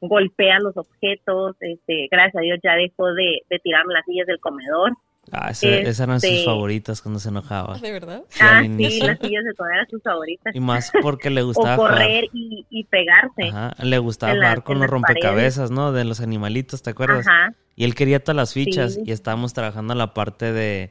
golpea 0.00 0.58
los 0.60 0.76
objetos, 0.76 1.56
este, 1.60 2.08
gracias 2.10 2.36
a 2.36 2.40
Dios 2.40 2.58
ya 2.62 2.74
dejó 2.74 3.12
de, 3.12 3.42
de 3.50 3.58
tirarme 3.58 3.94
las 3.94 4.04
sillas 4.06 4.26
del 4.26 4.40
comedor, 4.40 4.92
Ah, 5.32 5.50
esas 5.50 6.00
eran 6.00 6.20
sus 6.20 6.28
este, 6.28 6.44
favoritas 6.44 7.02
cuando 7.02 7.20
se 7.20 7.28
enojaba. 7.28 7.78
¿De 7.78 7.92
verdad? 7.92 8.22
ah, 8.40 8.62
sí, 8.64 9.00
las 9.00 9.18
sillas 9.18 9.44
de 9.44 9.54
comer 9.54 9.74
eran 9.74 9.88
sus 9.88 10.02
favoritas. 10.02 10.54
Y 10.54 10.60
más 10.60 10.90
porque 11.02 11.30
le 11.30 11.42
gustaba 11.42 11.74
o 11.74 11.78
correr 11.78 12.24
y, 12.32 12.66
y, 12.68 12.84
pegarse. 12.84 13.44
Ajá, 13.48 13.74
le 13.82 13.98
gustaba 13.98 14.32
jugar 14.32 14.64
con 14.64 14.80
los 14.80 14.88
rompecabezas, 14.88 15.70
¿no? 15.70 15.92
De 15.92 16.04
los 16.04 16.20
animalitos, 16.20 16.82
¿te 16.82 16.90
acuerdas? 16.90 17.26
Ajá. 17.28 17.54
Y 17.76 17.84
él 17.84 17.94
quería 17.94 18.20
todas 18.20 18.36
las 18.36 18.54
fichas 18.54 18.98
y 19.04 19.12
estábamos 19.12 19.52
trabajando 19.52 19.94
la 19.94 20.14
parte 20.14 20.52
de, 20.52 20.90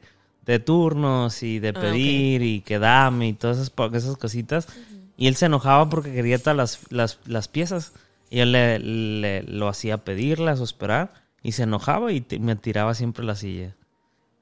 de 0.50 0.58
turnos 0.58 1.44
y 1.44 1.60
de 1.60 1.70
ah, 1.70 1.74
pedir 1.74 2.42
y 2.42 2.62
que 2.62 2.80
dame 2.80 3.28
y 3.28 3.34
todas 3.34 3.60
esas, 3.60 3.72
esas 3.94 4.18
cositas. 4.18 4.68
Y 5.16 5.28
él 5.28 5.36
se 5.36 5.46
enojaba 5.46 5.88
porque 5.92 6.12
quería 6.12 6.40
todas 6.40 6.58
las, 6.58 6.92
las, 6.92 7.20
las 7.28 7.48
piezas. 7.48 7.94
Y 8.32 8.40
él 8.40 8.54
le, 8.54 8.80
le, 8.80 9.44
lo 9.44 9.68
hacía 9.68 10.00
pedirlas 10.00 10.60
o 10.60 10.64
esperar 10.64 11.14
y 11.44 11.52
se 11.52 11.64
enojaba 11.64 12.12
y 12.12 12.26
me 12.40 12.56
tiraba 12.56 12.96
siempre 12.96 13.24
la 13.26 13.36
silla. 13.36 13.76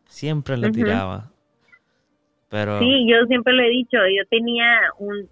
Siempre 0.07 0.55
lo 0.55 0.71
tiraba. 0.71 1.29
Pero... 2.47 2.79
Sí, 2.79 3.05
yo 3.05 3.25
siempre 3.25 3.51
lo 3.51 3.63
he 3.63 3.69
dicho, 3.69 3.97
yo 3.97 4.25
tenía 4.29 4.65
un, 4.99 5.29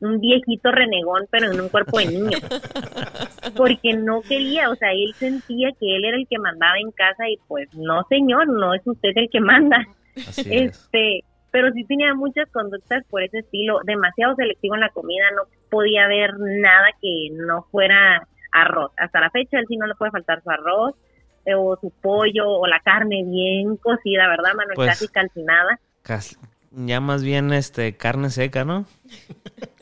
un, 0.00 0.20
viejito 0.20 0.70
renegón, 0.70 1.26
pero 1.30 1.50
en 1.50 1.58
un 1.62 1.70
cuerpo 1.70 1.98
de 1.98 2.08
niño. 2.08 2.38
Porque 3.56 3.94
no 3.94 4.20
quería, 4.20 4.68
o 4.68 4.76
sea, 4.76 4.92
él 4.92 5.14
sentía 5.14 5.70
que 5.80 5.96
él 5.96 6.04
era 6.04 6.18
el 6.18 6.28
que 6.28 6.38
mandaba 6.38 6.78
en 6.78 6.90
casa 6.90 7.26
y 7.26 7.38
pues 7.48 7.74
no, 7.74 8.04
señor, 8.10 8.48
no 8.48 8.74
es 8.74 8.82
usted 8.86 9.12
el 9.14 9.30
que 9.30 9.40
manda. 9.40 9.86
Este, 10.38 11.24
pero 11.50 11.72
sí 11.72 11.84
tenía 11.84 12.14
muchas 12.14 12.50
conductas 12.50 13.04
por 13.08 13.22
ese 13.22 13.38
estilo, 13.38 13.80
demasiado 13.84 14.34
selectivo 14.36 14.74
en 14.74 14.82
la 14.82 14.90
comida, 14.90 15.24
no 15.34 15.42
podía 15.70 16.04
haber 16.04 16.32
nada 16.38 16.88
que 17.00 17.28
no 17.32 17.66
fuera 17.70 18.26
arroz. 18.52 18.92
Hasta 18.96 19.20
la 19.20 19.30
fecha 19.30 19.58
él 19.58 19.66
sí 19.68 19.76
no 19.76 19.86
le 19.86 19.94
puede 19.94 20.10
faltar 20.10 20.42
su 20.42 20.50
arroz, 20.50 20.94
o 21.56 21.76
su 21.80 21.90
pollo 21.90 22.48
o 22.48 22.66
la 22.66 22.80
carne 22.80 23.24
bien 23.24 23.76
cocida, 23.76 24.28
¿verdad, 24.28 24.54
Manuel? 24.54 24.76
Pues, 24.76 24.90
casi 24.90 25.08
calcinada. 25.08 25.80
ya 26.72 27.00
más 27.00 27.22
bien 27.22 27.52
este 27.52 27.96
carne 27.96 28.30
seca, 28.30 28.64
¿no? 28.64 28.86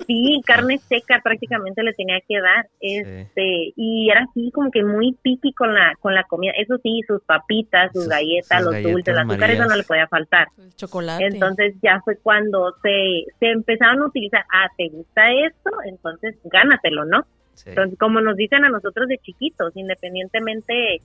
Sí, 0.06 0.40
carne 0.46 0.78
seca 0.78 1.20
prácticamente 1.22 1.82
le 1.82 1.92
tenía 1.92 2.18
que 2.26 2.40
dar. 2.40 2.68
Este, 2.80 3.72
y 3.76 4.10
era 4.10 4.22
así 4.22 4.50
como 4.52 4.70
que 4.70 4.82
muy 4.82 5.16
piqui 5.22 5.52
con 5.52 5.74
la 5.74 5.94
con 6.00 6.14
la 6.14 6.24
comida. 6.24 6.52
Eso 6.56 6.78
sí, 6.82 7.02
sus 7.06 7.22
papitas, 7.22 7.92
sus, 7.92 8.08
galletas, 8.08 8.62
los 8.62 8.82
dulces, 8.82 9.14
las 9.14 9.28
azúcar, 9.28 9.50
eso 9.50 9.66
no 9.66 9.76
le 9.76 9.84
podía 9.84 10.06
faltar. 10.06 10.48
El 10.58 10.74
chocolate. 10.74 11.26
Entonces 11.26 11.74
ya 11.82 12.00
fue 12.04 12.16
cuando 12.16 12.74
se, 12.82 13.24
se 13.38 13.50
empezaron 13.50 14.02
a 14.02 14.06
utilizar, 14.06 14.44
ah, 14.52 14.68
¿te 14.76 14.88
gusta 14.88 15.30
esto? 15.32 15.70
Entonces 15.84 16.36
gánatelo, 16.44 17.04
¿no? 17.04 17.26
Entonces, 17.66 17.98
como 17.98 18.20
nos 18.20 18.36
dicen 18.36 18.64
a 18.64 18.68
nosotros 18.68 19.08
de 19.08 19.18
chiquitos, 19.18 19.76
independientemente 19.76 21.00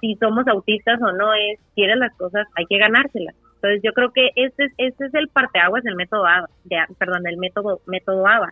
si 0.00 0.16
somos 0.16 0.46
autistas 0.46 1.00
o 1.00 1.12
no, 1.12 1.32
es, 1.34 1.58
quieres 1.74 1.96
las 1.96 2.14
cosas, 2.16 2.46
hay 2.56 2.66
que 2.66 2.78
ganárselas. 2.78 3.34
Entonces 3.64 3.82
yo 3.82 3.94
creo 3.94 4.12
que 4.12 4.30
este, 4.36 4.66
este 4.76 5.06
es 5.06 5.14
el 5.14 5.28
parteaguas 5.28 5.82
del 5.84 5.96
método 5.96 6.26
ABA, 6.26 6.50
de, 6.64 6.76
perdón, 6.98 7.22
del 7.22 7.38
método, 7.38 7.80
método 7.86 8.26
ABA. 8.26 8.50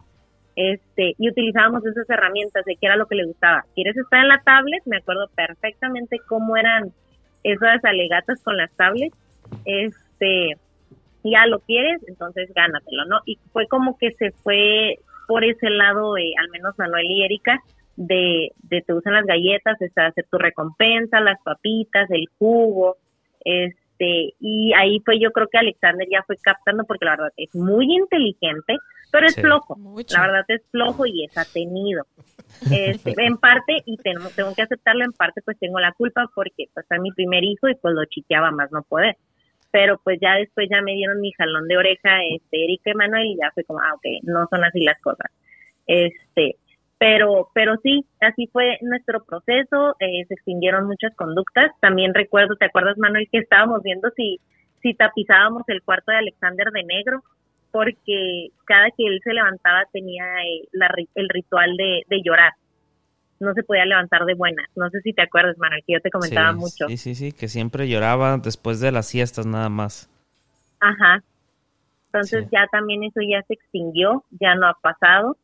Este, 0.57 1.15
y 1.19 1.29
utilizábamos 1.29 1.85
esas 1.85 2.09
herramientas 2.09 2.65
de 2.65 2.77
qué 2.77 2.87
era 2.87 2.97
lo 2.97 3.05
que 3.05 3.17
le 3.17 3.27
gustaba. 3.27 3.63
¿Quieres 3.75 3.95
estar 3.95 4.21
en 4.21 4.29
la 4.29 4.41
tablet? 4.43 4.83
Me 4.87 4.97
acuerdo 4.97 5.29
perfectamente 5.37 6.19
cómo 6.27 6.57
eran 6.57 6.93
esas 7.43 7.85
alegatas 7.85 8.43
con 8.43 8.57
las 8.57 8.75
tablets. 8.75 9.15
Este, 9.67 10.57
ya 11.25 11.45
lo 11.47 11.61
quieres, 11.61 12.01
entonces 12.09 12.51
gánatelo, 12.55 13.05
¿no? 13.05 13.21
Y 13.27 13.39
fue 13.53 13.67
como 13.67 13.99
que 13.99 14.13
se 14.13 14.31
fue 14.31 14.97
por 15.29 15.45
ese 15.45 15.69
lado, 15.69 16.17
eh, 16.17 16.33
al 16.41 16.49
menos 16.49 16.79
Manuel 16.79 17.11
y 17.11 17.23
Erika, 17.23 17.61
de, 17.97 18.53
de 18.63 18.81
te 18.81 18.95
usan 18.95 19.13
las 19.13 19.27
galletas, 19.27 19.79
es 19.83 19.93
hacer 19.95 20.25
tu 20.31 20.39
recompensa, 20.39 21.21
las 21.21 21.39
papitas, 21.43 22.11
el 22.11 22.29
jugo, 22.39 22.97
es, 23.45 23.75
este, 24.03 24.35
y 24.41 24.73
ahí 24.75 25.01
fue 25.05 25.19
yo 25.21 25.31
creo 25.31 25.49
que 25.49 25.59
Alexander 25.59 26.07
ya 26.11 26.23
fue 26.27 26.37
captando 26.37 26.85
porque 26.85 27.05
la 27.05 27.13
verdad 27.13 27.33
es 27.37 27.55
muy 27.55 27.87
inteligente, 27.95 28.77
pero 29.11 29.27
es 29.27 29.37
flojo. 29.37 29.77
La 30.11 30.23
verdad 30.23 30.45
es 30.49 30.63
flojo 30.71 31.07
y 31.07 31.25
es 31.25 31.37
atenido. 31.37 32.05
Este, 32.71 33.15
en 33.17 33.39
parte, 33.39 33.79
y 33.87 33.97
tengo, 33.97 34.29
tengo 34.37 34.55
que 34.55 34.61
aceptarlo, 34.61 35.05
en 35.05 35.13
parte 35.13 35.41
pues 35.43 35.59
tengo 35.59 35.81
la 35.81 35.91
culpa 35.93 36.31
porque 36.35 36.67
pues 36.75 36.85
es 36.89 37.01
mi 37.01 37.11
primer 37.11 37.43
hijo 37.43 37.67
y 37.67 37.75
pues 37.75 37.95
lo 37.95 38.05
chiqueaba 38.05 38.51
más 38.51 38.71
no 38.71 38.83
poder. 38.83 39.17
Pero 39.71 39.99
pues 40.05 40.19
ya 40.21 40.35
después 40.35 40.69
ya 40.71 40.83
me 40.83 40.93
dieron 40.93 41.19
mi 41.21 41.33
jalón 41.33 41.67
de 41.67 41.79
oreja, 41.79 42.23
este, 42.31 42.65
Erika 42.65 42.91
y 42.91 42.95
Manuel, 42.95 43.27
y 43.27 43.37
ya 43.39 43.51
fue 43.55 43.65
como, 43.65 43.81
ah, 43.81 43.95
ok, 43.95 44.05
no 44.25 44.47
son 44.51 44.63
así 44.65 44.81
las 44.81 45.01
cosas. 45.01 45.33
Este, 45.87 46.57
pero, 47.03 47.49
pero 47.53 47.77
sí, 47.83 48.07
así 48.21 48.47
fue 48.53 48.79
nuestro 48.81 49.25
proceso, 49.25 49.97
eh, 49.99 50.25
se 50.29 50.35
extinguieron 50.35 50.87
muchas 50.87 51.13
conductas. 51.17 51.73
También 51.81 52.15
recuerdo, 52.15 52.55
¿te 52.55 52.67
acuerdas, 52.67 52.97
Manuel, 52.97 53.29
que 53.33 53.39
estábamos 53.39 53.83
viendo 53.83 54.09
si, 54.15 54.39
si 54.83 54.95
tapizábamos 54.95 55.65
el 55.67 55.83
cuarto 55.83 56.13
de 56.13 56.19
Alexander 56.19 56.71
de 56.71 56.85
negro? 56.85 57.25
Porque 57.73 58.51
cada 58.67 58.87
que 58.97 59.05
él 59.05 59.21
se 59.25 59.33
levantaba 59.33 59.83
tenía 59.93 60.23
eh, 60.45 60.69
el 61.17 61.29
ritual 61.29 61.77
de, 61.77 62.23
llorar. 62.25 62.53
No 63.41 63.53
se 63.55 63.65
podía 63.65 63.85
levantar 63.85 64.25
de 64.25 64.35
buenas. 64.35 64.69
No 64.77 64.89
sé 64.91 65.01
si 65.01 65.13
te 65.13 65.23
acuerdas, 65.23 65.59
Manuel, 65.59 65.83
que 65.85 65.95
yo 65.95 66.01
te 66.01 66.11
comentaba 66.11 66.53
mucho. 66.53 66.87
Sí, 66.87 66.99
sí, 66.99 67.17
sí, 67.17 67.33
que 67.33 67.49
siempre 67.49 67.89
lloraba 67.89 68.39
después 68.39 68.79
de 68.79 68.93
las 68.93 69.09
siestas 69.09 69.45
nada 69.45 69.69
más. 69.69 70.09
Ajá. 70.79 71.25
Entonces 72.07 72.47
ya 72.53 72.69
también 72.71 73.03
eso 73.03 73.21
ya 73.29 73.43
se 73.49 73.55
extinguió, 73.55 74.23
ya 74.39 74.55
no 74.55 74.69
ha 74.69 74.75
pasado. 74.75 75.37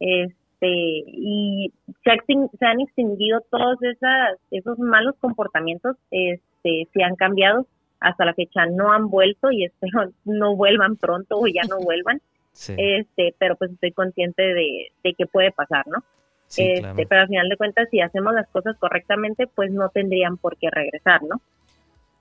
Este, 0.00 0.45
este, 0.60 1.04
y 1.06 1.72
se, 2.04 2.66
han 2.66 2.80
extinguido 2.80 3.40
todos 3.50 3.78
esas, 3.82 4.38
esos 4.50 4.78
malos 4.78 5.14
comportamientos, 5.20 5.96
este, 6.10 6.88
se 6.92 7.02
han 7.02 7.16
cambiado, 7.16 7.66
hasta 8.00 8.24
la 8.24 8.34
fecha 8.34 8.66
no 8.66 8.92
han 8.92 9.08
vuelto 9.08 9.50
y 9.50 9.64
espero 9.64 10.12
no 10.24 10.56
vuelvan 10.56 10.96
pronto 10.96 11.38
o 11.38 11.46
ya 11.46 11.62
no 11.68 11.78
vuelvan, 11.78 12.20
este, 12.68 13.34
pero 13.38 13.56
pues 13.56 13.72
estoy 13.72 13.92
consciente 13.92 14.42
de, 14.42 15.14
que 15.14 15.26
puede 15.26 15.52
pasar, 15.52 15.86
¿no? 15.86 16.02
este, 16.48 17.06
Pero 17.08 17.20
al 17.20 17.28
final 17.28 17.48
de 17.48 17.56
cuentas, 17.56 17.88
si 17.90 18.00
hacemos 18.00 18.32
las 18.34 18.48
cosas 18.48 18.76
correctamente, 18.78 19.46
pues 19.46 19.70
no 19.72 19.88
tendrían 19.90 20.36
por 20.36 20.56
qué 20.56 20.70
regresar, 20.70 21.22
¿no? 21.22 21.40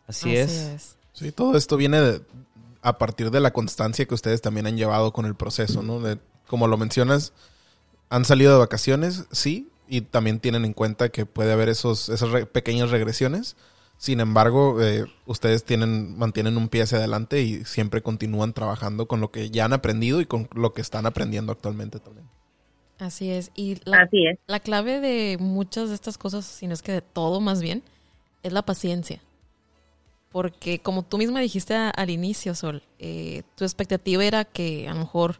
Así, 0.07 0.35
es. 0.35 0.97
Sí, 1.13 1.31
todo 1.31 1.55
esto 1.55 1.77
viene 1.77 2.19
a 2.81 2.97
partir 2.97 3.31
de 3.31 3.39
la 3.39 3.51
constancia 3.51 4.05
que 4.05 4.13
ustedes 4.13 4.41
también 4.41 4.67
han 4.67 4.77
llevado 4.77 5.13
con 5.13 5.25
el 5.25 5.35
proceso, 5.35 5.81
¿no? 5.81 5.99
De, 5.99 6.17
como 6.47 6.67
lo 6.67 6.77
mencionas, 6.77 7.33
han 8.15 8.23
salido 8.23 8.53
de 8.53 8.59
vacaciones, 8.59 9.25
sí, 9.31 9.67
y 9.89 9.99
también 9.99 10.39
tienen 10.39 10.63
en 10.63 10.71
cuenta 10.71 11.09
que 11.09 11.25
puede 11.25 11.51
haber 11.51 11.67
esos, 11.67 12.07
esas 12.07 12.45
pequeñas 12.47 12.89
regresiones. 12.89 13.57
Sin 13.97 14.21
embargo, 14.21 14.81
eh, 14.81 15.03
ustedes 15.25 15.65
tienen, 15.65 16.17
mantienen 16.17 16.55
un 16.55 16.69
pie 16.69 16.83
hacia 16.83 16.97
adelante 16.97 17.41
y 17.41 17.65
siempre 17.65 18.01
continúan 18.01 18.53
trabajando 18.53 19.07
con 19.07 19.19
lo 19.19 19.31
que 19.31 19.49
ya 19.49 19.65
han 19.65 19.73
aprendido 19.73 20.21
y 20.21 20.25
con 20.25 20.47
lo 20.55 20.73
que 20.73 20.81
están 20.81 21.05
aprendiendo 21.05 21.51
actualmente 21.51 21.99
también. 21.99 22.27
Así 22.99 23.31
es. 23.31 23.51
Y 23.53 23.79
la, 23.83 24.07
la 24.47 24.59
clave 24.61 25.01
de 25.01 25.37
muchas 25.37 25.89
de 25.89 25.95
estas 25.95 26.17
cosas, 26.17 26.45
si 26.45 26.67
no 26.67 26.73
es 26.73 26.81
que 26.81 26.93
de 26.93 27.01
todo 27.01 27.41
más 27.41 27.61
bien, 27.61 27.83
es 28.43 28.53
la 28.53 28.61
paciencia. 28.61 29.19
Porque 30.31 30.79
como 30.79 31.03
tú 31.03 31.17
misma 31.17 31.41
dijiste 31.41 31.73
al 31.73 32.09
inicio, 32.09 32.55
Sol, 32.55 32.81
eh, 32.97 33.43
tu 33.55 33.65
expectativa 33.65 34.23
era 34.23 34.45
que 34.45 34.87
a 34.87 34.93
lo 34.93 34.99
mejor 35.01 35.39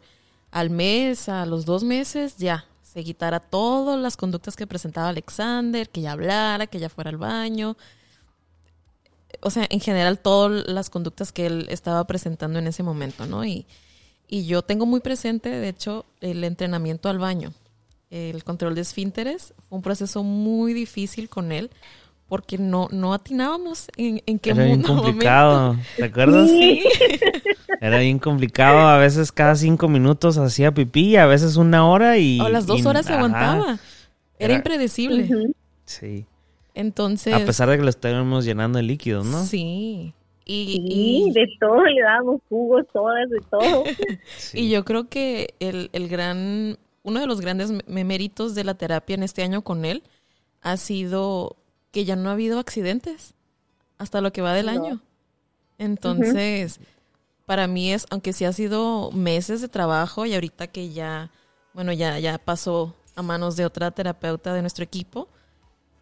al 0.55 0.69
mes, 0.69 1.27
a 1.27 1.45
los 1.45 1.65
dos 1.65 1.83
meses, 1.83 2.37
ya, 2.37 2.63
se 2.81 3.03
quitara 3.03 3.41
todas 3.41 3.99
las 3.99 4.15
conductas 4.15 4.55
que 4.55 4.65
presentaba 4.65 5.09
Alexander, 5.09 5.89
que 5.89 5.99
ya 5.99 6.13
hablara, 6.13 6.65
que 6.65 6.79
ya 6.79 6.87
fuera 6.87 7.09
al 7.09 7.17
baño. 7.17 7.75
O 9.41 9.49
sea, 9.49 9.67
en 9.69 9.81
general, 9.81 10.17
todas 10.17 10.65
las 10.69 10.89
conductas 10.89 11.33
que 11.33 11.47
él 11.47 11.65
estaba 11.69 12.07
presentando 12.07 12.57
en 12.57 12.67
ese 12.67 12.83
momento, 12.83 13.25
¿no? 13.25 13.43
Y, 13.43 13.65
y 14.29 14.45
yo 14.45 14.61
tengo 14.61 14.85
muy 14.85 15.01
presente, 15.01 15.49
de 15.49 15.67
hecho, 15.67 16.05
el 16.21 16.41
entrenamiento 16.45 17.09
al 17.09 17.19
baño. 17.19 17.51
El 18.09 18.45
control 18.45 18.75
de 18.75 18.81
esfínteres 18.81 19.53
fue 19.67 19.75
un 19.75 19.81
proceso 19.81 20.23
muy 20.23 20.73
difícil 20.73 21.27
con 21.27 21.51
él 21.51 21.69
porque 22.28 22.57
no, 22.57 22.88
no 22.91 23.13
atinábamos 23.13 23.88
en, 23.97 24.21
en 24.26 24.39
qué 24.39 24.51
Era 24.51 24.65
bien 24.65 24.82
complicado, 24.84 25.78
¿te 25.97 26.05
acuerdas? 26.05 26.49
Sí. 26.49 26.84
Era 27.82 27.99
bien 27.99 28.19
complicado, 28.19 28.88
a 28.88 28.97
veces 28.97 29.32
cada 29.32 29.55
cinco 29.55 29.88
minutos 29.88 30.38
hacía 30.38 30.73
pipí, 30.73 31.17
a 31.17 31.26
veces 31.26 31.55
una 31.55 31.88
hora 31.88 32.17
y... 32.17 32.39
O 32.39 32.49
las 32.49 32.65
dos 32.65 32.86
horas 32.86 33.05
se 33.05 33.13
aguantaba. 33.13 33.78
Era, 34.39 34.53
impredecible. 34.53 35.53
Sí. 35.86 36.26
Entonces... 36.73 37.34
A 37.34 37.45
pesar 37.45 37.69
de 37.69 37.78
que 37.78 37.84
lo 37.84 37.89
estábamos 37.89 38.45
llenando 38.45 38.78
de 38.78 38.84
líquidos, 38.84 39.26
¿no? 39.26 39.43
Sí. 39.43 40.13
Y, 40.47 41.32
de 41.34 41.47
todo, 41.59 41.84
le 41.84 42.01
dábamos 42.01 42.41
jugos, 42.49 42.86
todas, 42.93 43.30
de 43.30 43.39
todo. 43.49 43.84
Y 44.53 44.69
yo 44.69 44.86
creo 44.86 45.09
que 45.09 45.55
el, 45.59 45.89
el 45.91 46.07
gran, 46.07 46.78
uno 47.03 47.19
de 47.19 47.28
los 47.28 47.41
grandes 47.41 47.71
méritos 47.88 48.55
de 48.55 48.63
la 48.63 48.76
terapia 48.76 49.15
en 49.15 49.23
este 49.23 49.41
año 49.43 49.63
con 49.63 49.86
él 49.86 50.03
ha 50.61 50.78
sido 50.78 51.55
que 51.95 52.03
ya 52.03 52.17
no 52.17 52.27
ha 52.27 52.33
habido 52.33 52.59
accidentes 52.59 53.35
hasta 53.97 54.19
lo 54.19 54.33
que 54.33 54.41
va 54.41 54.53
del 54.53 54.67
año. 54.67 54.99
Entonces, 55.77 56.81
para 57.45 57.67
mí 57.67 57.93
es, 57.93 58.05
aunque 58.09 58.33
sí 58.33 58.43
ha 58.43 58.51
sido 58.51 59.11
meses 59.13 59.61
de 59.61 59.69
trabajo 59.69 60.25
y 60.25 60.33
ahorita 60.33 60.67
que 60.67 60.91
ya, 60.91 61.31
bueno, 61.73 61.93
ya, 61.93 62.19
ya 62.19 62.37
pasó 62.37 62.93
a 63.15 63.21
manos 63.21 63.55
de 63.55 63.65
otra 63.65 63.91
terapeuta 63.91 64.53
de 64.53 64.59
nuestro 64.59 64.83
equipo 64.83 65.29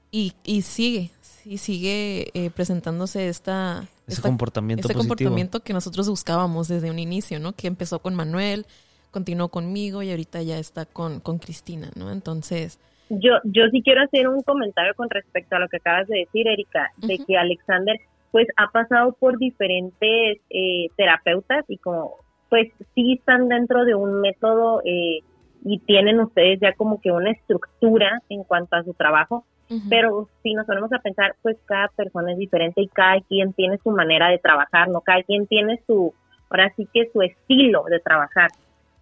y, 0.10 0.34
y 0.44 0.64
sigue, 0.64 1.12
sí, 1.22 1.60
sigue 1.60 2.32
eh, 2.34 2.50
presentándose 2.50 3.30
esta, 3.30 3.88
ese 4.08 4.24
comportamiento 4.24 4.88
este 4.88 4.98
comportamiento 4.98 5.60
que 5.60 5.74
nosotros 5.74 6.10
buscábamos 6.10 6.70
desde 6.70 6.90
un 6.90 6.98
inicio, 6.98 7.40
¿no? 7.40 7.54
Que 7.54 7.68
empezó 7.68 8.00
con 8.00 8.16
Manuel, 8.16 8.66
continuó 9.12 9.50
conmigo 9.50 10.02
y 10.02 10.10
ahorita 10.10 10.42
ya 10.42 10.58
está 10.58 10.88
con, 10.88 11.20
con 11.20 11.38
Cristina, 11.38 11.92
¿no? 11.94 12.12
Entonces, 12.12 12.80
yo, 13.20 13.40
yo 13.44 13.68
sí 13.72 13.82
quiero 13.82 14.02
hacer 14.02 14.28
un 14.28 14.42
comentario 14.42 14.94
con 14.96 15.10
respecto 15.10 15.56
a 15.56 15.60
lo 15.60 15.68
que 15.68 15.78
acabas 15.78 16.08
de 16.08 16.20
decir, 16.20 16.48
Erika, 16.48 16.92
de 16.98 17.20
que 17.20 17.38
Alexander 17.38 17.98
pues 18.32 18.48
ha 18.58 18.68
pasado 18.72 19.14
por 19.20 19.38
diferentes 19.38 20.40
eh, 20.50 20.88
terapeutas 20.98 21.66
y 21.68 21.78
como 21.78 22.16
pues 22.50 22.72
sí 22.96 23.14
están 23.14 23.48
dentro 23.48 23.86
de 23.86 23.96
un 23.96 24.22
método 24.22 24.82
eh, 24.86 25.20
y 25.64 25.80
tienen 25.80 26.20
ustedes 26.20 26.60
ya 26.60 26.74
como 26.74 27.00
que 27.00 27.12
una 27.12 27.32
estructura 27.32 28.22
en 28.30 28.44
cuanto 28.44 28.76
a 28.76 28.84
su 28.84 28.94
trabajo, 28.94 29.46
pero 29.90 30.30
si 30.44 30.54
nos 30.54 30.68
ponemos 30.68 30.94
a 30.94 31.00
pensar, 31.00 31.36
pues 31.42 31.58
cada 31.66 31.88
persona 31.88 32.34
es 32.34 32.38
diferente 32.38 32.82
y 32.82 32.88
cada 32.90 33.20
quien 33.22 33.54
tiene 33.54 33.80
su 33.80 33.90
manera 33.90 34.30
de 34.30 34.38
trabajar, 34.38 34.90
¿no? 34.90 35.02
Cada 35.02 35.24
quien 35.24 35.48
tiene 35.48 35.82
su, 35.88 36.14
ahora 36.50 36.72
sí 36.76 36.88
que 36.94 37.10
su 37.12 37.24
estilo 37.24 37.86
de 37.90 38.00
trabajar. 38.00 38.52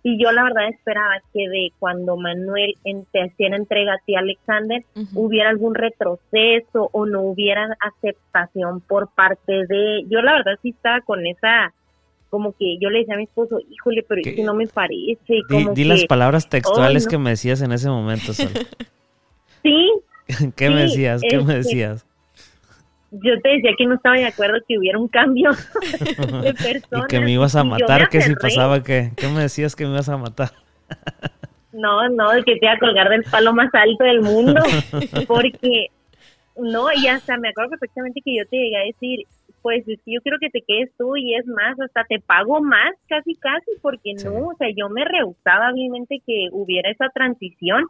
Y 0.04 0.22
yo 0.22 0.32
la 0.32 0.44
verdad 0.44 0.68
esperaba 0.68 1.22
que 1.32 1.48
de 1.48 1.72
cuando 1.78 2.18
Manuel 2.18 2.76
te 3.12 3.22
hacía 3.22 3.56
entrega 3.56 3.94
a 3.94 4.06
ti, 4.06 4.16
Alexander, 4.16 4.84
hubiera 5.14 5.50
algún 5.50 5.76
retroceso 5.76 6.90
o 6.92 7.06
no 7.06 7.22
hubiera 7.22 7.78
aceptación 7.80 8.82
por 8.82 9.10
parte 9.10 9.68
de... 9.68 10.06
Yo 10.10 10.22
la 10.22 10.34
verdad 10.34 10.54
sí 10.62 10.70
estaba 10.70 11.02
con 11.02 11.26
esa 11.28 11.74
como 12.32 12.54
que 12.54 12.78
yo 12.80 12.90
le 12.90 13.00
decía 13.00 13.16
a 13.16 13.18
mi 13.18 13.26
esposo, 13.26 13.60
híjole, 13.70 14.04
pero 14.08 14.22
es 14.24 14.36
que 14.36 14.42
no 14.42 14.54
me 14.54 14.66
parece. 14.66 15.42
Como 15.50 15.74
di, 15.74 15.84
las 15.84 16.06
palabras 16.06 16.48
textuales 16.48 17.06
que 17.06 17.18
me 17.18 17.32
decías 17.32 17.62
en 17.62 17.74
ese 17.74 17.90
momento, 17.90 18.34
Sol. 18.34 18.48
sí. 19.64 19.92
¿Qué 20.56 20.70
me 20.70 20.84
decías? 20.84 21.22
¿Qué 21.22 21.36
me 21.38 21.42
este, 21.42 21.56
decías? 21.56 22.06
Yo 23.12 23.42
te 23.42 23.50
decía 23.50 23.72
que 23.78 23.86
no 23.86 23.96
estaba 23.96 24.16
de 24.16 24.26
acuerdo 24.26 24.60
que 24.68 24.78
hubiera 24.78 24.98
un 24.98 25.10
cambio 25.10 25.52
de 26.44 26.54
persona. 26.54 27.04
Y 27.06 27.08
que 27.08 27.20
me 27.20 27.32
ibas 27.32 27.56
a 27.56 27.64
matar, 27.64 28.10
que 28.10 28.22
si 28.22 28.34
pasaba, 28.36 28.82
que 28.84 29.12
¿qué 29.18 29.28
me 29.28 29.42
decías 29.42 29.76
que 29.76 29.86
me 29.86 29.92
ibas 29.92 30.10
a 30.10 30.18
matar? 30.18 30.52
No, 31.74 32.08
no, 32.10 32.32
de 32.32 32.44
que 32.44 32.56
te 32.56 32.66
iba 32.66 32.74
a 32.74 32.80
colgar 32.80 33.10
del 33.10 33.24
palo 33.24 33.54
más 33.54 33.70
alto 33.74 34.04
del 34.04 34.22
mundo, 34.22 34.62
porque, 35.28 35.88
no, 36.58 36.88
y 36.94 37.08
hasta 37.08 37.38
me 37.38 37.50
acuerdo 37.50 37.72
perfectamente 37.72 38.22
que 38.24 38.38
yo 38.38 38.46
te 38.50 38.58
llegué 38.58 38.78
a 38.78 38.86
decir, 38.86 39.26
pues 39.62 39.86
yo 39.86 40.22
quiero 40.22 40.38
que 40.40 40.50
te 40.50 40.62
quedes 40.62 40.92
tú 40.98 41.16
y 41.16 41.36
es 41.36 41.46
más, 41.48 41.80
hasta 41.80 42.04
te 42.06 42.20
pago 42.20 42.62
más, 42.62 42.94
casi, 43.08 43.36
casi, 43.36 43.72
porque 43.82 44.14
no, 44.24 44.48
o 44.48 44.56
sea, 44.58 44.70
yo 44.76 44.90
me 44.90 45.06
rehusaba 45.06 45.72
obviamente 45.72 46.22
que 46.26 46.50
hubiera 46.52 46.90
esa 46.90 47.10
transición, 47.10 47.86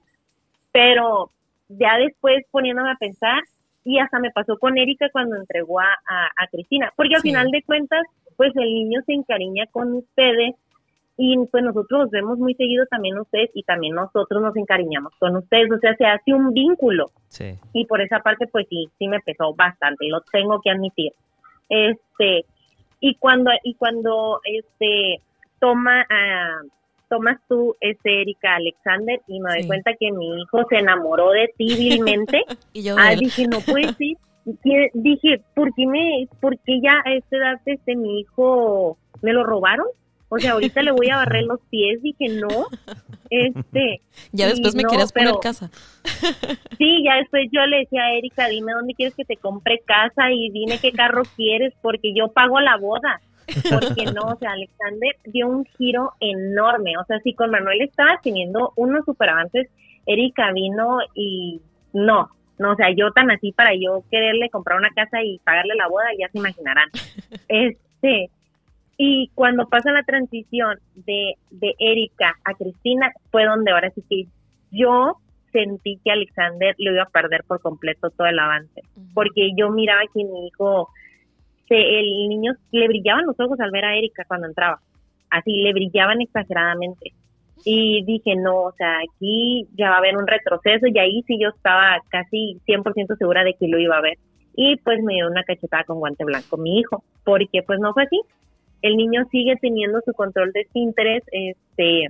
pero 0.71 1.31
ya 1.69 1.97
después 1.97 2.43
poniéndome 2.51 2.91
a 2.91 2.95
pensar, 2.95 3.41
y 3.83 3.99
hasta 3.99 4.19
me 4.19 4.31
pasó 4.31 4.57
con 4.57 4.77
Erika 4.77 5.09
cuando 5.11 5.35
entregó 5.35 5.79
a, 5.79 5.85
a, 6.07 6.47
Cristina, 6.51 6.91
porque 6.95 7.15
al 7.15 7.21
final 7.21 7.49
de 7.49 7.63
cuentas, 7.63 8.01
pues 8.37 8.55
el 8.55 8.73
niño 8.73 9.01
se 9.05 9.13
encariña 9.13 9.65
con 9.71 9.93
ustedes 9.93 10.55
y 11.17 11.37
pues 11.51 11.63
nosotros 11.63 12.01
los 12.01 12.09
vemos 12.09 12.37
muy 12.37 12.53
seguido 12.55 12.85
también 12.87 13.19
ustedes 13.19 13.49
y 13.53 13.63
también 13.63 13.95
nosotros 13.95 14.41
nos 14.41 14.55
encariñamos 14.55 15.13
con 15.19 15.35
ustedes, 15.35 15.71
o 15.71 15.79
sea, 15.79 15.95
se 15.95 16.05
hace 16.05 16.33
un 16.33 16.53
vínculo. 16.53 17.11
Sí. 17.27 17.59
Y 17.73 17.85
por 17.85 18.01
esa 18.01 18.19
parte, 18.19 18.47
pues 18.47 18.67
sí, 18.69 18.89
sí 18.97 19.07
me 19.07 19.19
pesó 19.19 19.53
bastante, 19.53 20.07
lo 20.07 20.21
tengo 20.31 20.59
que 20.61 20.71
admitir. 20.71 21.11
Este, 21.69 22.45
y 22.99 23.15
cuando, 23.15 23.51
y 23.63 23.75
cuando, 23.75 24.41
este, 24.43 25.21
toma, 25.59 26.01
uh, 26.01 26.67
tomas 27.11 27.37
tú, 27.49 27.75
este, 27.81 28.21
Erika 28.21 28.55
Alexander, 28.55 29.19
y 29.27 29.41
me 29.41 29.51
doy 29.51 29.67
cuenta 29.67 29.91
que 29.99 30.13
mi 30.13 30.41
hijo 30.41 30.65
se 30.69 30.77
enamoró 30.77 31.31
de 31.31 31.53
ti 31.57 31.75
vilmente, 31.75 32.41
y 32.73 32.83
yo 32.83 32.95
ah, 32.97 33.13
dije, 33.15 33.45
no 33.47 33.59
puede 33.59 33.93
ser. 33.93 34.17
Dije, 34.93 35.41
¿por 35.53 35.71
qué 35.75 35.85
me, 35.85 36.27
por 36.39 36.57
qué 36.59 36.79
ya 36.81 36.93
a 37.05 37.13
esta 37.13 37.37
edad, 37.37 37.61
este, 37.65 37.95
mi 37.95 38.21
hijo, 38.21 38.97
me 39.21 39.33
lo 39.33 39.43
robaron? 39.43 39.85
O 40.29 40.39
sea, 40.39 40.53
ahorita 40.53 40.81
le 40.81 40.91
voy 40.91 41.09
a 41.09 41.17
barrer 41.17 41.43
los 41.43 41.59
pies, 41.69 42.01
dije, 42.01 42.29
no, 42.29 42.67
este... 43.29 44.01
Ya 44.31 44.47
después 44.47 44.73
me 44.73 44.83
quieres 44.83 45.11
poner 45.11 45.35
casa. 45.41 45.69
Sí, 46.77 47.03
ya 47.05 47.15
después 47.17 47.49
yo 47.51 47.65
le 47.65 47.79
decía 47.79 48.03
a 48.03 48.13
Erika, 48.13 48.47
dime 48.47 48.71
dónde 48.71 48.93
quieres 48.93 49.13
que 49.13 49.25
te 49.25 49.35
compre 49.35 49.81
casa 49.85 50.31
y 50.31 50.49
dime 50.51 50.79
qué 50.79 50.93
carro 50.93 51.23
quieres 51.35 51.73
porque 51.81 52.13
yo 52.15 52.29
pago 52.29 52.61
la 52.61 52.77
boda. 52.77 53.19
Porque 53.69 54.05
no, 54.13 54.33
o 54.33 54.35
sea, 54.37 54.51
Alexander 54.51 55.15
dio 55.25 55.47
un 55.47 55.65
giro 55.77 56.13
enorme. 56.19 56.97
O 56.97 57.05
sea, 57.05 57.19
si 57.19 57.33
con 57.33 57.51
Manuel 57.51 57.81
estaba 57.81 58.19
teniendo 58.21 58.73
unos 58.75 59.05
super 59.05 59.29
avances, 59.29 59.69
Erika 60.05 60.51
vino 60.51 60.99
y 61.13 61.61
no, 61.93 62.29
no, 62.57 62.73
o 62.73 62.75
sea, 62.75 62.91
yo 62.95 63.11
tan 63.11 63.31
así 63.31 63.51
para 63.51 63.71
yo 63.73 64.03
quererle 64.11 64.49
comprar 64.49 64.77
una 64.77 64.91
casa 64.91 65.23
y 65.23 65.39
pagarle 65.39 65.73
la 65.75 65.87
boda, 65.87 66.05
ya 66.19 66.29
se 66.29 66.37
imaginarán. 66.37 66.89
Este, 67.47 68.29
y 68.97 69.29
cuando 69.35 69.67
pasa 69.67 69.91
la 69.91 70.03
transición 70.03 70.79
de, 70.93 71.33
de 71.49 71.75
Erika 71.79 72.35
a 72.45 72.53
Cristina, 72.53 73.11
fue 73.31 73.45
donde 73.45 73.71
ahora 73.71 73.89
sí 73.91 74.03
que 74.09 74.27
yo 74.71 75.17
sentí 75.51 75.99
que 76.03 76.11
Alexander 76.11 76.75
lo 76.77 76.93
iba 76.93 77.03
a 77.03 77.09
perder 77.09 77.43
por 77.45 77.61
completo 77.61 78.09
todo 78.11 78.27
el 78.27 78.39
avance. 78.39 78.81
Porque 79.13 79.49
yo 79.57 79.69
miraba 79.71 80.01
que 80.13 80.23
mi 80.23 80.47
hijo, 80.47 80.89
se, 81.75 81.99
el 81.99 82.29
niño 82.29 82.53
le 82.71 82.87
brillaban 82.87 83.25
los 83.25 83.39
ojos 83.39 83.59
al 83.59 83.71
ver 83.71 83.85
a 83.85 83.95
Erika 83.95 84.25
cuando 84.27 84.47
entraba. 84.47 84.79
Así, 85.29 85.53
le 85.61 85.73
brillaban 85.73 86.19
exageradamente. 86.21 87.13
Y 87.63 88.03
dije, 88.03 88.35
no, 88.35 88.63
o 88.63 88.71
sea, 88.73 88.97
aquí 88.97 89.67
ya 89.75 89.89
va 89.89 89.95
a 89.95 89.99
haber 89.99 90.17
un 90.17 90.27
retroceso 90.27 90.87
y 90.87 90.97
ahí 90.97 91.23
sí 91.27 91.37
yo 91.39 91.49
estaba 91.49 91.99
casi 92.09 92.59
100% 92.67 93.17
segura 93.17 93.43
de 93.43 93.53
que 93.53 93.67
lo 93.67 93.77
iba 93.79 93.97
a 93.97 94.01
ver. 94.01 94.17
Y 94.55 94.75
pues 94.77 95.01
me 95.03 95.13
dio 95.13 95.27
una 95.27 95.43
cachetada 95.43 95.83
con 95.85 95.99
guante 95.99 96.25
blanco 96.25 96.57
mi 96.57 96.79
hijo, 96.79 97.03
porque 97.23 97.61
pues 97.63 97.79
no 97.79 97.93
fue 97.93 98.03
así 98.03 98.19
el 98.81 98.97
niño 98.97 99.25
sigue 99.31 99.55
teniendo 99.57 100.01
su 100.01 100.13
control 100.13 100.51
de 100.53 100.67
interés, 100.73 101.23
este, 101.31 102.07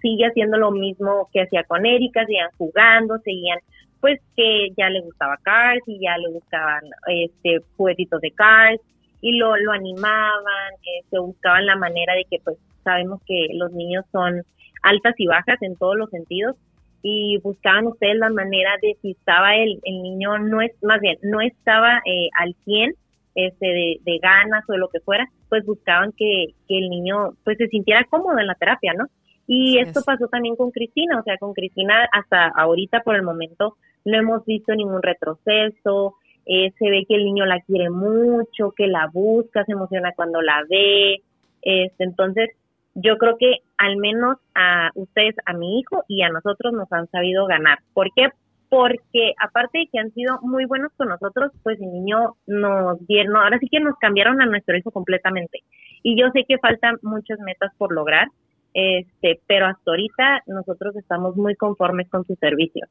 sigue 0.00 0.26
haciendo 0.26 0.56
lo 0.56 0.70
mismo 0.70 1.28
que 1.32 1.42
hacía 1.42 1.64
con 1.64 1.84
Erika, 1.84 2.24
seguían 2.24 2.50
jugando, 2.56 3.18
seguían, 3.18 3.58
pues 4.06 4.20
que 4.36 4.68
ya 4.76 4.88
le 4.88 5.00
gustaba 5.00 5.36
Cars 5.42 5.82
y 5.88 5.98
ya 5.98 6.16
le 6.16 6.28
gustaban 6.28 6.84
este 7.08 7.58
juguetitos 7.76 8.20
de 8.20 8.30
Cars 8.30 8.80
y 9.20 9.36
lo, 9.36 9.56
lo 9.56 9.72
animaban, 9.72 10.70
se 10.80 10.98
este, 11.02 11.18
buscaban 11.18 11.66
la 11.66 11.74
manera 11.74 12.14
de 12.14 12.24
que 12.30 12.38
pues 12.44 12.56
sabemos 12.84 13.20
que 13.26 13.48
los 13.54 13.72
niños 13.72 14.04
son 14.12 14.44
altas 14.84 15.14
y 15.18 15.26
bajas 15.26 15.60
en 15.60 15.74
todos 15.74 15.96
los 15.96 16.08
sentidos 16.10 16.54
y 17.02 17.40
buscaban 17.42 17.88
ustedes 17.88 18.16
la 18.16 18.30
manera 18.30 18.70
de 18.80 18.96
si 19.02 19.10
estaba 19.10 19.56
el, 19.56 19.80
el 19.82 20.00
niño 20.00 20.38
no 20.38 20.60
es 20.60 20.70
más 20.84 21.00
bien 21.00 21.18
no 21.22 21.40
estaba 21.40 22.00
eh, 22.04 22.28
al 22.38 22.54
100 22.64 22.94
este, 23.34 23.66
de, 24.04 24.18
ganas 24.22 24.62
o 24.68 24.72
de 24.72 24.78
lo 24.78 24.88
que 24.88 25.00
fuera, 25.00 25.28
pues 25.48 25.66
buscaban 25.66 26.12
que, 26.16 26.54
el 26.68 26.90
niño 26.90 27.32
pues 27.44 27.58
se 27.58 27.66
sintiera 27.66 28.06
cómodo 28.08 28.38
en 28.38 28.46
la 28.46 28.54
terapia, 28.54 28.94
¿no? 28.96 29.06
Y 29.48 29.78
esto 29.78 30.00
pasó 30.06 30.28
también 30.28 30.54
con 30.54 30.70
Cristina, 30.70 31.18
o 31.18 31.22
sea, 31.24 31.36
con 31.38 31.54
Cristina 31.54 32.08
hasta 32.12 32.46
ahorita 32.56 33.00
por 33.00 33.16
el 33.16 33.22
momento 33.22 33.76
no 34.06 34.16
hemos 34.18 34.44
visto 34.46 34.74
ningún 34.74 35.02
retroceso, 35.02 36.14
eh, 36.46 36.72
se 36.78 36.90
ve 36.90 37.04
que 37.06 37.16
el 37.16 37.24
niño 37.24 37.44
la 37.44 37.60
quiere 37.60 37.90
mucho, 37.90 38.72
que 38.74 38.86
la 38.86 39.08
busca, 39.12 39.64
se 39.64 39.72
emociona 39.72 40.12
cuando 40.16 40.40
la 40.40 40.64
ve, 40.70 41.22
este, 41.60 42.04
entonces 42.04 42.50
yo 42.94 43.18
creo 43.18 43.36
que 43.36 43.58
al 43.76 43.98
menos 43.98 44.38
a 44.54 44.90
ustedes, 44.94 45.34
a 45.44 45.52
mi 45.52 45.78
hijo 45.78 46.04
y 46.08 46.22
a 46.22 46.30
nosotros 46.30 46.72
nos 46.72 46.90
han 46.90 47.08
sabido 47.10 47.46
ganar. 47.46 47.80
¿Por 47.92 48.10
qué? 48.14 48.30
porque 48.68 49.32
aparte 49.40 49.78
de 49.78 49.86
que 49.86 49.98
han 49.98 50.12
sido 50.12 50.38
muy 50.42 50.64
buenos 50.64 50.92
con 50.96 51.08
nosotros, 51.08 51.52
pues 51.62 51.80
el 51.80 51.92
niño 51.92 52.36
nos 52.46 53.04
dieron, 53.06 53.36
ahora 53.36 53.58
sí 53.58 53.68
que 53.68 53.80
nos 53.80 53.96
cambiaron 53.98 54.40
a 54.40 54.46
nuestro 54.46 54.76
hijo 54.76 54.90
completamente. 54.90 55.60
Y 56.02 56.20
yo 56.20 56.30
sé 56.32 56.44
que 56.46 56.58
faltan 56.58 56.96
muchas 57.02 57.38
metas 57.40 57.72
por 57.78 57.92
lograr, 57.92 58.28
este, 58.74 59.40
pero 59.46 59.66
hasta 59.66 59.90
ahorita 59.90 60.42
nosotros 60.46 60.96
estamos 60.96 61.36
muy 61.36 61.54
conformes 61.54 62.08
con 62.10 62.24
su 62.26 62.34
servicio. 62.36 62.86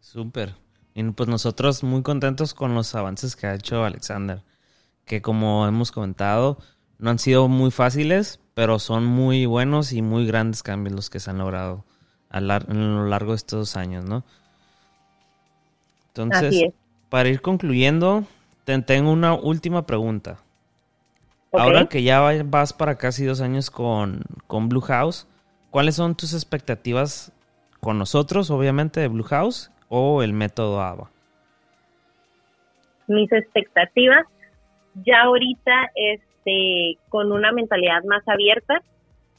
Súper. 0.00 0.54
Y 0.94 1.02
pues 1.10 1.28
nosotros 1.28 1.82
muy 1.82 2.02
contentos 2.02 2.54
con 2.54 2.74
los 2.74 2.94
avances 2.94 3.36
que 3.36 3.46
ha 3.46 3.54
hecho 3.54 3.84
Alexander, 3.84 4.42
que 5.04 5.20
como 5.20 5.66
hemos 5.66 5.92
comentado, 5.92 6.58
no 6.98 7.10
han 7.10 7.18
sido 7.18 7.48
muy 7.48 7.70
fáciles, 7.70 8.40
pero 8.54 8.78
son 8.78 9.04
muy 9.04 9.44
buenos 9.44 9.92
y 9.92 10.00
muy 10.00 10.26
grandes 10.26 10.62
cambios 10.62 10.94
los 10.94 11.10
que 11.10 11.20
se 11.20 11.28
han 11.28 11.38
logrado 11.38 11.84
a, 12.30 12.40
lo 12.40 13.06
largo 13.06 13.32
de 13.32 13.36
estos 13.36 13.76
años, 13.76 14.04
¿no? 14.04 14.24
Entonces, 16.08 16.72
para 17.10 17.28
ir 17.28 17.42
concluyendo, 17.42 18.24
te 18.64 18.80
tengo 18.80 19.12
una 19.12 19.34
última 19.34 19.86
pregunta. 19.86 20.38
Ahora 21.52 21.86
que 21.86 22.02
ya 22.02 22.20
vas 22.44 22.72
para 22.72 22.96
casi 22.96 23.24
dos 23.26 23.42
años 23.42 23.70
con, 23.70 24.22
con 24.46 24.70
Blue 24.70 24.80
House, 24.80 25.26
¿cuáles 25.70 25.94
son 25.94 26.14
tus 26.14 26.32
expectativas 26.32 27.32
con 27.80 27.98
nosotros, 27.98 28.50
obviamente, 28.50 29.00
de 29.00 29.08
Blue 29.08 29.24
House 29.24 29.70
o 29.88 30.22
el 30.22 30.32
método 30.32 30.80
ABA? 30.80 31.10
Mis 33.08 33.30
expectativas, 33.32 34.26
ya 35.04 35.22
ahorita, 35.22 35.90
este, 35.94 36.98
con 37.08 37.32
una 37.32 37.52
mentalidad 37.52 38.02
más 38.04 38.26
abierta, 38.26 38.82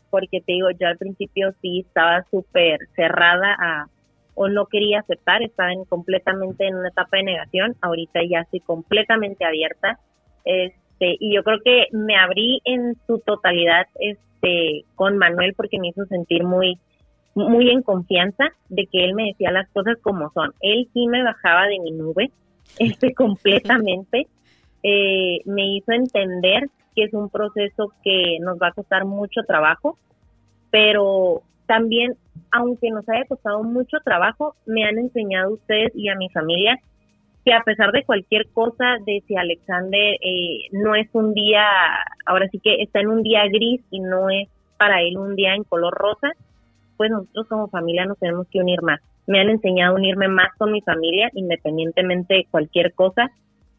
porque 0.10 0.41
te 0.41 0.54
digo, 0.54 0.70
yo 0.72 0.88
al 0.88 0.98
principio 0.98 1.54
sí 1.62 1.82
estaba 1.86 2.24
súper 2.32 2.80
cerrada 2.95 3.56
a, 3.60 3.88
o 4.36 4.48
no 4.48 4.68
quería 4.68 5.00
aceptar, 5.00 5.41
estaba 5.41 5.74
en, 5.74 5.84
completamente 5.86 6.66
en 6.66 6.76
una 6.76 6.89
etapa 6.89 7.18
de 7.18 7.24
negación, 7.24 7.76
ahorita 7.82 8.22
ya 8.30 8.41
estoy 8.41 8.62
completamente 8.62 9.45
abierta, 9.45 10.00
este, 10.45 11.18
y 11.20 11.36
yo 11.36 11.43
creo 11.43 11.60
que 11.64 11.88
me 11.91 12.16
abrí 12.16 12.62
en 12.64 12.95
su 13.06 13.20
totalidad, 13.20 13.88
este, 14.00 14.86
con 14.95 15.18
Manuel 15.18 15.54
porque 15.56 15.80
me 15.80 15.89
hizo 15.89 16.06
sentir 16.06 16.43
muy, 16.43 16.80
muy 17.38 17.69
en 17.69 17.81
confianza 17.81 18.45
de 18.69 18.88
que 18.88 19.05
él 19.05 19.13
me 19.13 19.27
decía 19.27 19.51
las 19.51 19.69
cosas 19.69 19.97
como 20.01 20.31
son. 20.31 20.53
Él 20.59 20.88
sí 20.93 21.07
me 21.07 21.23
bajaba 21.23 21.67
de 21.67 21.79
mi 21.79 21.91
nube, 21.91 22.31
este, 22.79 23.13
completamente, 23.13 24.27
eh, 24.83 25.41
me 25.45 25.75
hizo 25.75 25.91
entender 25.91 26.69
que 26.95 27.03
es 27.03 27.13
un 27.13 27.29
proceso 27.29 27.93
que 28.03 28.38
nos 28.41 28.57
va 28.57 28.69
a 28.69 28.73
costar 28.73 29.05
mucho 29.05 29.41
trabajo, 29.47 29.97
pero 30.71 31.43
también, 31.67 32.15
aunque 32.51 32.89
nos 32.89 33.07
haya 33.09 33.25
costado 33.25 33.63
mucho 33.63 33.97
trabajo, 34.03 34.55
me 34.65 34.83
han 34.83 34.97
enseñado 34.97 35.53
ustedes 35.53 35.91
y 35.95 36.09
a 36.09 36.15
mi 36.15 36.29
familia 36.29 36.79
que 37.45 37.53
a 37.53 37.61
pesar 37.61 37.91
de 37.93 38.03
cualquier 38.03 38.47
cosa, 38.51 38.97
de 39.05 39.23
si 39.25 39.38
Alexander 39.38 40.15
eh, 40.21 40.67
no 40.71 40.95
es 40.95 41.07
un 41.13 41.33
día, 41.33 41.63
ahora 42.25 42.49
sí 42.49 42.59
que 42.59 42.81
está 42.81 42.99
en 42.99 43.07
un 43.07 43.23
día 43.23 43.43
gris 43.47 43.81
y 43.89 44.01
no 44.01 44.29
es 44.29 44.49
para 44.77 45.01
él 45.01 45.17
un 45.17 45.35
día 45.35 45.55
en 45.55 45.63
color 45.63 45.93
rosa, 45.93 46.33
pues 46.98 47.12
nosotros 47.12 47.48
como 47.48 47.70
familia 47.70 48.06
nos 48.06 48.18
tenemos 48.18 48.48
que 48.48 48.60
unir 48.60 48.82
más. 48.82 49.00
Me 49.28 49.39
han 49.39 49.50
enseñado 49.50 49.93
a 49.93 49.98
unirme 49.98 50.28
más 50.28 50.50
con 50.58 50.72
mi 50.72 50.82
familia, 50.82 51.30
independientemente 51.34 52.34
de 52.34 52.48
cualquier 52.50 52.93
cosa. 52.93 53.30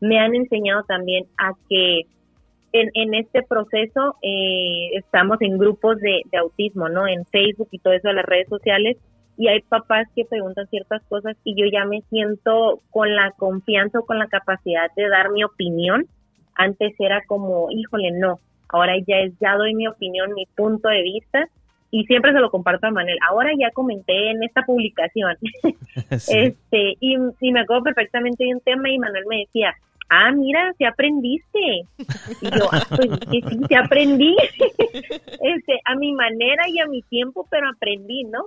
Me 0.01 0.19
han 0.19 0.35
enseñado 0.35 0.85
también 0.85 1.25
a 1.37 1.53
que 1.69 2.03
en, 2.73 3.15
este 3.15 3.43
proceso 3.43 4.17
eh, 4.23 4.91
estamos 4.93 5.39
en 5.41 5.59
grupos 5.59 5.99
de, 6.01 6.23
autismo, 6.39 6.89
¿no? 6.89 7.07
En 7.09 7.25
Facebook 7.27 7.69
y 7.73 7.79
todo 7.79 7.95
eso, 7.95 8.09
en 8.09 8.17
las 8.17 8.27
redes 8.27 8.49
sociales, 8.49 8.99
y 9.37 9.49
hay 9.49 9.61
papás 9.63 10.07
que 10.15 10.25
preguntan 10.25 10.67
ciertas 10.69 11.03
cosas 11.09 11.37
y 11.45 11.55
yo 11.55 11.67
ya 11.73 11.85
me 11.85 12.03
siento 12.11 12.81
con 12.91 13.15
la 13.15 13.31
confianza 13.33 14.01
o 14.01 14.07
con 14.07 14.19
la 14.19 14.27
capacidad 14.27 14.91
de 14.97 15.09
dar 15.09 15.31
mi 15.31 15.45
opinión. 15.45 16.07
Antes 16.55 16.93
era 16.99 17.23
como, 17.27 17.71
híjole, 17.71 18.11
no, 18.13 18.41
ahora 18.69 18.95
ya 19.07 19.19
es, 19.19 19.33
ya 19.41 19.57
doy 19.57 19.75
mi 19.75 19.87
opinión, 19.87 20.35
mi 20.35 20.47
punto 20.57 20.89
de 20.89 21.03
vista 21.03 21.49
y 21.91 22.05
siempre 22.05 22.33
se 22.33 22.41
lo 22.41 22.51
comparto 22.51 22.87
a 22.87 22.91
Manuel. 22.91 23.19
Ahora 23.29 23.51
ya 23.59 23.71
comenté 23.71 24.31
en 24.31 24.43
esta 24.43 24.63
publicación, 24.63 25.37
este, 26.11 26.97
y, 27.01 27.17
y, 27.41 27.53
me 27.53 27.61
acuerdo 27.61 27.85
perfectamente 27.85 28.45
de 28.45 28.55
un 28.55 28.61
tema 28.61 28.91
y 28.91 28.99
Manuel 28.99 29.25
me 29.29 29.39
decía, 29.39 29.75
ah, 30.09 30.33
mira, 30.33 30.73
se 30.79 30.87
aprendiste. 30.87 31.83
Y 32.41 32.51
yo, 32.59 32.69
ah, 32.73 32.87
pues 32.89 33.09
sí, 33.31 33.43
sí, 33.69 33.75
aprendí, 33.75 34.37
este, 35.43 35.81
a 35.85 35.95
mi 35.97 36.13
manera 36.13 36.69
y 36.69 36.79
a 36.79 36.87
mi 36.87 37.03
tiempo, 37.03 37.47
pero 37.51 37.69
aprendí, 37.69 38.25
¿no? 38.25 38.47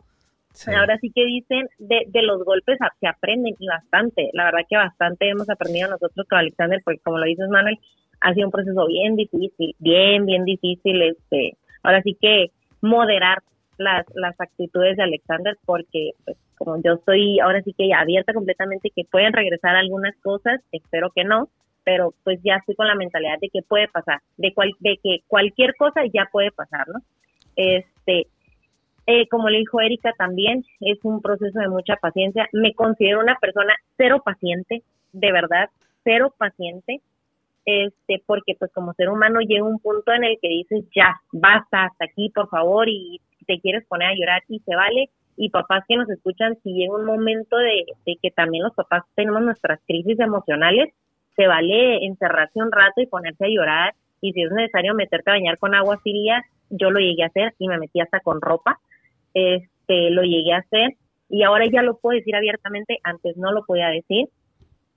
Ahora 0.67 0.97
sí 0.99 1.11
que 1.15 1.25
dicen, 1.25 1.69
de, 1.79 2.03
de 2.07 2.21
los 2.23 2.43
golpes 2.43 2.77
se 2.99 3.07
aprenden 3.07 3.55
y 3.57 3.67
bastante, 3.67 4.29
la 4.33 4.45
verdad 4.45 4.65
que 4.69 4.75
bastante 4.75 5.29
hemos 5.29 5.49
aprendido 5.49 5.89
nosotros 5.89 6.27
con 6.27 6.39
Alexander, 6.39 6.81
porque 6.83 6.99
como 6.99 7.19
lo 7.19 7.25
dices 7.25 7.47
Manuel, 7.47 7.79
ha 8.19 8.33
sido 8.33 8.47
un 8.47 8.51
proceso 8.51 8.85
bien 8.85 9.15
difícil, 9.15 9.73
bien, 9.79 10.25
bien 10.25 10.43
difícil, 10.43 11.01
este, 11.03 11.55
ahora 11.83 12.01
sí 12.01 12.17
que 12.19 12.51
moderar 12.81 13.39
las, 13.77 14.05
las 14.13 14.39
actitudes 14.39 14.97
de 14.97 15.03
Alexander, 15.03 15.57
porque 15.65 16.11
pues 16.25 16.37
como 16.57 16.81
yo 16.83 16.93
estoy 16.93 17.39
ahora 17.39 17.61
sí 17.63 17.73
que 17.73 17.93
abierta 17.93 18.33
completamente 18.33 18.91
que 18.95 19.03
pueden 19.05 19.33
regresar 19.33 19.75
algunas 19.75 20.15
cosas, 20.17 20.61
espero 20.71 21.09
que 21.09 21.23
no, 21.23 21.49
pero 21.83 22.13
pues 22.23 22.39
ya 22.43 22.57
estoy 22.57 22.75
con 22.75 22.87
la 22.87 22.95
mentalidad 22.95 23.39
de 23.41 23.49
que 23.49 23.61
puede 23.63 23.87
pasar, 23.87 24.19
de, 24.37 24.53
cual, 24.53 24.71
de 24.79 24.97
que 25.03 25.19
cualquier 25.27 25.75
cosa 25.75 26.01
ya 26.13 26.29
puede 26.31 26.51
pasar, 26.51 26.87
¿no? 26.87 26.99
Este, 27.55 28.27
eh, 29.07 29.27
como 29.27 29.49
le 29.49 29.59
dijo 29.59 29.81
Erika 29.81 30.13
también, 30.17 30.63
es 30.79 30.99
un 31.03 31.21
proceso 31.21 31.59
de 31.59 31.67
mucha 31.67 31.95
paciencia. 31.95 32.47
Me 32.53 32.73
considero 32.73 33.19
una 33.19 33.35
persona 33.41 33.73
cero 33.97 34.21
paciente, 34.23 34.83
de 35.11 35.31
verdad, 35.31 35.69
cero 36.03 36.33
paciente, 36.37 37.01
este, 37.65 38.23
porque 38.25 38.55
pues 38.57 38.71
como 38.73 38.93
ser 38.93 39.09
humano 39.09 39.39
llega 39.41 39.63
un 39.63 39.79
punto 39.79 40.11
en 40.13 40.23
el 40.23 40.37
que 40.41 40.49
dices, 40.49 40.85
ya, 40.95 41.19
basta, 41.31 41.85
hasta 41.85 42.05
aquí, 42.05 42.29
por 42.33 42.49
favor, 42.49 42.89
y 42.89 43.21
te 43.45 43.59
quieres 43.59 43.85
poner 43.87 44.09
a 44.09 44.15
llorar 44.15 44.43
y 44.47 44.59
se 44.59 44.75
vale. 44.75 45.09
Y 45.37 45.49
papás 45.49 45.83
que 45.87 45.95
nos 45.95 46.09
escuchan, 46.09 46.57
si 46.63 46.73
llega 46.73 46.95
un 46.95 47.05
momento 47.05 47.57
de, 47.57 47.85
que 48.21 48.31
también 48.31 48.63
los 48.63 48.73
papás 48.75 49.03
tenemos 49.15 49.41
nuestras 49.41 49.79
crisis 49.87 50.19
emocionales, 50.19 50.93
se 51.35 51.47
vale 51.47 52.05
encerrarse 52.05 52.59
un 52.59 52.71
rato 52.71 53.01
y 53.01 53.07
ponerse 53.07 53.45
a 53.45 53.49
llorar 53.49 53.93
y 54.19 54.33
si 54.33 54.43
es 54.43 54.51
necesario 54.51 54.93
meterte 54.93 55.31
a 55.31 55.33
bañar 55.33 55.57
con 55.57 55.73
agua 55.73 55.97
fría, 55.99 56.43
yo 56.69 56.91
lo 56.91 56.99
llegué 56.99 57.23
a 57.23 57.27
hacer 57.27 57.53
y 57.57 57.67
me 57.67 57.79
metí 57.79 57.99
hasta 57.99 58.19
con 58.19 58.39
ropa, 58.41 58.79
este, 59.33 60.11
lo 60.11 60.23
llegué 60.23 60.53
a 60.53 60.59
hacer 60.59 60.95
y 61.29 61.43
ahora 61.43 61.65
ya 61.65 61.81
lo 61.81 61.97
puedo 61.97 62.17
decir 62.17 62.35
abiertamente, 62.35 62.99
antes 63.03 63.37
no 63.37 63.51
lo 63.51 63.63
podía 63.65 63.87
decir, 63.87 64.27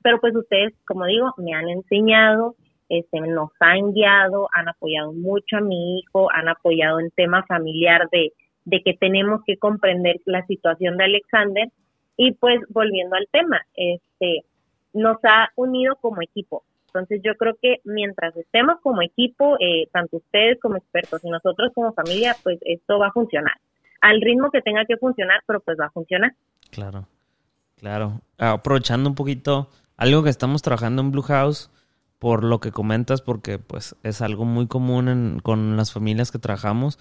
pero 0.04 0.20
pues 0.20 0.36
ustedes, 0.36 0.74
como 0.86 1.06
digo, 1.06 1.32
me 1.38 1.54
han 1.54 1.66
enseñado, 1.66 2.56
este, 2.90 3.20
nos 3.20 3.50
han 3.58 3.94
guiado, 3.94 4.50
han 4.52 4.68
apoyado 4.68 5.14
mucho 5.14 5.56
a 5.56 5.62
mi 5.62 5.98
hijo, 5.98 6.30
han 6.30 6.46
apoyado 6.46 7.00
en 7.00 7.10
tema 7.12 7.42
familiar 7.46 8.10
de, 8.12 8.34
de 8.66 8.82
que 8.82 8.92
tenemos 8.92 9.40
que 9.46 9.56
comprender 9.56 10.16
la 10.26 10.44
situación 10.44 10.98
de 10.98 11.04
Alexander 11.04 11.68
y 12.18 12.32
pues 12.32 12.60
volviendo 12.68 13.16
al 13.16 13.26
tema, 13.32 13.62
este, 13.74 14.44
nos 14.92 15.16
ha 15.24 15.48
unido 15.56 15.96
como 16.02 16.20
equipo. 16.20 16.64
Entonces 16.88 17.22
yo 17.24 17.34
creo 17.36 17.56
que 17.60 17.78
mientras 17.84 18.36
estemos 18.36 18.82
como 18.82 19.00
equipo, 19.00 19.56
eh, 19.58 19.88
tanto 19.90 20.18
ustedes 20.18 20.60
como 20.60 20.76
expertos 20.76 21.24
y 21.24 21.30
nosotros 21.30 21.72
como 21.74 21.94
familia, 21.94 22.36
pues 22.42 22.58
esto 22.60 22.98
va 22.98 23.06
a 23.06 23.12
funcionar. 23.12 23.54
Al 24.02 24.20
ritmo 24.20 24.50
que 24.50 24.60
tenga 24.60 24.84
que 24.84 24.98
funcionar, 24.98 25.40
pero 25.46 25.60
pues 25.60 25.78
va 25.80 25.86
a 25.86 25.90
funcionar. 25.90 26.34
Claro, 26.70 27.06
claro. 27.78 28.20
Aprovechando 28.36 29.08
un 29.08 29.14
poquito 29.14 29.70
algo 29.96 30.22
que 30.22 30.30
estamos 30.30 30.62
trabajando 30.62 31.02
en 31.02 31.10
Blue 31.10 31.22
House, 31.22 31.70
por 32.18 32.44
lo 32.44 32.60
que 32.60 32.72
comentas, 32.72 33.20
porque 33.20 33.58
pues 33.58 33.96
es 34.02 34.22
algo 34.22 34.44
muy 34.44 34.66
común 34.66 35.40
con 35.42 35.76
las 35.76 35.92
familias 35.92 36.30
que 36.30 36.38
trabajamos, 36.38 36.98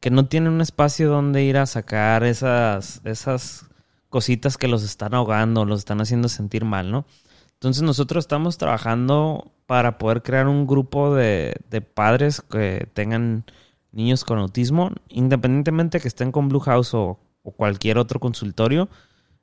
que 0.00 0.10
no 0.10 0.26
tienen 0.26 0.52
un 0.52 0.60
espacio 0.60 1.08
donde 1.08 1.44
ir 1.44 1.56
a 1.56 1.66
sacar 1.66 2.24
esas, 2.24 3.00
esas 3.04 3.66
cositas 4.08 4.56
que 4.56 4.68
los 4.68 4.82
están 4.82 5.14
ahogando, 5.14 5.64
los 5.64 5.80
están 5.80 6.00
haciendo 6.00 6.28
sentir 6.28 6.64
mal, 6.64 6.90
¿no? 6.90 7.06
Entonces 7.54 7.82
nosotros 7.82 8.24
estamos 8.24 8.58
trabajando 8.58 9.50
para 9.66 9.98
poder 9.98 10.22
crear 10.22 10.46
un 10.48 10.66
grupo 10.66 11.14
de, 11.14 11.56
padres 11.94 12.42
que 12.42 12.86
tengan 12.92 13.44
niños 13.92 14.24
con 14.24 14.38
autismo, 14.38 14.90
independientemente 15.08 16.00
que 16.00 16.08
estén 16.08 16.30
con 16.30 16.48
Blue 16.48 16.60
House 16.60 16.94
o, 16.94 17.18
cualquier 17.56 17.98
otro 17.98 18.20
consultorio. 18.20 18.88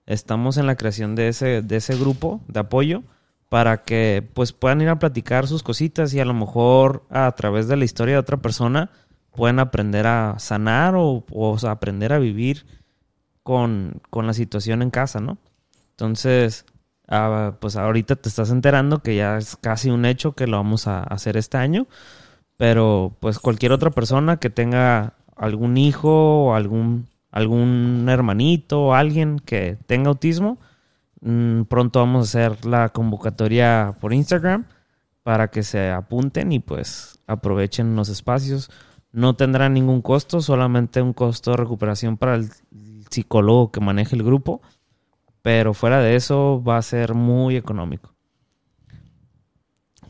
Estamos 0.05 0.57
en 0.57 0.67
la 0.67 0.75
creación 0.75 1.15
de 1.15 1.27
ese, 1.27 1.61
de 1.61 1.75
ese 1.77 1.97
grupo 1.97 2.41
de 2.47 2.59
apoyo 2.59 3.03
para 3.49 3.83
que 3.83 4.27
pues 4.33 4.53
puedan 4.53 4.81
ir 4.81 4.89
a 4.89 4.99
platicar 4.99 5.47
sus 5.47 5.63
cositas 5.63 6.13
y 6.13 6.19
a 6.19 6.25
lo 6.25 6.33
mejor 6.33 7.05
a 7.09 7.31
través 7.33 7.67
de 7.67 7.77
la 7.77 7.85
historia 7.85 8.15
de 8.15 8.19
otra 8.19 8.37
persona 8.37 8.89
puedan 9.31 9.59
aprender 9.59 10.07
a 10.07 10.39
sanar 10.39 10.95
o, 10.95 11.25
o 11.29 11.57
aprender 11.67 12.13
a 12.13 12.19
vivir 12.19 12.65
con, 13.43 14.01
con 14.09 14.27
la 14.27 14.33
situación 14.33 14.81
en 14.81 14.89
casa, 14.89 15.19
¿no? 15.19 15.37
Entonces, 15.91 16.65
Ah, 17.13 17.57
pues 17.59 17.75
ahorita 17.75 18.15
te 18.15 18.29
estás 18.29 18.51
enterando 18.51 18.99
que 19.03 19.17
ya 19.17 19.37
es 19.37 19.57
casi 19.57 19.89
un 19.89 20.05
hecho 20.05 20.31
que 20.31 20.47
lo 20.47 20.55
vamos 20.55 20.87
a 20.87 21.03
hacer 21.03 21.35
este 21.35 21.57
año. 21.57 21.87
Pero 22.57 23.17
pues 23.19 23.39
cualquier 23.39 23.73
otra 23.73 23.91
persona 23.91 24.37
que 24.37 24.49
tenga 24.49 25.15
algún 25.35 25.77
hijo 25.77 26.45
o 26.45 26.55
algún, 26.55 27.09
algún 27.31 28.07
hermanito 28.09 28.81
o 28.81 28.93
alguien 28.93 29.39
que 29.39 29.77
tenga 29.87 30.09
autismo, 30.09 30.59
mm, 31.21 31.63
pronto 31.63 31.99
vamos 31.99 32.19
a 32.35 32.39
hacer 32.39 32.65
la 32.65 32.89
convocatoria 32.89 33.95
por 33.99 34.13
Instagram 34.13 34.65
para 35.23 35.49
que 35.49 35.63
se 35.63 35.91
apunten 35.91 36.51
y 36.51 36.59
pues 36.59 37.19
aprovechen 37.27 37.95
los 37.95 38.09
espacios. 38.09 38.69
No 39.11 39.35
tendrá 39.35 39.69
ningún 39.69 40.01
costo, 40.01 40.41
solamente 40.41 41.01
un 41.01 41.13
costo 41.13 41.51
de 41.51 41.57
recuperación 41.57 42.17
para 42.17 42.35
el 42.35 42.49
psicólogo 43.09 43.71
que 43.71 43.81
maneje 43.81 44.15
el 44.15 44.23
grupo 44.23 44.61
pero 45.41 45.73
fuera 45.73 46.01
de 46.01 46.15
eso 46.15 46.63
va 46.63 46.77
a 46.77 46.81
ser 46.81 47.13
muy 47.13 47.55
económico. 47.55 48.13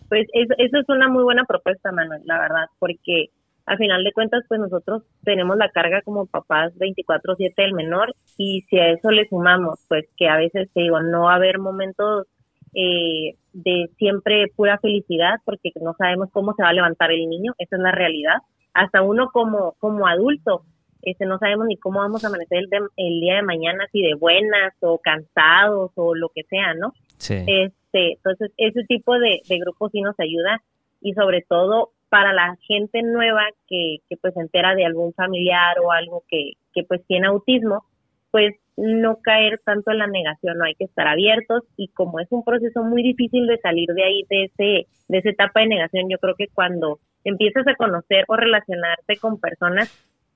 Pues 0.10 0.28
eso, 0.34 0.54
es 0.58 0.90
una 0.90 1.08
muy 1.08 1.24
buena 1.24 1.46
propuesta, 1.46 1.92
Manuel, 1.92 2.22
la 2.26 2.38
verdad, 2.38 2.66
porque 2.80 3.30
al 3.66 3.78
final 3.78 4.04
de 4.04 4.12
cuentas, 4.12 4.44
pues 4.48 4.60
nosotros 4.60 5.04
tenemos 5.24 5.58
la 5.58 5.70
carga 5.70 6.02
como 6.02 6.26
papás 6.26 6.74
24/7 6.78 7.62
del 7.62 7.74
menor 7.74 8.16
y 8.38 8.62
si 8.70 8.80
a 8.80 8.90
eso 8.90 9.12
le 9.12 9.28
sumamos, 9.28 9.80
pues 9.88 10.06
que 10.18 10.28
a 10.28 10.38
veces, 10.38 10.70
te 10.74 10.82
digo, 10.82 11.02
no 11.02 11.24
va 11.24 11.34
a 11.34 11.36
haber 11.36 11.60
momentos 11.60 12.28
eh, 12.74 13.36
de 13.54 13.90
siempre 13.98 14.48
pura 14.56 14.78
felicidad 14.80 15.36
porque 15.46 15.72
no 15.82 15.94
sabemos 15.98 16.30
cómo 16.32 16.54
se 16.54 16.64
va 16.64 16.70
a 16.70 16.74
levantar 16.74 17.12
el 17.12 17.28
niño, 17.28 17.54
esa 17.58 17.76
es 17.76 17.82
la 17.82 17.92
realidad. 17.92 18.38
Hasta 18.74 19.02
uno 19.02 19.30
como, 19.32 19.74
como 19.80 20.08
adulto 20.08 20.64
este, 21.02 21.26
no 21.26 21.40
sabemos 21.40 21.66
ni 21.68 21.78
cómo 21.78 22.00
vamos 22.00 22.24
a 22.24 22.28
amanecer 22.28 22.64
el, 22.96 23.20
día 23.20 23.36
de 23.36 23.42
mañana, 23.42 23.86
si 23.92 24.02
de 24.02 24.14
buenas 24.14 24.74
o 24.82 25.00
cansados 25.00 25.92
o 25.96 26.16
lo 26.16 26.30
que 26.30 26.44
sea, 26.44 26.74
¿no? 26.76 26.94
Sí. 27.18 27.44
Este, 27.48 28.14
entonces, 28.14 28.52
ese 28.58 28.84
tipo 28.84 29.18
de, 29.18 29.42
de 29.48 29.60
grupos 29.60 29.92
sí 29.92 30.02
nos 30.02 30.20
ayuda 30.20 30.62
y 31.02 31.14
sobre 31.14 31.42
todo 31.42 31.92
para 32.12 32.34
la 32.34 32.58
gente 32.68 33.04
nueva 33.04 33.48
que, 33.70 34.00
pues 34.22 34.34
se 34.34 34.42
entera 34.42 34.76
de 34.76 34.86
algún 34.86 35.14
familiar 35.14 35.78
o 35.82 35.94
algo 35.94 36.26
que, 36.28 36.56
que 36.74 36.84
pues 36.84 37.02
tiene 37.08 37.28
autismo, 37.28 37.86
pues 38.32 38.54
no 38.76 39.22
caer 39.22 39.62
tanto 39.64 39.92
en 39.92 40.00
la 40.00 40.08
negación, 40.08 40.58
no 40.58 40.66
hay 40.66 40.76
que 40.76 40.84
estar 40.84 41.08
abiertos 41.08 41.64
y 41.78 41.88
como 41.88 42.20
es 42.20 42.28
un 42.30 42.44
proceso 42.44 42.84
muy 42.84 43.02
difícil 43.02 43.48
de 43.48 43.60
salir 43.60 43.88
de 43.94 44.04
ahí, 44.04 44.26
de, 44.30 44.44
ese, 44.44 44.88
de 45.08 45.18
esa 45.20 45.30
etapa 45.30 45.62
de 45.62 45.68
negación, 45.68 46.10
yo 46.10 46.18
creo 46.18 46.36
que 46.36 46.50
cuando 46.54 47.00
empiezas 47.24 47.66
a 47.66 47.76
conocer 47.76 48.26
o 48.28 48.36
relacionarte 48.36 49.16
con 49.16 49.40
personas 49.40 49.90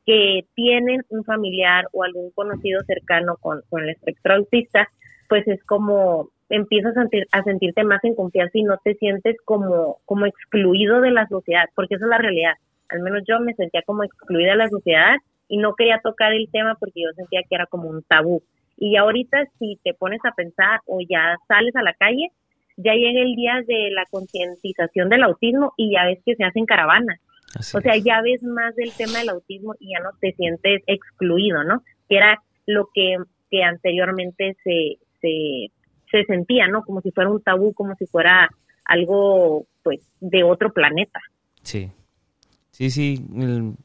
que 0.06 0.46
tienen 0.54 1.02
un 1.10 1.26
familiar 1.26 1.90
o 1.92 2.06
algún 2.06 2.32
conocido 2.32 2.80
cercano 2.88 3.36
con, 3.42 3.64
el 3.82 3.90
espectro 3.90 4.36
autista, 4.36 4.88
pues 5.28 5.46
es 5.50 5.62
como 5.66 6.30
empiezas 6.50 6.96
a, 6.98 7.02
sentir, 7.02 7.26
a 7.32 7.44
sentirte 7.44 7.84
más 7.84 8.04
en 8.04 8.16
confianza 8.16 8.58
y 8.58 8.64
no 8.64 8.78
te 8.84 8.96
sientes 8.96 9.38
como, 9.46 9.98
como 10.06 10.26
excluido 10.26 11.02
de 11.02 11.12
la 11.12 11.28
sociedad, 11.28 11.66
porque 11.76 11.96
esa 11.96 12.06
es 12.06 12.10
la 12.10 12.18
realidad. 12.18 12.54
Al 12.90 13.02
menos 13.02 13.24
yo 13.28 13.40
me 13.40 13.54
sentía 13.54 13.82
como 13.84 14.04
excluida 14.04 14.52
de 14.52 14.58
la 14.58 14.70
sociedad 14.70 15.16
y 15.48 15.58
no 15.58 15.76
quería 15.76 16.00
tocar 16.04 16.34
el 16.34 16.50
tema 16.52 16.76
porque 16.80 17.02
yo 17.02 17.10
sentía 17.16 17.42
que 17.48 17.56
era 17.56 17.66
como 17.66 17.90
un 17.90 18.04
tabú. 18.04 18.44
Y 18.78 18.98
ahorita 18.98 19.46
si 19.60 19.80
te 19.84 19.94
pones 19.94 20.20
a 20.26 20.32
pensar 20.32 20.82
o 20.86 21.00
ya 21.08 21.38
sales 21.48 21.76
a 21.76 21.82
la 21.82 21.94
calle, 21.94 22.30
ya 22.78 22.94
llega 22.94 23.22
el 23.22 23.36
día 23.36 23.64
de 23.66 23.90
la 23.92 24.04
concientización 24.12 25.10
del 25.10 25.24
autismo 25.24 25.74
y 25.78 25.94
ya 25.94 26.06
ves 26.06 26.20
que 26.26 26.36
se 26.36 26.44
hacen 26.44 26.66
caravanas 26.66 27.20
o 27.74 27.82
sea, 27.82 27.96
ya 27.98 28.22
ves 28.22 28.44
más 28.44 28.76
del 28.76 28.92
tema 28.92 29.20
del 29.20 29.30
autismo 29.30 29.76
y 29.80 29.94
ya 29.94 30.00
no 30.00 30.10
te 30.20 30.34
sientes 30.34 30.82
excluido, 30.88 31.64
¿no? 31.64 31.84
Que 32.10 32.18
era 32.18 32.42
lo 32.66 32.90
que, 32.94 33.18
que 33.50 33.64
anteriormente 33.64 34.56
se, 34.64 34.98
se, 35.22 35.72
se 36.20 36.26
sentía, 36.26 36.68
¿no? 36.68 36.84
Como 36.84 37.02
si 37.02 37.12
fuera 37.12 37.30
un 37.30 37.42
tabú, 37.42 37.74
como 37.74 37.96
si 37.96 38.06
fuera 38.06 38.50
algo, 38.84 39.66
pues, 39.84 40.00
de 40.20 40.44
otro 40.44 40.74
planeta. 40.74 41.20
Sí. 41.62 41.92
Sí, 42.72 42.92
sí, 42.92 43.26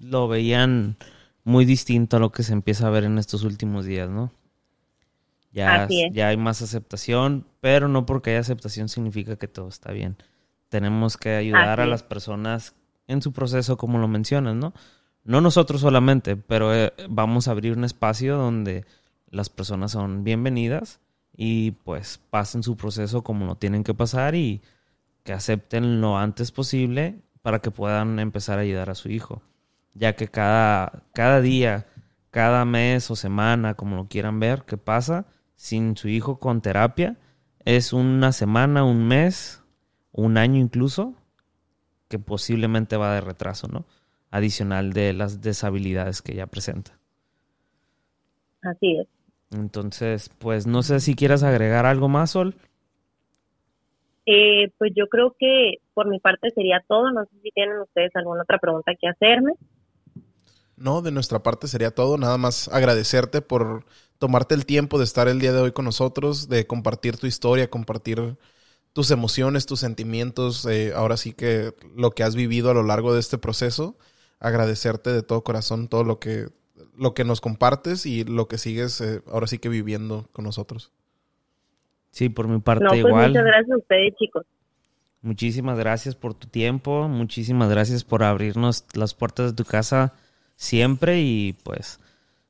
lo 0.01 0.29
veían 0.29 0.97
muy 1.45 1.65
distinto 1.65 2.17
a 2.17 2.21
lo 2.21 2.31
que 2.31 2.43
se 2.43 2.53
empieza 2.53 2.87
a 2.87 2.91
ver 2.91 3.05
en 3.05 3.19
estos 3.19 3.45
últimos 3.45 3.85
días, 3.85 4.11
¿no? 4.11 4.33
Ya, 5.53 5.89
ya 6.13 6.29
hay 6.29 6.37
más 6.37 6.63
aceptación, 6.63 7.47
pero 7.61 7.89
no 7.89 8.07
porque 8.07 8.31
haya 8.31 8.41
aceptación 8.41 8.89
significa 8.89 9.37
que 9.37 9.49
todo 9.49 9.69
está 9.69 9.93
bien. 9.93 10.17
Tenemos 10.69 11.17
que 11.17 11.31
ayudar 11.31 11.81
a 11.81 11.87
las 11.87 12.03
personas 12.05 12.77
en 13.09 13.21
su 13.23 13.33
proceso, 13.33 13.77
como 13.77 13.99
lo 13.99 14.07
mencionas, 14.07 14.55
¿no? 14.55 14.73
no 15.25 15.41
nosotros 15.41 15.81
solamente, 15.81 16.37
pero 16.37 16.75
eh, 16.75 16.93
vamos 17.09 17.49
a 17.49 17.53
abrir 17.53 17.77
un 17.77 17.85
espacio 17.85 18.37
donde 18.37 18.85
las 19.29 19.49
personas 19.49 19.93
son 19.93 20.25
bienvenidas 20.25 21.01
y 21.37 21.73
pues 21.73 22.19
pasen 22.31 22.63
su 22.63 22.77
proceso 22.77 23.23
como 23.23 23.47
lo 23.47 23.57
tienen 23.57 23.85
que 23.85 23.95
pasar 23.95 24.35
y 24.35 24.61
que 25.23 25.33
acepten 25.33 26.01
lo 26.01 26.19
antes 26.19 26.53
posible 26.53 27.21
para 27.43 27.61
que 27.61 27.71
puedan 27.71 28.19
empezar 28.19 28.59
a 28.59 28.63
ayudar 28.63 28.91
a 28.91 28.95
su 28.95 29.11
hijo. 29.11 29.43
Ya 29.95 30.15
que 30.15 30.29
cada, 30.29 31.05
cada 31.13 31.41
día, 31.41 31.87
cada 32.31 32.65
mes 32.65 33.11
o 33.11 33.17
semana, 33.17 33.75
como 33.75 33.97
lo 33.97 34.09
quieran 34.09 34.41
ver, 34.41 34.65
que 34.65 34.77
pasa 34.77 35.27
sin 35.57 35.97
su 35.97 36.09
hijo 36.09 36.39
con 36.39 36.61
terapia, 36.61 37.17
es 37.65 37.93
una 37.93 38.33
semana, 38.33 38.85
un 38.85 39.07
mes, 39.07 39.63
un 40.13 40.39
año 40.39 40.61
incluso, 40.61 41.15
que 42.09 42.19
posiblemente 42.19 42.97
va 42.97 43.15
de 43.15 43.21
retraso, 43.21 43.69
¿no? 43.69 43.87
Adicional 44.31 44.93
de 44.93 45.13
las 45.13 45.41
deshabilidades 45.41 46.23
que 46.23 46.35
ya 46.35 46.47
presenta. 46.47 46.99
Así 48.63 48.99
es. 48.99 49.09
Entonces, 49.51 50.31
pues 50.39 50.67
no 50.67 50.83
sé 50.83 51.01
si 51.01 51.15
quieras 51.15 51.43
agregar 51.43 51.87
algo 51.87 52.09
más, 52.09 52.31
Sol. 52.31 52.55
Eh, 54.27 54.71
pues 54.79 54.93
yo 54.95 55.09
creo 55.09 55.35
que 55.39 55.79
por 55.93 56.09
mi 56.09 56.21
parte 56.21 56.51
sería 56.51 56.85
todo. 56.87 57.11
No 57.11 57.25
sé 57.25 57.31
si 57.43 57.51
tienen 57.51 57.81
ustedes 57.81 58.15
alguna 58.15 58.43
otra 58.43 58.59
pregunta 58.59 58.93
que 59.01 59.09
hacerme. 59.09 59.53
No, 60.77 61.03
de 61.03 61.11
nuestra 61.11 61.43
parte 61.43 61.67
sería 61.67 61.91
todo. 61.91 62.17
Nada 62.17 62.39
más 62.39 62.69
agradecerte 62.69 63.43
por 63.43 63.85
tomarte 64.19 64.55
el 64.55 64.67
tiempo 64.67 64.99
de 64.99 65.05
estar 65.05 65.29
el 65.29 65.41
día 65.41 65.53
de 65.53 65.61
hoy 65.61 65.73
con 65.73 65.85
nosotros, 65.85 66.49
de 66.49 66.67
compartir 66.67 67.17
tu 67.17 67.27
historia, 67.27 67.71
compartir 67.71 68.37
tus 68.93 69.11
emociones, 69.11 69.67
tus 69.67 69.81
sentimientos, 69.81 70.67
eh, 70.67 70.93
ahora 70.95 71.17
sí 71.17 71.33
que 71.33 71.75
lo 71.97 72.11
que 72.13 72.23
has 72.23 72.35
vivido 72.35 72.71
a 72.71 72.75
lo 72.75 72.83
largo 72.83 73.15
de 73.15 73.21
este 73.21 73.39
proceso. 73.39 73.97
Agradecerte 74.39 75.11
de 75.11 75.23
todo 75.23 75.43
corazón 75.43 75.89
todo 75.89 76.05
lo 76.05 76.19
que, 76.19 76.49
lo 76.97 77.15
que 77.15 77.25
nos 77.25 77.41
compartes 77.41 78.07
y 78.07 78.25
lo 78.25 78.49
que 78.49 78.59
sigues 78.59 79.01
eh, 79.01 79.23
ahora 79.27 79.47
sí 79.47 79.59
que 79.59 79.69
viviendo 79.69 80.29
con 80.33 80.45
nosotros. 80.45 80.93
Sí, 82.11 82.29
por 82.29 82.49
mi 82.49 82.61
parte 82.61 82.85
no, 82.85 82.91
pues 82.91 83.01
igual. 83.01 83.31
Muchas 83.31 83.45
gracias 83.45 83.71
a 83.71 83.77
ustedes, 83.79 84.15
chicos. 84.17 84.47
Muchísimas 85.23 85.79
gracias 85.79 86.15
por 86.15 86.35
tu 86.35 86.49
tiempo, 86.49 87.07
muchísimas 87.09 87.69
gracias 87.69 88.05
por 88.05 88.23
abrirnos 88.23 88.87
las 88.95 89.15
puertas 89.15 89.51
de 89.51 89.57
tu 89.57 89.69
casa 89.69 90.15
siempre 90.57 91.21
y 91.21 91.55
pues 91.63 92.01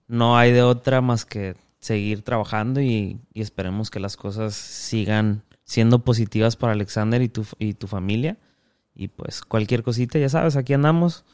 no 0.07 0.39
hay 0.39 0.53
de 0.53 0.63
otra 0.63 1.01
más 1.01 1.25
que 1.25 1.57
seguir 1.81 2.23
trabajando 2.23 2.81
y, 2.81 3.21
y 3.35 3.41
esperemos 3.41 3.91
que 3.91 3.99
las 3.99 4.17
cosas 4.17 4.55
sigan 4.55 5.43
siendo 5.71 6.01
positivas 6.01 6.57
para 6.57 6.73
Alexander 6.73 7.23
y 7.23 7.29
tu, 7.29 7.47
y 7.61 7.75
tu 7.75 7.87
familia. 7.87 8.37
Y 8.93 9.07
pues 9.07 9.41
cualquier 9.41 9.85
cosita, 9.85 10.19
ya 10.19 10.29
sabes, 10.29 10.57
aquí 10.57 10.73
andamos. 10.73 11.25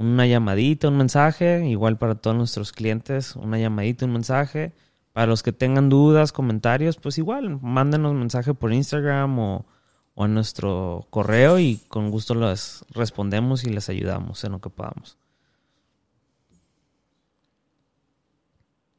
Una 0.00 0.26
llamadita, 0.26 0.88
un 0.88 0.96
mensaje, 0.96 1.66
igual 1.68 1.98
para 1.98 2.14
todos 2.14 2.34
nuestros 2.34 2.72
clientes, 2.72 3.36
una 3.36 3.58
llamadita, 3.58 4.06
un 4.06 4.14
mensaje. 4.14 4.72
Para 5.12 5.26
los 5.26 5.42
que 5.42 5.52
tengan 5.52 5.90
dudas, 5.90 6.32
comentarios, 6.32 6.96
pues 6.96 7.18
igual, 7.18 7.58
mándenos 7.60 8.14
mensaje 8.14 8.54
por 8.54 8.72
Instagram 8.72 9.38
o, 9.38 9.66
o 10.14 10.24
en 10.24 10.32
nuestro 10.32 11.06
correo 11.10 11.58
y 11.58 11.80
con 11.88 12.10
gusto 12.10 12.34
les 12.34 12.82
respondemos 12.94 13.64
y 13.64 13.70
les 13.70 13.90
ayudamos 13.90 14.42
en 14.42 14.52
lo 14.52 14.60
que 14.60 14.70
podamos. 14.70 15.18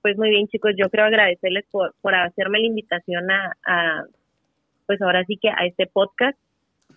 Pues 0.04 0.16
muy 0.20 0.30
bien, 0.30 0.48
chicos, 0.50 0.74
yo 0.78 0.88
quiero 0.92 1.06
agradecerles 1.08 1.66
por, 1.72 1.96
por 2.02 2.14
hacerme 2.14 2.60
la 2.60 2.68
invitación 2.68 3.32
a 3.32 4.06
pues 4.86 5.02
ahora 5.02 5.24
sí 5.26 5.38
que 5.42 5.50
a 5.50 5.66
este 5.66 5.88
podcast 5.88 6.38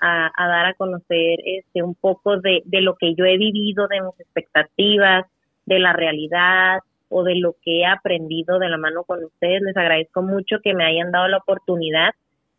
a, 0.01 0.31
dar 0.37 0.67
a 0.67 0.75
conocer 0.75 1.39
este 1.45 1.83
un 1.83 1.95
poco 1.95 2.39
de, 2.39 2.63
de 2.65 2.81
lo 2.81 2.97
que 2.97 3.15
yo 3.15 3.25
he 3.25 3.37
vivido, 3.37 3.89
de 3.89 4.01
mis 4.01 4.21
expectativas, 4.21 5.27
de 5.67 5.79
la 5.79 5.93
realidad 5.93 6.81
o 7.09 7.23
de 7.23 7.37
lo 7.37 7.55
que 7.63 7.81
he 7.81 7.87
aprendido 7.87 8.59
de 8.59 8.69
la 8.69 8.77
mano 8.77 9.05
con 9.05 9.25
ustedes. 9.25 9.63
Les 9.63 9.77
agradezco 9.77 10.23
mucho 10.23 10.59
que 10.63 10.75
me 10.75 10.85
hayan 10.85 11.13
dado 11.13 11.29
la 11.29 11.39
oportunidad, 11.39 12.11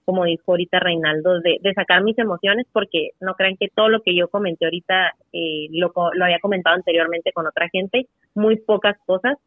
como 0.05 0.25
dijo 0.25 0.43
ahorita 0.51 0.79
Reinaldo, 0.79 1.41
de, 1.41 1.57
de 1.61 1.73
sacar 1.73 2.03
mis 2.03 2.17
emociones, 2.17 2.65
porque 2.71 3.09
no 3.19 3.33
crean 3.33 3.57
que 3.57 3.69
todo 3.69 3.89
lo 3.89 4.01
que 4.01 4.15
yo 4.15 4.27
comenté 4.27 4.65
ahorita 4.65 5.13
eh, 5.33 5.67
lo, 5.71 5.91
lo 6.13 6.25
había 6.25 6.39
comentado 6.39 6.75
anteriormente 6.75 7.31
con 7.33 7.47
otra 7.47 7.69
gente, 7.69 8.07
muy 8.33 8.57
pocas 8.57 8.97
cosas. 9.05 9.37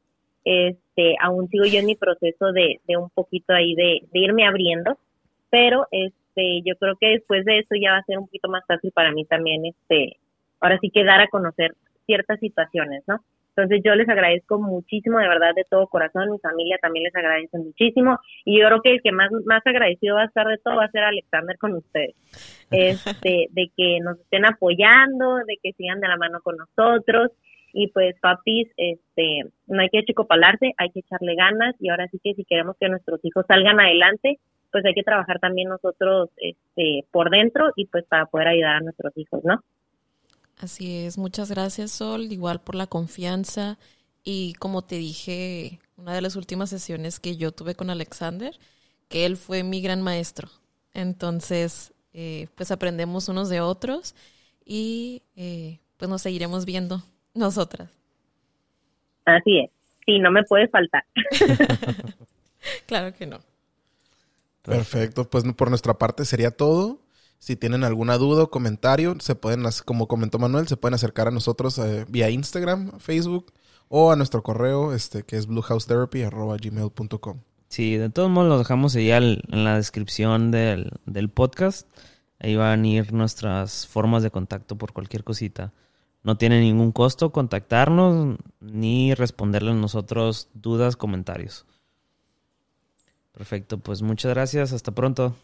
Este, 0.44 1.16
aún 1.20 1.48
sigo 1.48 1.64
yo 1.64 1.78
en 1.78 1.86
mi 1.86 1.94
proceso 1.94 2.52
de, 2.52 2.80
de 2.86 2.96
un 2.96 3.10
poquito 3.10 3.52
ahí 3.52 3.74
de, 3.74 4.00
irme 4.12 4.46
abriendo 4.46 4.96
pero 5.50 5.86
este 5.90 6.27
yo 6.64 6.74
creo 6.76 6.96
que 7.00 7.08
después 7.08 7.44
de 7.44 7.58
eso 7.58 7.74
ya 7.80 7.92
va 7.92 7.98
a 7.98 8.04
ser 8.04 8.18
un 8.18 8.26
poquito 8.26 8.48
más 8.48 8.64
fácil 8.66 8.92
para 8.92 9.12
mí 9.12 9.24
también 9.24 9.64
este 9.66 10.16
ahora 10.60 10.78
sí 10.80 10.90
que 10.90 11.04
dar 11.04 11.20
a 11.20 11.28
conocer 11.28 11.74
ciertas 12.06 12.40
situaciones, 12.40 13.04
¿no? 13.06 13.20
Entonces 13.58 13.82
yo 13.84 13.96
les 13.96 14.08
agradezco 14.08 14.60
muchísimo, 14.60 15.18
de 15.18 15.26
verdad, 15.26 15.52
de 15.54 15.64
todo 15.68 15.88
corazón, 15.88 16.30
mi 16.30 16.38
familia 16.38 16.78
también 16.80 17.02
les 17.02 17.16
agradece 17.16 17.58
muchísimo 17.58 18.16
y 18.44 18.60
yo 18.60 18.66
creo 18.68 18.82
que 18.82 18.92
el 18.92 19.02
que 19.02 19.10
más, 19.10 19.30
más 19.46 19.66
agradecido 19.66 20.14
va 20.14 20.22
a 20.22 20.26
estar 20.26 20.46
de 20.46 20.58
todo 20.58 20.76
va 20.76 20.84
a 20.84 20.90
ser 20.92 21.02
Alexander 21.02 21.58
con 21.58 21.74
ustedes, 21.74 22.14
este, 22.70 23.48
de 23.50 23.70
que 23.76 23.98
nos 24.00 24.16
estén 24.20 24.46
apoyando, 24.46 25.38
de 25.38 25.58
que 25.60 25.72
sigan 25.72 26.00
de 26.00 26.06
la 26.06 26.16
mano 26.16 26.40
con 26.40 26.56
nosotros 26.56 27.32
y 27.72 27.88
pues 27.88 28.14
papis, 28.20 28.68
este, 28.76 29.42
no 29.66 29.82
hay 29.82 29.88
que 29.88 30.04
chicopalarse, 30.04 30.72
hay 30.76 30.90
que 30.90 31.00
echarle 31.00 31.34
ganas 31.34 31.74
y 31.80 31.88
ahora 31.90 32.06
sí 32.12 32.20
que 32.22 32.34
si 32.34 32.44
queremos 32.44 32.76
que 32.78 32.88
nuestros 32.88 33.18
hijos 33.24 33.44
salgan 33.48 33.80
adelante, 33.80 34.38
pues 34.70 34.84
hay 34.84 34.94
que 34.94 35.02
trabajar 35.02 35.38
también 35.40 35.68
nosotros 35.68 36.30
este, 36.36 37.04
por 37.10 37.30
dentro 37.30 37.72
y 37.76 37.86
pues 37.86 38.04
para 38.04 38.26
poder 38.26 38.48
ayudar 38.48 38.76
a 38.76 38.80
nuestros 38.80 39.16
hijos, 39.16 39.42
¿no? 39.44 39.62
Así 40.58 41.04
es, 41.04 41.18
muchas 41.18 41.50
gracias 41.50 41.92
Sol, 41.92 42.32
igual 42.32 42.60
por 42.60 42.74
la 42.74 42.86
confianza 42.86 43.78
y 44.24 44.54
como 44.54 44.82
te 44.82 44.96
dije, 44.96 45.78
una 45.96 46.14
de 46.14 46.20
las 46.20 46.36
últimas 46.36 46.70
sesiones 46.70 47.20
que 47.20 47.36
yo 47.36 47.52
tuve 47.52 47.74
con 47.74 47.90
Alexander, 47.90 48.52
que 49.08 49.24
él 49.24 49.36
fue 49.36 49.62
mi 49.62 49.80
gran 49.80 50.02
maestro. 50.02 50.48
Entonces, 50.92 51.94
eh, 52.12 52.48
pues 52.56 52.70
aprendemos 52.70 53.28
unos 53.28 53.48
de 53.48 53.60
otros 53.60 54.14
y 54.64 55.22
eh, 55.36 55.78
pues 55.96 56.10
nos 56.10 56.22
seguiremos 56.22 56.66
viendo 56.66 57.02
nosotras. 57.34 57.88
Así 59.24 59.60
es, 59.60 59.70
sí, 60.04 60.18
no 60.18 60.30
me 60.30 60.42
puede 60.42 60.68
faltar. 60.68 61.04
claro 62.86 63.14
que 63.14 63.26
no. 63.26 63.38
Perfecto, 64.68 65.28
pues 65.28 65.44
por 65.56 65.70
nuestra 65.70 65.98
parte 65.98 66.24
sería 66.24 66.50
todo. 66.50 67.00
Si 67.38 67.56
tienen 67.56 67.84
alguna 67.84 68.18
duda 68.18 68.44
o 68.44 68.50
comentario, 68.50 69.16
se 69.20 69.34
pueden, 69.34 69.64
como 69.84 70.08
comentó 70.08 70.38
Manuel, 70.38 70.66
se 70.66 70.76
pueden 70.76 70.94
acercar 70.94 71.28
a 71.28 71.30
nosotros 71.30 71.78
eh, 71.78 72.04
vía 72.08 72.30
Instagram, 72.30 72.98
Facebook 72.98 73.52
o 73.88 74.10
a 74.10 74.16
nuestro 74.16 74.42
correo, 74.42 74.92
este 74.92 75.22
que 75.22 75.36
es 75.36 75.46
bluehousetherapy.gmail.com. 75.46 77.38
Sí, 77.68 77.96
de 77.96 78.10
todos 78.10 78.30
modos 78.30 78.48
lo 78.48 78.58
dejamos 78.58 78.96
ahí 78.96 79.10
en 79.10 79.40
la 79.48 79.76
descripción 79.76 80.50
del, 80.50 80.90
del 81.06 81.28
podcast. 81.28 81.86
Ahí 82.40 82.56
van 82.56 82.84
a 82.84 82.86
ir 82.86 83.12
nuestras 83.12 83.86
formas 83.86 84.22
de 84.22 84.30
contacto 84.30 84.76
por 84.76 84.92
cualquier 84.92 85.22
cosita. 85.22 85.72
No 86.22 86.36
tiene 86.36 86.60
ningún 86.60 86.92
costo 86.92 87.30
contactarnos 87.30 88.38
ni 88.60 89.14
responderle 89.14 89.70
a 89.72 89.74
nosotros 89.74 90.48
dudas, 90.54 90.96
comentarios. 90.96 91.66
Perfecto, 93.38 93.78
pues 93.78 94.02
muchas 94.02 94.34
gracias, 94.34 94.72
hasta 94.72 94.90
pronto. 94.90 95.36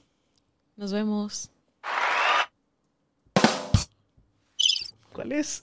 Nos 0.74 0.92
vemos. 0.92 1.48
¿Cuál 5.12 5.30
es? 5.30 5.62